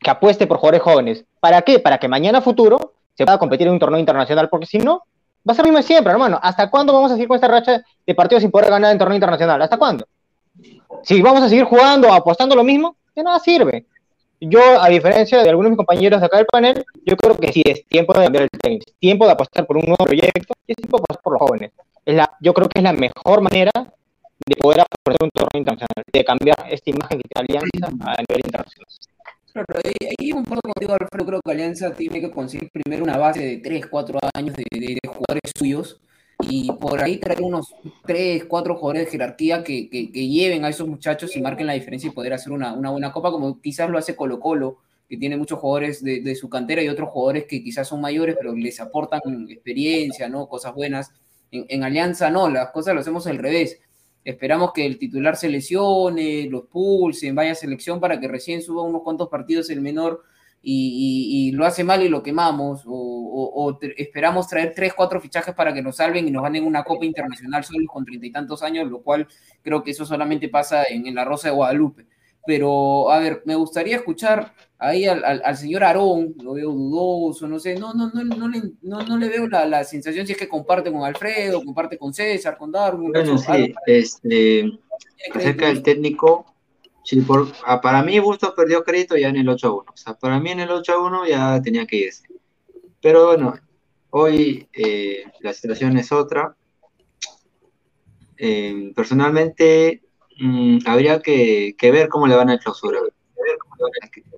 que 0.00 0.10
apueste 0.10 0.46
por 0.46 0.58
jugadores 0.58 0.82
jóvenes. 0.82 1.24
¿Para 1.40 1.62
qué? 1.62 1.78
Para 1.78 1.98
que 1.98 2.08
mañana 2.08 2.40
futuro 2.40 2.94
se 3.14 3.24
pueda 3.24 3.38
competir 3.38 3.66
en 3.66 3.72
un 3.72 3.78
torneo 3.78 3.98
internacional, 3.98 4.48
porque 4.48 4.66
si 4.66 4.78
no, 4.78 5.02
va 5.48 5.52
a 5.52 5.54
ser 5.54 5.64
lo 5.64 5.72
mismo 5.72 5.82
siempre, 5.82 6.12
hermano. 6.12 6.38
¿Hasta 6.42 6.70
cuándo 6.70 6.92
vamos 6.92 7.10
a 7.10 7.14
seguir 7.14 7.28
con 7.28 7.34
esta 7.34 7.48
racha 7.48 7.82
de 8.06 8.14
partidos 8.14 8.42
sin 8.42 8.50
poder 8.50 8.70
ganar 8.70 8.92
en 8.92 8.98
torneo 8.98 9.16
internacional? 9.16 9.60
¿Hasta 9.60 9.76
cuándo? 9.76 10.06
Si 11.02 11.20
vamos 11.22 11.42
a 11.42 11.48
seguir 11.48 11.64
jugando, 11.64 12.12
apostando 12.12 12.54
lo 12.54 12.64
mismo, 12.64 12.96
de 13.14 13.22
nada 13.22 13.38
sirve. 13.38 13.86
Yo, 14.40 14.60
a 14.80 14.88
diferencia 14.88 15.42
de 15.42 15.48
algunos 15.48 15.66
de 15.66 15.70
mis 15.70 15.78
compañeros 15.78 16.20
de 16.20 16.26
acá 16.26 16.36
del 16.36 16.46
panel, 16.46 16.84
yo 17.04 17.16
creo 17.16 17.36
que 17.36 17.52
sí 17.52 17.62
es 17.64 17.84
tiempo 17.86 18.12
de 18.12 18.24
cambiar 18.24 18.44
el 18.44 18.50
técnico, 18.50 18.84
es 18.86 18.94
tiempo 19.00 19.26
de 19.26 19.32
apostar 19.32 19.66
por 19.66 19.78
un 19.78 19.82
nuevo 19.82 20.04
proyecto 20.04 20.54
y 20.64 20.72
es 20.72 20.76
tiempo 20.76 20.98
de 20.98 21.02
apostar 21.02 21.22
por 21.22 21.32
los 21.32 21.42
jóvenes. 21.42 21.72
Yo 22.40 22.54
creo 22.54 22.68
que 22.68 22.78
es 22.78 22.84
la 22.84 22.92
mejor 22.92 23.40
manera 23.40 23.72
de 23.74 24.56
poder 24.56 24.80
apostar 24.80 25.16
un 25.26 25.30
torneo 25.30 25.58
internacional, 25.58 26.04
de 26.12 26.24
cambiar 26.24 26.56
esta 26.70 26.90
imagen 26.90 27.20
que 27.20 27.28
tiene 27.28 27.58
Alianza 27.58 27.88
a 27.88 28.16
nivel 28.28 28.42
internacional. 28.44 28.86
Claro, 29.52 29.66
ahí, 29.84 29.94
ahí 30.18 30.32
poco 30.44 30.60
contigo, 30.62 30.92
Alfredo, 30.92 31.26
creo 31.26 31.40
que 31.44 31.50
Alianza 31.50 31.94
tiene 31.94 32.20
que 32.20 32.30
conseguir 32.30 32.70
primero 32.70 33.02
una 33.02 33.16
base 33.16 33.40
de 33.42 33.56
3, 33.58 33.86
4 33.86 34.18
años 34.34 34.54
de, 34.56 34.64
jugadores 35.06 35.50
suyos 35.58 36.00
y 36.40 36.70
por 36.72 37.02
ahí 37.02 37.18
traer 37.18 37.40
unos 37.42 37.74
3, 38.06 38.44
4 38.44 38.76
jugadores 38.76 39.06
de 39.06 39.10
jerarquía 39.10 39.64
que, 39.64 39.88
que- 39.90 40.06
lleven 40.28 40.64
a 40.64 40.68
esos 40.68 40.86
muchachos 40.86 41.34
y 41.36 41.40
marquen 41.40 41.66
la 41.66 41.72
diferencia 41.72 42.08
y 42.08 42.12
poder 42.12 42.34
hacer 42.34 42.52
una, 42.52 42.72
una 42.74 42.90
buena 42.90 43.12
copa, 43.12 43.30
como 43.32 43.60
quizás 43.60 43.90
lo 43.90 43.98
hace 43.98 44.14
Colo 44.14 44.38
Colo, 44.38 44.78
que 45.08 45.16
tiene 45.16 45.36
muchos 45.36 45.58
jugadores 45.58 46.04
de, 46.04 46.20
de 46.20 46.34
su 46.36 46.48
cantera 46.48 46.82
y 46.82 46.88
otros 46.88 47.08
jugadores 47.10 47.46
que 47.48 47.62
quizás 47.64 47.88
son 47.88 48.00
mayores, 48.00 48.36
pero 48.38 48.54
les 48.54 48.78
aportan 48.80 49.20
experiencia, 49.50 50.28
¿no? 50.28 50.48
Cosas 50.48 50.74
buenas. 50.74 51.10
En, 51.50 51.64
en 51.68 51.82
Alianza 51.84 52.30
no, 52.30 52.48
las 52.48 52.70
cosas 52.70 52.94
lo 52.94 53.00
hacemos 53.00 53.26
al 53.26 53.38
revés. 53.38 53.80
Esperamos 54.24 54.72
que 54.72 54.84
el 54.84 54.98
titular 54.98 55.36
se 55.36 55.48
lesione, 55.48 56.48
los 56.50 56.64
pulsen, 56.64 57.34
vaya 57.34 57.52
a 57.52 57.54
selección 57.54 58.00
para 58.00 58.20
que 58.20 58.28
recién 58.28 58.62
suba 58.62 58.82
unos 58.82 59.02
cuantos 59.02 59.28
partidos 59.28 59.70
el 59.70 59.80
menor 59.80 60.22
y, 60.60 61.52
lo 61.52 61.64
hace 61.64 61.84
mal 61.84 62.02
y 62.02 62.08
lo 62.08 62.22
quemamos, 62.22 62.82
o, 62.86 62.92
o, 62.92 63.78
esperamos 63.96 64.48
traer 64.48 64.72
tres, 64.74 64.92
cuatro 64.92 65.20
fichajes 65.20 65.54
para 65.54 65.72
que 65.72 65.82
nos 65.82 65.96
salven 65.96 66.26
y 66.28 66.30
nos 66.30 66.42
ganen 66.42 66.66
una 66.66 66.84
Copa 66.84 67.04
Internacional 67.04 67.64
solo 67.64 67.86
con 67.86 68.04
treinta 68.04 68.26
y 68.26 68.32
tantos 68.32 68.62
años, 68.62 68.90
lo 68.90 69.00
cual 69.00 69.26
creo 69.62 69.82
que 69.82 69.92
eso 69.92 70.04
solamente 70.04 70.48
pasa 70.48 70.84
en 70.84 71.14
la 71.14 71.24
Rosa 71.24 71.48
de 71.48 71.54
Guadalupe. 71.54 72.06
Pero, 72.48 73.10
a 73.10 73.18
ver, 73.18 73.42
me 73.44 73.56
gustaría 73.56 73.96
escuchar 73.96 74.54
ahí 74.78 75.04
al, 75.04 75.22
al, 75.22 75.54
señor 75.54 75.84
Aarón, 75.84 76.34
lo 76.42 76.54
veo 76.54 76.70
dudoso, 76.72 77.46
no 77.46 77.58
sé, 77.58 77.78
no, 77.78 77.92
no, 77.92 78.10
no, 78.10 78.24
no, 78.24 78.48
le, 78.48 78.62
no, 78.80 79.02
no 79.02 79.18
le 79.18 79.28
veo 79.28 79.46
la, 79.48 79.66
la, 79.66 79.84
sensación 79.84 80.26
si 80.26 80.32
es 80.32 80.38
que 80.38 80.48
comparte 80.48 80.90
con 80.90 81.04
Alfredo, 81.04 81.62
comparte 81.62 81.98
con 81.98 82.14
César, 82.14 82.56
con 82.56 82.72
Darwin. 82.72 83.12
Bueno, 83.12 83.36
sí, 83.36 83.74
este, 83.84 84.78
acerca 85.34 85.66
del 85.66 85.82
técnico, 85.82 86.46
sí, 87.04 87.20
por, 87.20 87.52
ah, 87.66 87.82
para 87.82 88.02
mí 88.02 88.18
Bustos 88.18 88.54
perdió 88.56 88.82
crédito 88.82 89.14
ya 89.18 89.28
en 89.28 89.36
el 89.36 89.48
8 89.50 89.66
a 89.66 89.74
1, 89.82 89.84
o 89.92 89.96
sea, 89.98 90.14
para 90.14 90.40
mí 90.40 90.50
en 90.50 90.60
el 90.60 90.70
8 90.70 90.90
a 90.90 91.06
1 91.06 91.26
ya 91.26 91.60
tenía 91.60 91.86
que 91.86 91.96
irse. 91.96 92.26
Pero 93.02 93.26
bueno, 93.26 93.60
hoy 94.08 94.66
eh, 94.72 95.24
la 95.40 95.52
situación 95.52 95.98
es 95.98 96.12
otra. 96.12 96.56
Eh, 98.38 98.90
personalmente, 98.96 100.07
mmm, 100.38 100.78
habría 100.86 101.20
que, 101.20 101.74
ver 101.80 102.08
cómo 102.08 102.26
le 102.26 102.36
van 102.36 102.50
a 102.50 102.58
clausura. 102.58 103.00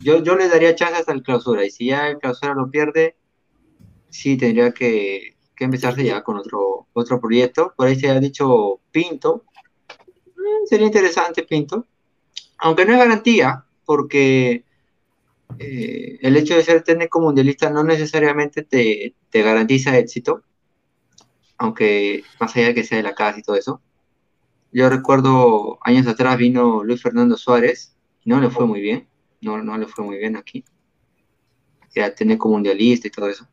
Yo, 0.01 0.23
yo 0.23 0.37
le 0.37 0.49
daría 0.49 0.75
chances 0.75 1.09
al 1.09 1.23
clausura 1.23 1.65
y 1.65 1.71
si 1.71 1.87
ya 1.87 2.09
el 2.09 2.19
clausura 2.19 2.55
lo 2.55 2.71
pierde, 2.71 3.17
sí 4.11 4.37
tendría 4.37 4.73
que, 4.73 5.37
empezarse 5.59 6.03
ya 6.05 6.23
con 6.23 6.39
otro, 6.39 6.89
otro 6.95 7.21
proyecto. 7.21 7.75
Por 7.77 7.87
ahí 7.87 7.95
se 7.95 8.09
ha 8.09 8.19
dicho 8.19 8.81
Pinto. 8.91 9.45
Mm, 10.37 10.67
sería 10.67 10.87
interesante 10.87 11.43
Pinto. 11.43 11.87
Aunque 12.59 12.87
no 12.87 12.93
es 12.93 12.99
garantía, 12.99 13.65
porque 13.85 14.65
eh, 15.59 16.19
el 16.21 16.37
hecho 16.37 16.55
de 16.55 16.63
ser 16.63 16.83
técnico 16.83 17.21
mundialista 17.21 17.71
no 17.71 17.83
necesariamente 17.85 18.63
te, 18.63 19.15
te, 19.31 19.43
garantiza 19.43 19.99
éxito, 19.99 20.43
aunque 21.59 22.25
más 22.39 22.57
allá 22.57 22.69
de 22.69 22.75
que 22.75 22.85
sea 22.85 22.99
de 22.99 23.05
la 23.05 23.15
casa 23.15 23.39
y 23.39 23.43
todo 23.43 23.57
eso. 23.57 23.83
Yo 24.73 24.89
recuerdo 24.89 25.79
años 25.83 26.07
atrás 26.07 26.39
vino 26.39 26.85
Luis 26.85 27.03
Fernando 27.03 27.37
Suárez, 27.37 27.97
no 28.25 28.41
le 28.41 28.51
fue 28.51 28.67
muy 28.67 28.81
bien, 28.81 29.09
no, 29.41 29.63
no 29.63 29.77
le 29.77 29.87
fue 29.87 30.05
muy 30.05 30.19
bien 30.19 30.37
aquí. 30.37 30.65
Era 31.93 32.15
técnico 32.15 32.49
mundialista 32.49 33.09
y 33.09 33.11
todo 33.11 33.29
eso. 33.29 33.49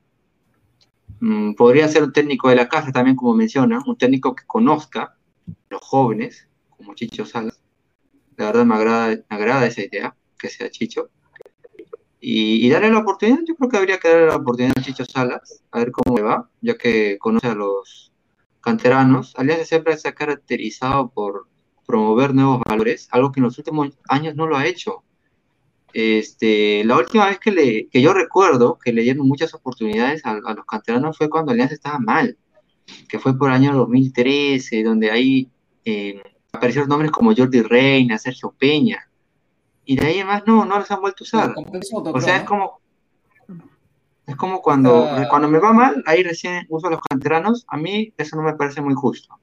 Mm, 1.20 1.53
podría 1.55 1.88
ser 1.88 2.03
un 2.03 2.13
técnico 2.13 2.49
de 2.49 2.55
la 2.55 2.70
casa 2.70 2.91
también, 2.91 3.15
como 3.15 3.34
menciona, 3.34 3.82
un 3.86 3.97
técnico 3.97 4.36
que 4.36 4.45
conozca 4.45 5.18
los 5.70 5.82
jóvenes, 5.82 6.47
como 6.70 6.93
Chicho 6.93 7.26
Salas. 7.26 7.59
La 8.36 8.45
verdad 8.45 8.65
me 8.65 8.76
agrada, 8.76 9.07
me 9.30 9.36
agrada 9.36 9.65
esa 9.65 9.82
idea, 9.82 10.15
que 10.38 10.49
sea 10.49 10.70
Chicho. 10.70 11.09
Y, 12.20 12.65
y, 12.65 12.70
darle 12.70 12.91
la 12.91 12.99
oportunidad, 12.99 13.39
yo 13.47 13.55
creo 13.55 13.70
que 13.70 13.78
habría 13.78 13.99
que 13.99 14.09
darle 14.09 14.28
la 14.28 14.36
oportunidad 14.36 14.78
a 14.78 14.82
Chicho 14.82 15.05
Salas, 15.05 15.63
a 15.72 15.80
ver 15.80 15.91
cómo 15.91 16.18
le 16.18 16.24
va, 16.24 16.49
ya 16.61 16.78
que 16.78 17.18
conoce 17.18 17.47
a 17.47 17.55
los 17.55 18.11
canteranos. 18.68 19.34
Alianza 19.38 19.65
siempre 19.65 19.97
se 19.97 20.09
ha 20.09 20.13
caracterizado 20.13 21.09
por 21.09 21.47
promover 21.86 22.34
nuevos 22.34 22.61
valores, 22.68 23.07
algo 23.11 23.32
que 23.32 23.39
en 23.39 23.45
los 23.45 23.57
últimos 23.57 23.97
años 24.09 24.36
no 24.36 24.45
lo 24.45 24.57
ha 24.57 24.65
hecho. 24.65 25.03
Este, 25.93 26.84
la 26.84 26.97
última 26.97 27.28
vez 27.28 27.39
que, 27.39 27.51
le, 27.51 27.88
que 27.88 28.01
yo 28.01 28.13
recuerdo 28.13 28.78
que 28.78 28.91
le 28.91 29.03
dieron 29.03 29.26
muchas 29.26 29.53
oportunidades 29.53 30.26
a, 30.26 30.32
a, 30.32 30.53
los 30.53 30.65
canteranos 30.65 31.18
fue 31.18 31.30
cuando 31.30 31.51
Alianza 31.51 31.76
estaba 31.76 31.97
mal, 31.97 32.38
que 33.07 33.20
fue 33.20 33.38
por 33.38 33.49
el 33.49 33.55
año 33.55 33.74
2013, 33.74 34.84
donde 34.84 35.11
ahí 35.11 35.49
eh, 35.86 36.22
aparecieron 36.51 36.89
nombres 36.89 37.11
como 37.11 37.34
Jordi 37.34 37.61
Reina, 37.61 38.18
Sergio 38.18 38.53
Peña, 38.57 39.09
y 39.86 39.95
de 39.95 40.05
ahí 40.05 40.15
además 40.15 40.43
no, 40.45 40.65
no 40.65 40.78
los 40.78 40.91
han 40.91 40.99
vuelto 40.99 41.24
a 41.24 41.26
usar. 41.26 41.55
O 42.13 42.20
sea, 42.20 42.38
es 42.38 42.43
como, 42.43 42.82
es 44.28 44.36
como 44.36 44.62
cuando, 44.62 45.06
uh, 45.06 45.28
cuando 45.30 45.48
me 45.48 45.58
va 45.58 45.72
mal, 45.72 46.04
ahí 46.06 46.22
recién 46.22 46.66
uso 46.70 46.88
a 46.88 46.92
los 46.92 47.00
canteranos, 47.10 47.66
a 47.70 47.78
mí 47.78 48.14
eso 48.18 48.36
no 48.36 48.44
me 48.44 48.54
parece 48.54 48.82
muy 48.82 48.94
justo. 48.94 49.40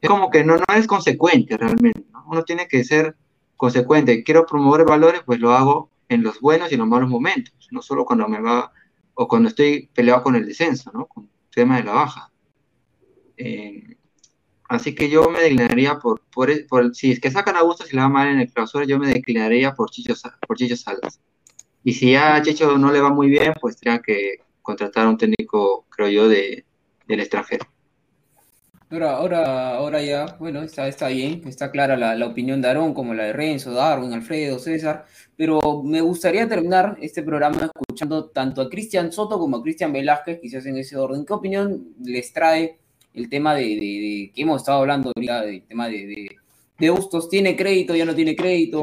Es 0.00 0.10
como 0.10 0.30
que 0.30 0.44
no, 0.44 0.56
no 0.56 0.74
es 0.74 0.86
consecuente 0.88 1.56
realmente, 1.56 2.04
¿no? 2.12 2.24
uno 2.26 2.42
tiene 2.42 2.66
que 2.66 2.82
ser 2.82 3.16
consecuente. 3.56 4.24
Quiero 4.24 4.44
promover 4.44 4.84
valores, 4.84 5.22
pues 5.24 5.38
lo 5.38 5.52
hago 5.52 5.90
en 6.08 6.24
los 6.24 6.40
buenos 6.40 6.70
y 6.70 6.74
en 6.74 6.80
los 6.80 6.88
malos 6.88 7.08
momentos, 7.08 7.54
no 7.70 7.80
solo 7.80 8.04
cuando 8.04 8.26
me 8.28 8.40
va, 8.40 8.72
o 9.14 9.28
cuando 9.28 9.48
estoy 9.48 9.88
peleado 9.94 10.24
con 10.24 10.34
el 10.34 10.44
descenso, 10.44 10.90
¿no? 10.92 11.06
Con 11.06 11.24
el 11.24 11.54
tema 11.54 11.76
de 11.76 11.84
la 11.84 11.92
baja. 11.92 12.32
Eh, 13.36 13.96
así 14.68 14.92
que 14.94 15.08
yo 15.08 15.30
me 15.30 15.40
declinaría 15.40 16.00
por, 16.00 16.20
por, 16.32 16.50
por, 16.66 16.94
si 16.96 17.12
es 17.12 17.20
que 17.20 17.30
sacan 17.30 17.56
a 17.56 17.62
gusto 17.62 17.84
si 17.84 17.94
le 17.94 18.02
va 18.02 18.08
mal 18.08 18.28
en 18.28 18.40
el 18.40 18.52
clausura, 18.52 18.84
yo 18.84 18.98
me 18.98 19.08
declinaría 19.08 19.72
por 19.72 19.88
Chicho, 19.88 20.14
por 20.46 20.56
Chicho 20.56 20.76
Salas. 20.76 21.20
Y 21.86 21.92
si 21.92 22.10
ya 22.10 22.34
a 22.34 22.42
Chicho 22.42 22.76
no 22.76 22.90
le 22.90 23.00
va 23.00 23.10
muy 23.10 23.28
bien, 23.28 23.54
pues 23.60 23.76
tendría 23.76 24.02
que 24.02 24.38
contratar 24.60 25.06
a 25.06 25.08
un 25.08 25.16
técnico, 25.16 25.86
creo 25.88 26.08
yo, 26.08 26.28
de, 26.28 26.64
del 27.06 27.20
extranjero. 27.20 27.64
Ahora, 28.90 29.12
ahora, 29.12 29.76
ahora 29.76 30.02
ya, 30.02 30.36
bueno, 30.40 30.62
está, 30.62 30.88
está 30.88 31.06
bien, 31.06 31.42
está 31.46 31.70
clara 31.70 31.96
la, 31.96 32.16
la 32.16 32.26
opinión 32.26 32.60
de 32.60 32.66
Aarón, 32.66 32.92
como 32.92 33.14
la 33.14 33.26
de 33.26 33.32
Renzo, 33.32 33.70
Darwin, 33.70 34.12
Alfredo, 34.12 34.58
César, 34.58 35.04
pero 35.36 35.84
me 35.84 36.00
gustaría 36.00 36.48
terminar 36.48 36.96
este 37.00 37.22
programa 37.22 37.70
escuchando 37.72 38.30
tanto 38.30 38.62
a 38.62 38.68
Cristian 38.68 39.12
Soto 39.12 39.38
como 39.38 39.58
a 39.58 39.62
Cristian 39.62 39.92
Velázquez, 39.92 40.40
quizás 40.40 40.66
en 40.66 40.78
ese 40.78 40.96
orden. 40.96 41.24
¿Qué 41.24 41.34
opinión 41.34 41.94
les 42.04 42.32
trae 42.32 42.78
el 43.14 43.28
tema 43.28 43.54
de, 43.54 43.62
de, 43.62 43.70
de 43.70 44.32
que 44.34 44.42
hemos 44.42 44.60
estado 44.60 44.80
hablando 44.80 45.12
ahorita, 45.14 45.42
del 45.42 45.62
tema 45.62 45.86
de, 45.86 46.04
de, 46.04 46.36
de 46.80 46.90
Bustos? 46.90 47.28
¿Tiene 47.28 47.54
crédito, 47.54 47.94
ya 47.94 48.04
no 48.04 48.14
tiene 48.14 48.34
crédito? 48.34 48.82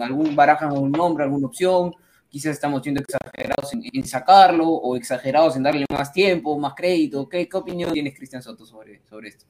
¿Algún 0.00 0.34
baraja 0.34 0.72
un 0.72 0.92
nombre, 0.92 1.24
alguna 1.24 1.46
opción? 1.46 1.92
quizás 2.34 2.54
estamos 2.54 2.82
siendo 2.82 3.00
exagerados 3.00 3.72
en, 3.74 4.04
sacarlo 4.04 4.66
o 4.66 4.96
exagerados 4.96 5.54
en 5.54 5.62
darle 5.62 5.84
más 5.88 6.12
tiempo, 6.12 6.58
más 6.58 6.74
crédito. 6.74 7.28
¿Qué, 7.28 7.48
opinión 7.52 7.92
tienes, 7.92 8.16
Cristian 8.16 8.42
Soto, 8.42 8.66
sobre, 8.66 9.02
sobre 9.08 9.28
esto? 9.28 9.46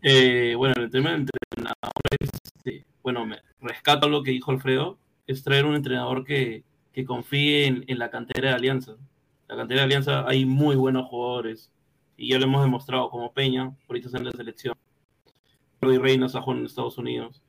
Eh, 0.00 0.54
bueno, 0.56 0.72
el 0.78 0.90
tema 0.90 1.10
de 1.10 1.16
entrenadores, 1.26 2.30
este, 2.42 2.86
bueno, 3.02 3.26
me 3.26 3.36
rescato 3.60 4.08
lo 4.08 4.22
que 4.22 4.30
dijo 4.30 4.50
Alfredo, 4.50 4.96
es 5.26 5.42
traer 5.42 5.66
un 5.66 5.74
entrenador 5.74 6.24
que, 6.24 6.64
que 6.90 7.04
confíe 7.04 7.66
en, 7.66 7.84
en, 7.86 7.98
la 7.98 8.08
cantera 8.08 8.48
de 8.48 8.54
Alianza. 8.54 8.96
La 9.46 9.56
cantera 9.56 9.82
de 9.82 9.84
Alianza 9.84 10.26
hay 10.26 10.46
muy 10.46 10.74
buenos 10.74 11.08
jugadores 11.10 11.70
y 12.16 12.30
ya 12.30 12.38
lo 12.38 12.46
hemos 12.46 12.62
demostrado 12.62 13.10
como 13.10 13.34
Peña, 13.34 13.76
ahorita 13.90 14.16
en 14.16 14.24
la 14.24 14.32
selección. 14.32 14.74
Roddy 15.82 15.98
Reina 15.98 16.24
está 16.24 16.40
jugando 16.40 16.62
en 16.62 16.66
Estados 16.66 16.96
Unidos 16.96 17.42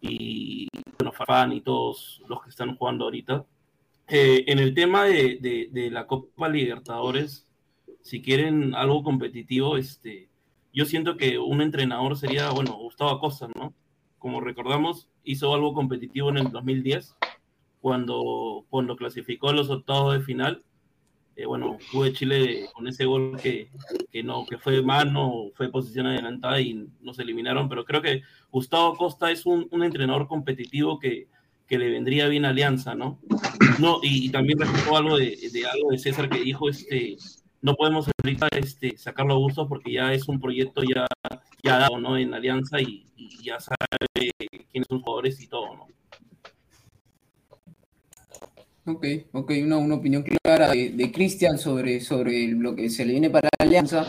y 0.00 0.68
bueno, 0.98 1.12
Farfán 1.12 1.52
y 1.52 1.60
todos 1.60 2.22
los 2.28 2.42
que 2.42 2.50
están 2.50 2.76
jugando 2.76 3.04
ahorita 3.04 3.44
eh, 4.08 4.44
en 4.46 4.60
el 4.60 4.72
tema 4.74 5.04
de, 5.04 5.68
de, 5.72 5.90
la 5.90 6.06
Copa 6.06 6.48
Libertadores, 6.48 7.48
si 8.02 8.22
quieren 8.22 8.74
algo 8.74 9.02
competitivo, 9.02 9.76
este, 9.76 10.28
yo 10.72 10.84
siento 10.84 11.16
que 11.16 11.38
un 11.38 11.60
entrenador 11.60 12.16
sería, 12.16 12.50
bueno, 12.50 12.76
Gustavo 12.76 13.10
Acosta, 13.10 13.48
¿no? 13.56 13.74
Como 14.18 14.40
recordamos, 14.40 15.08
hizo 15.24 15.52
algo 15.52 15.74
competitivo 15.74 16.28
en 16.30 16.38
el 16.38 16.52
2010, 16.52 17.16
cuando, 17.80 18.64
cuando 18.70 18.96
clasificó 18.96 19.48
a 19.48 19.54
los 19.54 19.70
octavos 19.70 20.14
de 20.14 20.20
final. 20.24 20.62
Eh, 21.36 21.44
bueno, 21.44 21.76
fue 21.92 22.14
Chile 22.14 22.70
con 22.72 22.88
ese 22.88 23.04
gol 23.04 23.38
que, 23.38 23.68
que, 24.10 24.22
no, 24.22 24.46
que 24.46 24.56
fue 24.56 24.82
mano, 24.82 25.50
fue 25.54 25.70
posición 25.70 26.06
adelantada 26.06 26.58
y 26.62 26.88
nos 27.02 27.18
eliminaron, 27.18 27.68
pero 27.68 27.84
creo 27.84 28.00
que 28.00 28.22
Gustavo 28.50 28.94
Acosta 28.94 29.30
es 29.30 29.44
un, 29.44 29.68
un 29.70 29.84
entrenador 29.84 30.28
competitivo 30.28 30.98
que, 30.98 31.28
que 31.66 31.78
le 31.78 31.90
vendría 31.90 32.28
bien 32.28 32.46
Alianza, 32.46 32.94
¿no? 32.94 33.18
No, 33.78 34.00
y, 34.02 34.24
y 34.26 34.30
también 34.30 34.58
respecto 34.58 34.96
algo 34.96 35.18
de, 35.18 35.36
de, 35.52 35.66
algo 35.66 35.90
de 35.90 35.98
César 35.98 36.30
que 36.30 36.40
dijo, 36.40 36.70
este, 36.70 37.18
no 37.60 37.74
podemos 37.74 38.08
ahorita 38.24 38.48
este, 38.52 38.96
sacarlo 38.96 39.34
a 39.34 39.38
gusto 39.38 39.68
porque 39.68 39.92
ya 39.92 40.14
es 40.14 40.28
un 40.28 40.40
proyecto 40.40 40.82
ya, 40.84 41.06
ya 41.62 41.78
dado, 41.78 41.98
¿no? 42.00 42.16
En 42.16 42.32
Alianza 42.32 42.80
y, 42.80 43.04
y 43.14 43.42
ya 43.42 43.60
sabe 43.60 43.76
quiénes 44.70 44.86
son 44.88 44.98
los 44.98 45.02
jugadores 45.02 45.38
y 45.42 45.48
todo, 45.48 45.76
¿no? 45.76 45.86
Ok, 48.88 49.04
ok, 49.32 49.50
una, 49.64 49.78
una 49.78 49.96
opinión 49.96 50.22
clara 50.22 50.70
de, 50.70 50.90
de 50.90 51.10
Cristian 51.10 51.58
sobre, 51.58 52.00
sobre 52.00 52.46
lo 52.46 52.76
que 52.76 52.88
se 52.88 53.04
le 53.04 53.12
viene 53.12 53.30
para 53.30 53.48
la 53.58 53.66
Alianza. 53.66 54.06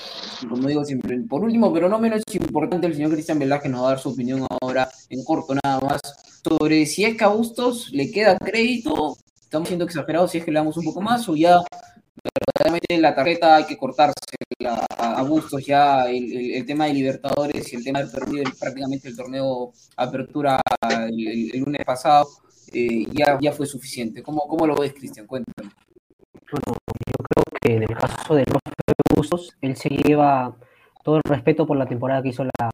Como 0.47 0.67
digo 0.67 0.86
siempre, 0.86 1.17
por 1.28 1.43
último, 1.43 1.73
pero 1.73 1.89
no 1.89 1.97
menos 1.97 2.21
importante, 2.32 2.86
el 2.86 2.93
señor 2.93 3.11
Cristian 3.11 3.39
Velázquez 3.39 3.71
nos 3.71 3.82
va 3.82 3.88
a 3.88 3.89
dar 3.89 3.99
su 3.99 4.09
opinión 4.09 4.45
ahora 4.61 4.88
en 5.09 5.23
corto 5.23 5.55
nada 5.63 5.80
más 5.80 5.99
sobre 6.47 6.86
si 6.86 7.05
es 7.05 7.17
que 7.17 7.23
a 7.23 7.30
Bustos 7.30 7.89
le 7.91 8.11
queda 8.11 8.38
crédito, 8.38 9.17
estamos 9.41 9.67
siendo 9.67 9.86
exagerados 9.86 10.30
si 10.30 10.38
es 10.38 10.45
que 10.45 10.51
le 10.51 10.59
damos 10.59 10.78
un 10.78 10.86
poco 10.86 11.01
más 11.01 11.28
o 11.28 11.36
ya 11.36 11.59
verdaderamente 12.23 12.99
la 12.99 13.15
tarjeta 13.15 13.55
hay 13.55 13.65
que 13.65 13.78
cortarse 13.78 14.13
a, 14.63 15.23
Bustos 15.23 15.65
ya 15.65 16.07
el, 16.07 16.51
el, 16.51 16.65
tema 16.67 16.86
de 16.86 16.93
Libertadores 16.93 17.73
y 17.73 17.78
el 17.78 17.84
tema 17.84 18.03
de 18.03 18.11
perdido 18.11 18.43
prácticamente 18.59 19.09
el 19.09 19.15
torneo 19.15 19.73
Apertura 19.95 20.61
el 21.09 21.59
lunes 21.59 21.84
pasado 21.84 22.28
eh, 22.74 23.05
ya, 23.11 23.38
ya 23.41 23.51
fue 23.51 23.65
suficiente. 23.65 24.22
¿Cómo, 24.24 24.47
cómo 24.47 24.68
lo 24.68 24.76
ves, 24.76 24.93
Cristian? 24.93 25.28
Cuéntame. 25.28 25.70
Bueno, 26.51 26.80
yo 26.88 27.26
creo 27.26 27.43
que 27.61 27.76
en 27.76 27.84
el 27.84 27.97
caso 27.97 28.36
del 28.36 28.45
profe 28.45 28.72
Bustos, 29.15 29.57
él 29.61 29.76
se 29.76 29.89
lleva 29.89 30.55
todo 31.03 31.18
el 31.18 31.24
respeto 31.24 31.65
por 31.65 31.78
la 31.78 31.88
temporada 31.88 32.22
que 32.22 32.30
hizo 32.30 32.43
la, 32.43 32.70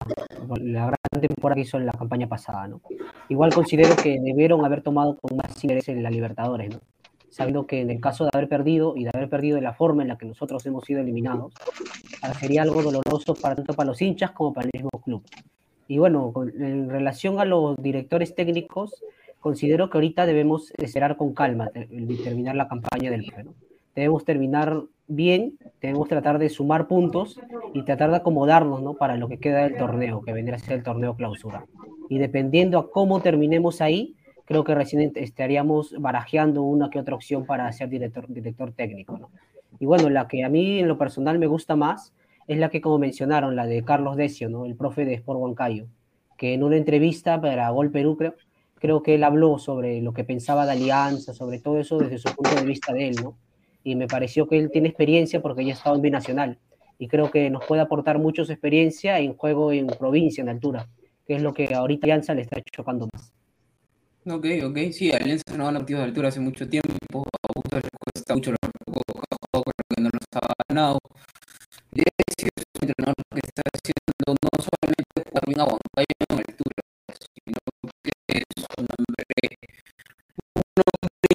la 0.59 0.85
gran 0.87 1.21
temporada 1.21 1.55
que 1.55 1.61
hizo 1.61 1.77
en 1.77 1.85
la 1.85 1.93
campaña 1.93 2.27
pasada, 2.27 2.67
¿no? 2.67 2.81
Igual 3.29 3.53
considero 3.53 3.95
que 3.95 4.19
debieron 4.19 4.65
haber 4.65 4.81
tomado 4.81 5.17
con 5.19 5.37
más 5.37 5.63
interés 5.63 5.87
en 5.89 6.03
la 6.03 6.09
Libertadores, 6.09 6.69
¿no? 6.69 6.81
sabiendo 7.33 7.65
que 7.65 7.81
en 7.81 7.89
el 7.89 7.99
caso 7.99 8.25
de 8.25 8.29
haber 8.31 8.47
perdido 8.47 8.93
y 8.95 9.05
de 9.05 9.11
haber 9.11 9.27
perdido 9.27 9.55
de 9.55 9.63
la 9.63 9.73
forma 9.73 10.03
en 10.03 10.09
la 10.09 10.17
que 10.19 10.25
nosotros 10.27 10.63
hemos 10.67 10.83
sido 10.85 11.01
eliminados, 11.01 11.51
ah, 12.21 12.33
sería 12.35 12.61
algo 12.61 12.83
doloroso 12.83 13.33
para, 13.33 13.55
tanto 13.55 13.73
para 13.73 13.87
los 13.87 14.01
hinchas 14.01 14.31
como 14.31 14.53
para 14.53 14.65
el 14.65 14.71
mismo 14.71 14.91
club. 15.03 15.23
Y 15.87 15.97
bueno, 15.97 16.31
en 16.59 16.89
relación 16.89 17.39
a 17.39 17.45
los 17.45 17.75
directores 17.77 18.35
técnicos, 18.35 19.03
considero 19.43 19.89
que 19.89 19.97
ahorita 19.97 20.25
debemos 20.25 20.71
esperar 20.77 21.17
con 21.17 21.33
calma 21.33 21.69
terminar 22.23 22.55
la 22.55 22.69
campaña 22.69 23.11
del 23.11 23.25
club. 23.25 23.47
¿no? 23.47 23.53
Debemos 23.93 24.23
terminar 24.23 24.83
bien, 25.07 25.59
debemos 25.81 26.07
tratar 26.07 26.39
de 26.39 26.47
sumar 26.47 26.87
puntos 26.87 27.37
y 27.73 27.83
tratar 27.83 28.09
de 28.11 28.15
acomodarnos 28.15 28.81
¿no? 28.81 28.93
para 28.93 29.17
lo 29.17 29.27
que 29.27 29.39
queda 29.39 29.63
del 29.63 29.75
torneo, 29.75 30.21
que 30.21 30.31
vendrá 30.31 30.55
a 30.55 30.59
ser 30.59 30.77
el 30.77 30.83
torneo 30.83 31.17
clausura. 31.17 31.65
Y 32.09 32.19
dependiendo 32.19 32.79
a 32.79 32.89
cómo 32.89 33.19
terminemos 33.19 33.81
ahí, 33.81 34.15
creo 34.45 34.63
que 34.63 34.75
recién 34.75 35.11
estaríamos 35.15 35.93
barajeando 35.99 36.63
una 36.63 36.89
que 36.89 36.99
otra 36.99 37.15
opción 37.15 37.45
para 37.45 37.69
ser 37.73 37.89
director, 37.89 38.25
director 38.29 38.71
técnico. 38.71 39.17
¿no? 39.17 39.29
Y 39.77 39.85
bueno, 39.85 40.09
la 40.09 40.29
que 40.29 40.45
a 40.45 40.49
mí 40.49 40.79
en 40.79 40.87
lo 40.87 40.97
personal 40.97 41.37
me 41.37 41.47
gusta 41.47 41.75
más 41.75 42.13
es 42.47 42.59
la 42.59 42.69
que, 42.69 42.79
como 42.79 42.97
mencionaron, 42.97 43.57
la 43.57 43.65
de 43.65 43.83
Carlos 43.83 44.15
Decio, 44.15 44.47
¿no? 44.47 44.65
el 44.65 44.77
profe 44.77 45.03
de 45.03 45.15
Sport 45.15 45.41
Huancayo, 45.41 45.87
que 46.37 46.53
en 46.53 46.63
una 46.63 46.77
entrevista 46.77 47.41
para 47.41 47.69
Gol 47.71 47.91
Perú, 47.91 48.15
creo, 48.15 48.35
creo 48.83 49.01
que 49.01 49.15
él 49.15 49.23
habló 49.23 49.59
sobre 49.59 50.01
lo 50.01 50.13
que 50.13 50.25
pensaba 50.25 50.65
de 50.65 50.73
Alianza, 50.73 51.33
sobre 51.33 51.57
todo 51.59 51.79
eso 51.79 51.99
desde 51.99 52.17
su 52.17 52.27
punto 52.35 52.53
de 52.53 52.65
vista 52.65 52.91
de 52.91 53.07
él, 53.07 53.15
¿no? 53.15 53.37
Y 53.81 53.95
me 53.95 54.07
pareció 54.07 54.45
que 54.45 54.59
él 54.59 54.71
tiene 54.71 54.89
experiencia 54.89 55.41
porque 55.41 55.63
ya 55.63 55.71
ha 55.71 55.77
estado 55.77 55.95
en 55.95 56.01
Binacional 56.01 56.59
y 56.99 57.07
creo 57.07 57.31
que 57.31 57.49
nos 57.49 57.63
puede 57.63 57.81
aportar 57.81 58.19
mucho 58.19 58.43
su 58.43 58.51
experiencia 58.51 59.19
en 59.19 59.37
juego 59.37 59.71
en 59.71 59.87
provincia, 59.87 60.41
en 60.41 60.49
altura, 60.49 60.89
que 61.25 61.35
es 61.35 61.41
lo 61.41 61.53
que 61.53 61.73
ahorita 61.73 62.07
Alianza 62.07 62.33
le 62.33 62.41
está 62.41 62.61
chocando 62.75 63.07
más. 63.13 63.31
Ok, 64.25 64.47
ok, 64.65 64.77
sí, 64.91 65.13
Alianza 65.13 65.55
no 65.55 65.63
gana 65.63 65.79
partidos 65.79 66.01
de 66.01 66.07
altura 66.09 66.27
hace 66.27 66.41
mucho 66.41 66.67
tiempo, 66.67 67.23
a 67.23 67.47
Augusto 67.55 67.77
les 67.77 67.89
cuesta 67.89 68.35
mucho 68.35 68.51
los 68.51 68.59
juegos 69.49 69.73
que 69.95 70.01
no 70.01 70.09
los 70.11 70.43
ha 70.43 70.53
ganado. 70.67 70.99
Y 71.93 72.01
es 72.01 72.43
un 72.43 72.89
entrenador 72.89 73.15
que 73.31 73.39
está 73.47 73.61
haciendo 73.73 74.35
no 74.43 74.49
solamente 74.59 75.23
jugar 75.29 75.43
bien 75.47 75.59
a 75.61 75.63
Huancayo 75.63 76.15
en 76.27 76.37
altura, 76.37 76.72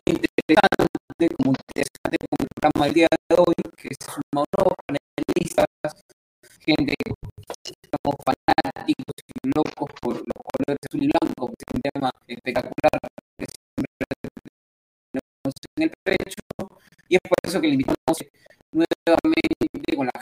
interesante, 0.06 1.36
como 1.36 1.52
interesante 1.52 2.16
como 2.28 2.40
el 2.40 2.48
programa 2.54 2.84
del 2.86 2.94
día 2.94 3.08
de 3.28 3.36
hoy, 3.36 3.54
que 3.76 3.88
se 3.88 4.06
suma 4.10 4.44
panelistas, 4.54 5.66
gente 6.60 6.94
que 6.98 7.12
fanáticos 8.24 9.20
y 9.26 9.48
locos 9.54 9.90
por 10.00 10.14
los 10.14 10.40
colores 10.44 10.78
azul 10.88 11.02
y 11.02 11.08
blanco, 11.08 11.48
que 11.48 11.64
es 11.66 11.74
un 11.74 11.80
tema 11.82 12.10
espectacular 12.26 12.98
que 13.38 13.46
siempre 13.46 13.92
tenemos 15.12 15.54
en 15.76 15.82
el 15.82 15.92
pecho, 16.04 16.42
y 17.08 17.14
es 17.16 17.20
por 17.28 17.38
eso 17.42 17.60
que 17.60 17.68
le 17.68 17.74
invitamos 17.74 18.18
nuevamente 18.72 19.96
con 19.96 20.06
la 20.06 20.17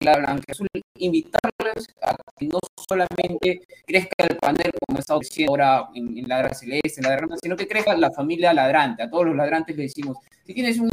la 0.00 0.16
Blanca 0.16 0.44
Azul, 0.48 0.68
invitarles 0.96 1.88
a 2.02 2.16
que 2.38 2.46
no 2.46 2.58
solamente 2.88 3.66
crezca 3.86 4.24
el 4.28 4.36
panel 4.36 4.70
como 4.86 4.98
está 4.98 5.18
diciendo 5.18 5.52
ahora 5.52 5.88
en, 5.94 6.16
en 6.16 6.28
Ladra 6.28 6.54
Celeste, 6.54 6.94
en 7.00 7.04
Ladra 7.04 7.18
Blanca, 7.18 7.36
sino 7.42 7.56
que 7.56 7.66
crezca 7.66 7.96
la 7.96 8.10
familia 8.10 8.52
ladrante. 8.52 9.02
A 9.02 9.10
todos 9.10 9.26
los 9.26 9.36
ladrantes 9.36 9.76
le 9.76 9.84
decimos, 9.84 10.16
si 10.44 10.54
tienes 10.54 10.78
un, 10.78 10.90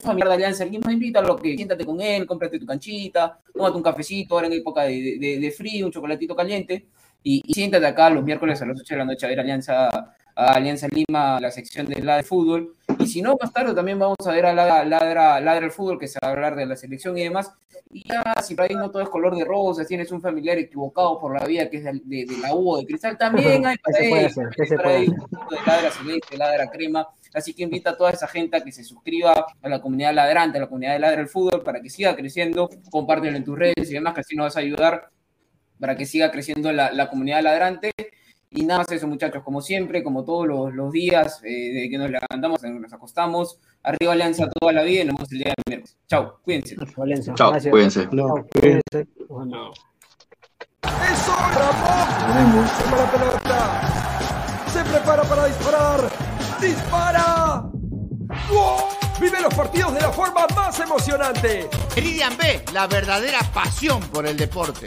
familiar 0.00 0.28
de 0.28 0.34
Alianza 0.34 0.64
Lima, 0.64 0.92
invítalo, 0.92 1.36
que 1.36 1.54
siéntate 1.54 1.84
con 1.84 2.00
él, 2.00 2.26
cómprate 2.26 2.58
tu 2.58 2.66
canchita, 2.66 3.38
tómate 3.54 3.76
un 3.76 3.82
cafecito 3.82 4.34
ahora 4.34 4.46
en 4.46 4.54
época 4.54 4.82
de, 4.84 5.54
frío, 5.56 5.86
un 5.86 5.92
chocolatito 5.92 6.34
caliente, 6.34 6.86
y, 7.22 7.42
y, 7.46 7.54
siéntate 7.54 7.86
acá 7.86 8.10
los 8.10 8.24
miércoles 8.24 8.60
a 8.60 8.66
las 8.66 8.80
8 8.80 8.94
de 8.94 8.98
la 8.98 9.04
noche 9.04 9.26
a 9.26 9.28
ver 9.28 9.38
Alianza, 9.38 9.88
a 10.34 10.54
Alianza 10.54 10.88
Lima, 10.88 11.38
la 11.38 11.50
sección 11.50 11.86
de 11.86 12.02
la 12.02 12.16
de 12.16 12.22
fútbol. 12.24 12.74
Y 12.98 13.06
si 13.06 13.22
no, 13.22 13.36
más 13.40 13.52
tarde 13.52 13.74
también 13.74 13.98
vamos 13.98 14.16
a 14.26 14.32
ver 14.32 14.46
a 14.46 14.52
Ladra, 14.52 15.40
Ladra 15.40 15.66
el 15.66 15.70
fútbol, 15.70 15.98
que 15.98 16.08
se 16.08 16.18
va 16.22 16.28
a 16.28 16.32
hablar 16.32 16.56
de 16.56 16.66
la 16.66 16.74
selección 16.74 17.16
y 17.16 17.22
demás. 17.22 17.52
Y 17.94 18.08
ya, 18.08 18.34
si 18.42 18.54
por 18.54 18.64
ahí 18.64 18.74
no 18.74 18.90
todo 18.90 19.02
es 19.02 19.08
color 19.10 19.36
de 19.36 19.44
rosa, 19.44 19.84
tienes 19.84 20.10
un 20.10 20.22
familiar 20.22 20.56
equivocado 20.56 21.20
por 21.20 21.38
la 21.38 21.46
vida 21.46 21.68
que 21.68 21.76
es 21.76 21.84
de, 21.84 22.00
de, 22.04 22.24
de 22.24 22.38
la 22.38 22.54
U 22.54 22.78
de 22.78 22.86
cristal, 22.86 23.18
también 23.18 23.66
hay 23.66 23.76
para 23.76 23.98
ahí, 23.98 24.12
hay 24.12 24.28
para 24.76 24.98
un 24.98 25.16
poquito 25.16 25.46
de 25.50 25.66
ladra 25.66 25.90
celeste, 25.90 26.36
ladra 26.38 26.70
crema. 26.70 27.06
Así 27.34 27.54
que 27.54 27.62
invita 27.62 27.90
a 27.90 27.96
toda 27.96 28.10
esa 28.10 28.26
gente 28.26 28.56
a 28.56 28.64
que 28.64 28.72
se 28.72 28.84
suscriba 28.84 29.46
a 29.62 29.68
la 29.68 29.80
comunidad 29.80 30.14
ladrante, 30.14 30.58
a 30.58 30.62
la 30.62 30.66
comunidad 30.68 30.92
de 30.92 30.98
Ladra 30.98 31.20
el 31.20 31.28
Fútbol, 31.28 31.62
para 31.62 31.80
que 31.80 31.88
siga 31.88 32.14
creciendo. 32.14 32.68
Compártelo 32.90 33.36
en 33.36 33.44
tus 33.44 33.58
redes 33.58 33.90
y 33.90 33.94
demás, 33.94 34.14
que 34.14 34.20
así 34.20 34.36
nos 34.36 34.46
vas 34.46 34.56
a 34.56 34.60
ayudar 34.60 35.08
para 35.80 35.96
que 35.96 36.04
siga 36.04 36.30
creciendo 36.30 36.72
la, 36.72 36.92
la 36.92 37.08
comunidad 37.08 37.42
ladrante. 37.42 37.92
Y 38.54 38.66
nada 38.66 38.80
más 38.80 38.92
eso, 38.92 39.06
muchachos, 39.06 39.42
como 39.42 39.62
siempre, 39.62 40.02
como 40.02 40.24
todos 40.24 40.46
los, 40.46 40.74
los 40.74 40.92
días, 40.92 41.40
eh, 41.42 41.72
de 41.72 41.88
que 41.90 41.96
nos 41.96 42.10
levantamos, 42.10 42.62
nos 42.62 42.92
acostamos, 42.92 43.58
arriba 43.82 44.12
Alianza 44.12 44.50
toda 44.60 44.72
la 44.72 44.82
vida 44.82 45.02
y 45.02 45.04
nos 45.06 45.14
vemos 45.16 45.32
el 45.32 45.38
día 45.38 45.54
de 45.56 45.62
miércoles. 45.66 45.96
Chao, 46.06 46.38
cuídense. 46.44 46.74
Gracias. 46.76 46.96
cuídense. 46.96 47.34
Chao, 47.34 47.50
cuídense. 47.60 48.08
No. 48.10 49.72
¡Eso, 50.82 51.32
Ramón! 51.54 52.68
Toma 52.78 52.96
la 52.96 53.10
pelota. 53.10 54.66
Se 54.70 54.84
prepara 54.84 55.22
para 55.22 55.46
disparar. 55.46 56.00
¡Dispara! 56.60 57.70
¡Gol! 58.50 59.02
Vive 59.18 59.40
los 59.40 59.54
partidos 59.54 59.94
de 59.94 60.00
la 60.00 60.10
forma 60.10 60.46
más 60.54 60.78
emocionante. 60.78 61.70
Meridian 61.96 62.36
B, 62.36 62.62
la 62.74 62.86
verdadera 62.86 63.38
pasión 63.54 64.02
por 64.12 64.26
el 64.26 64.36
deporte. 64.36 64.86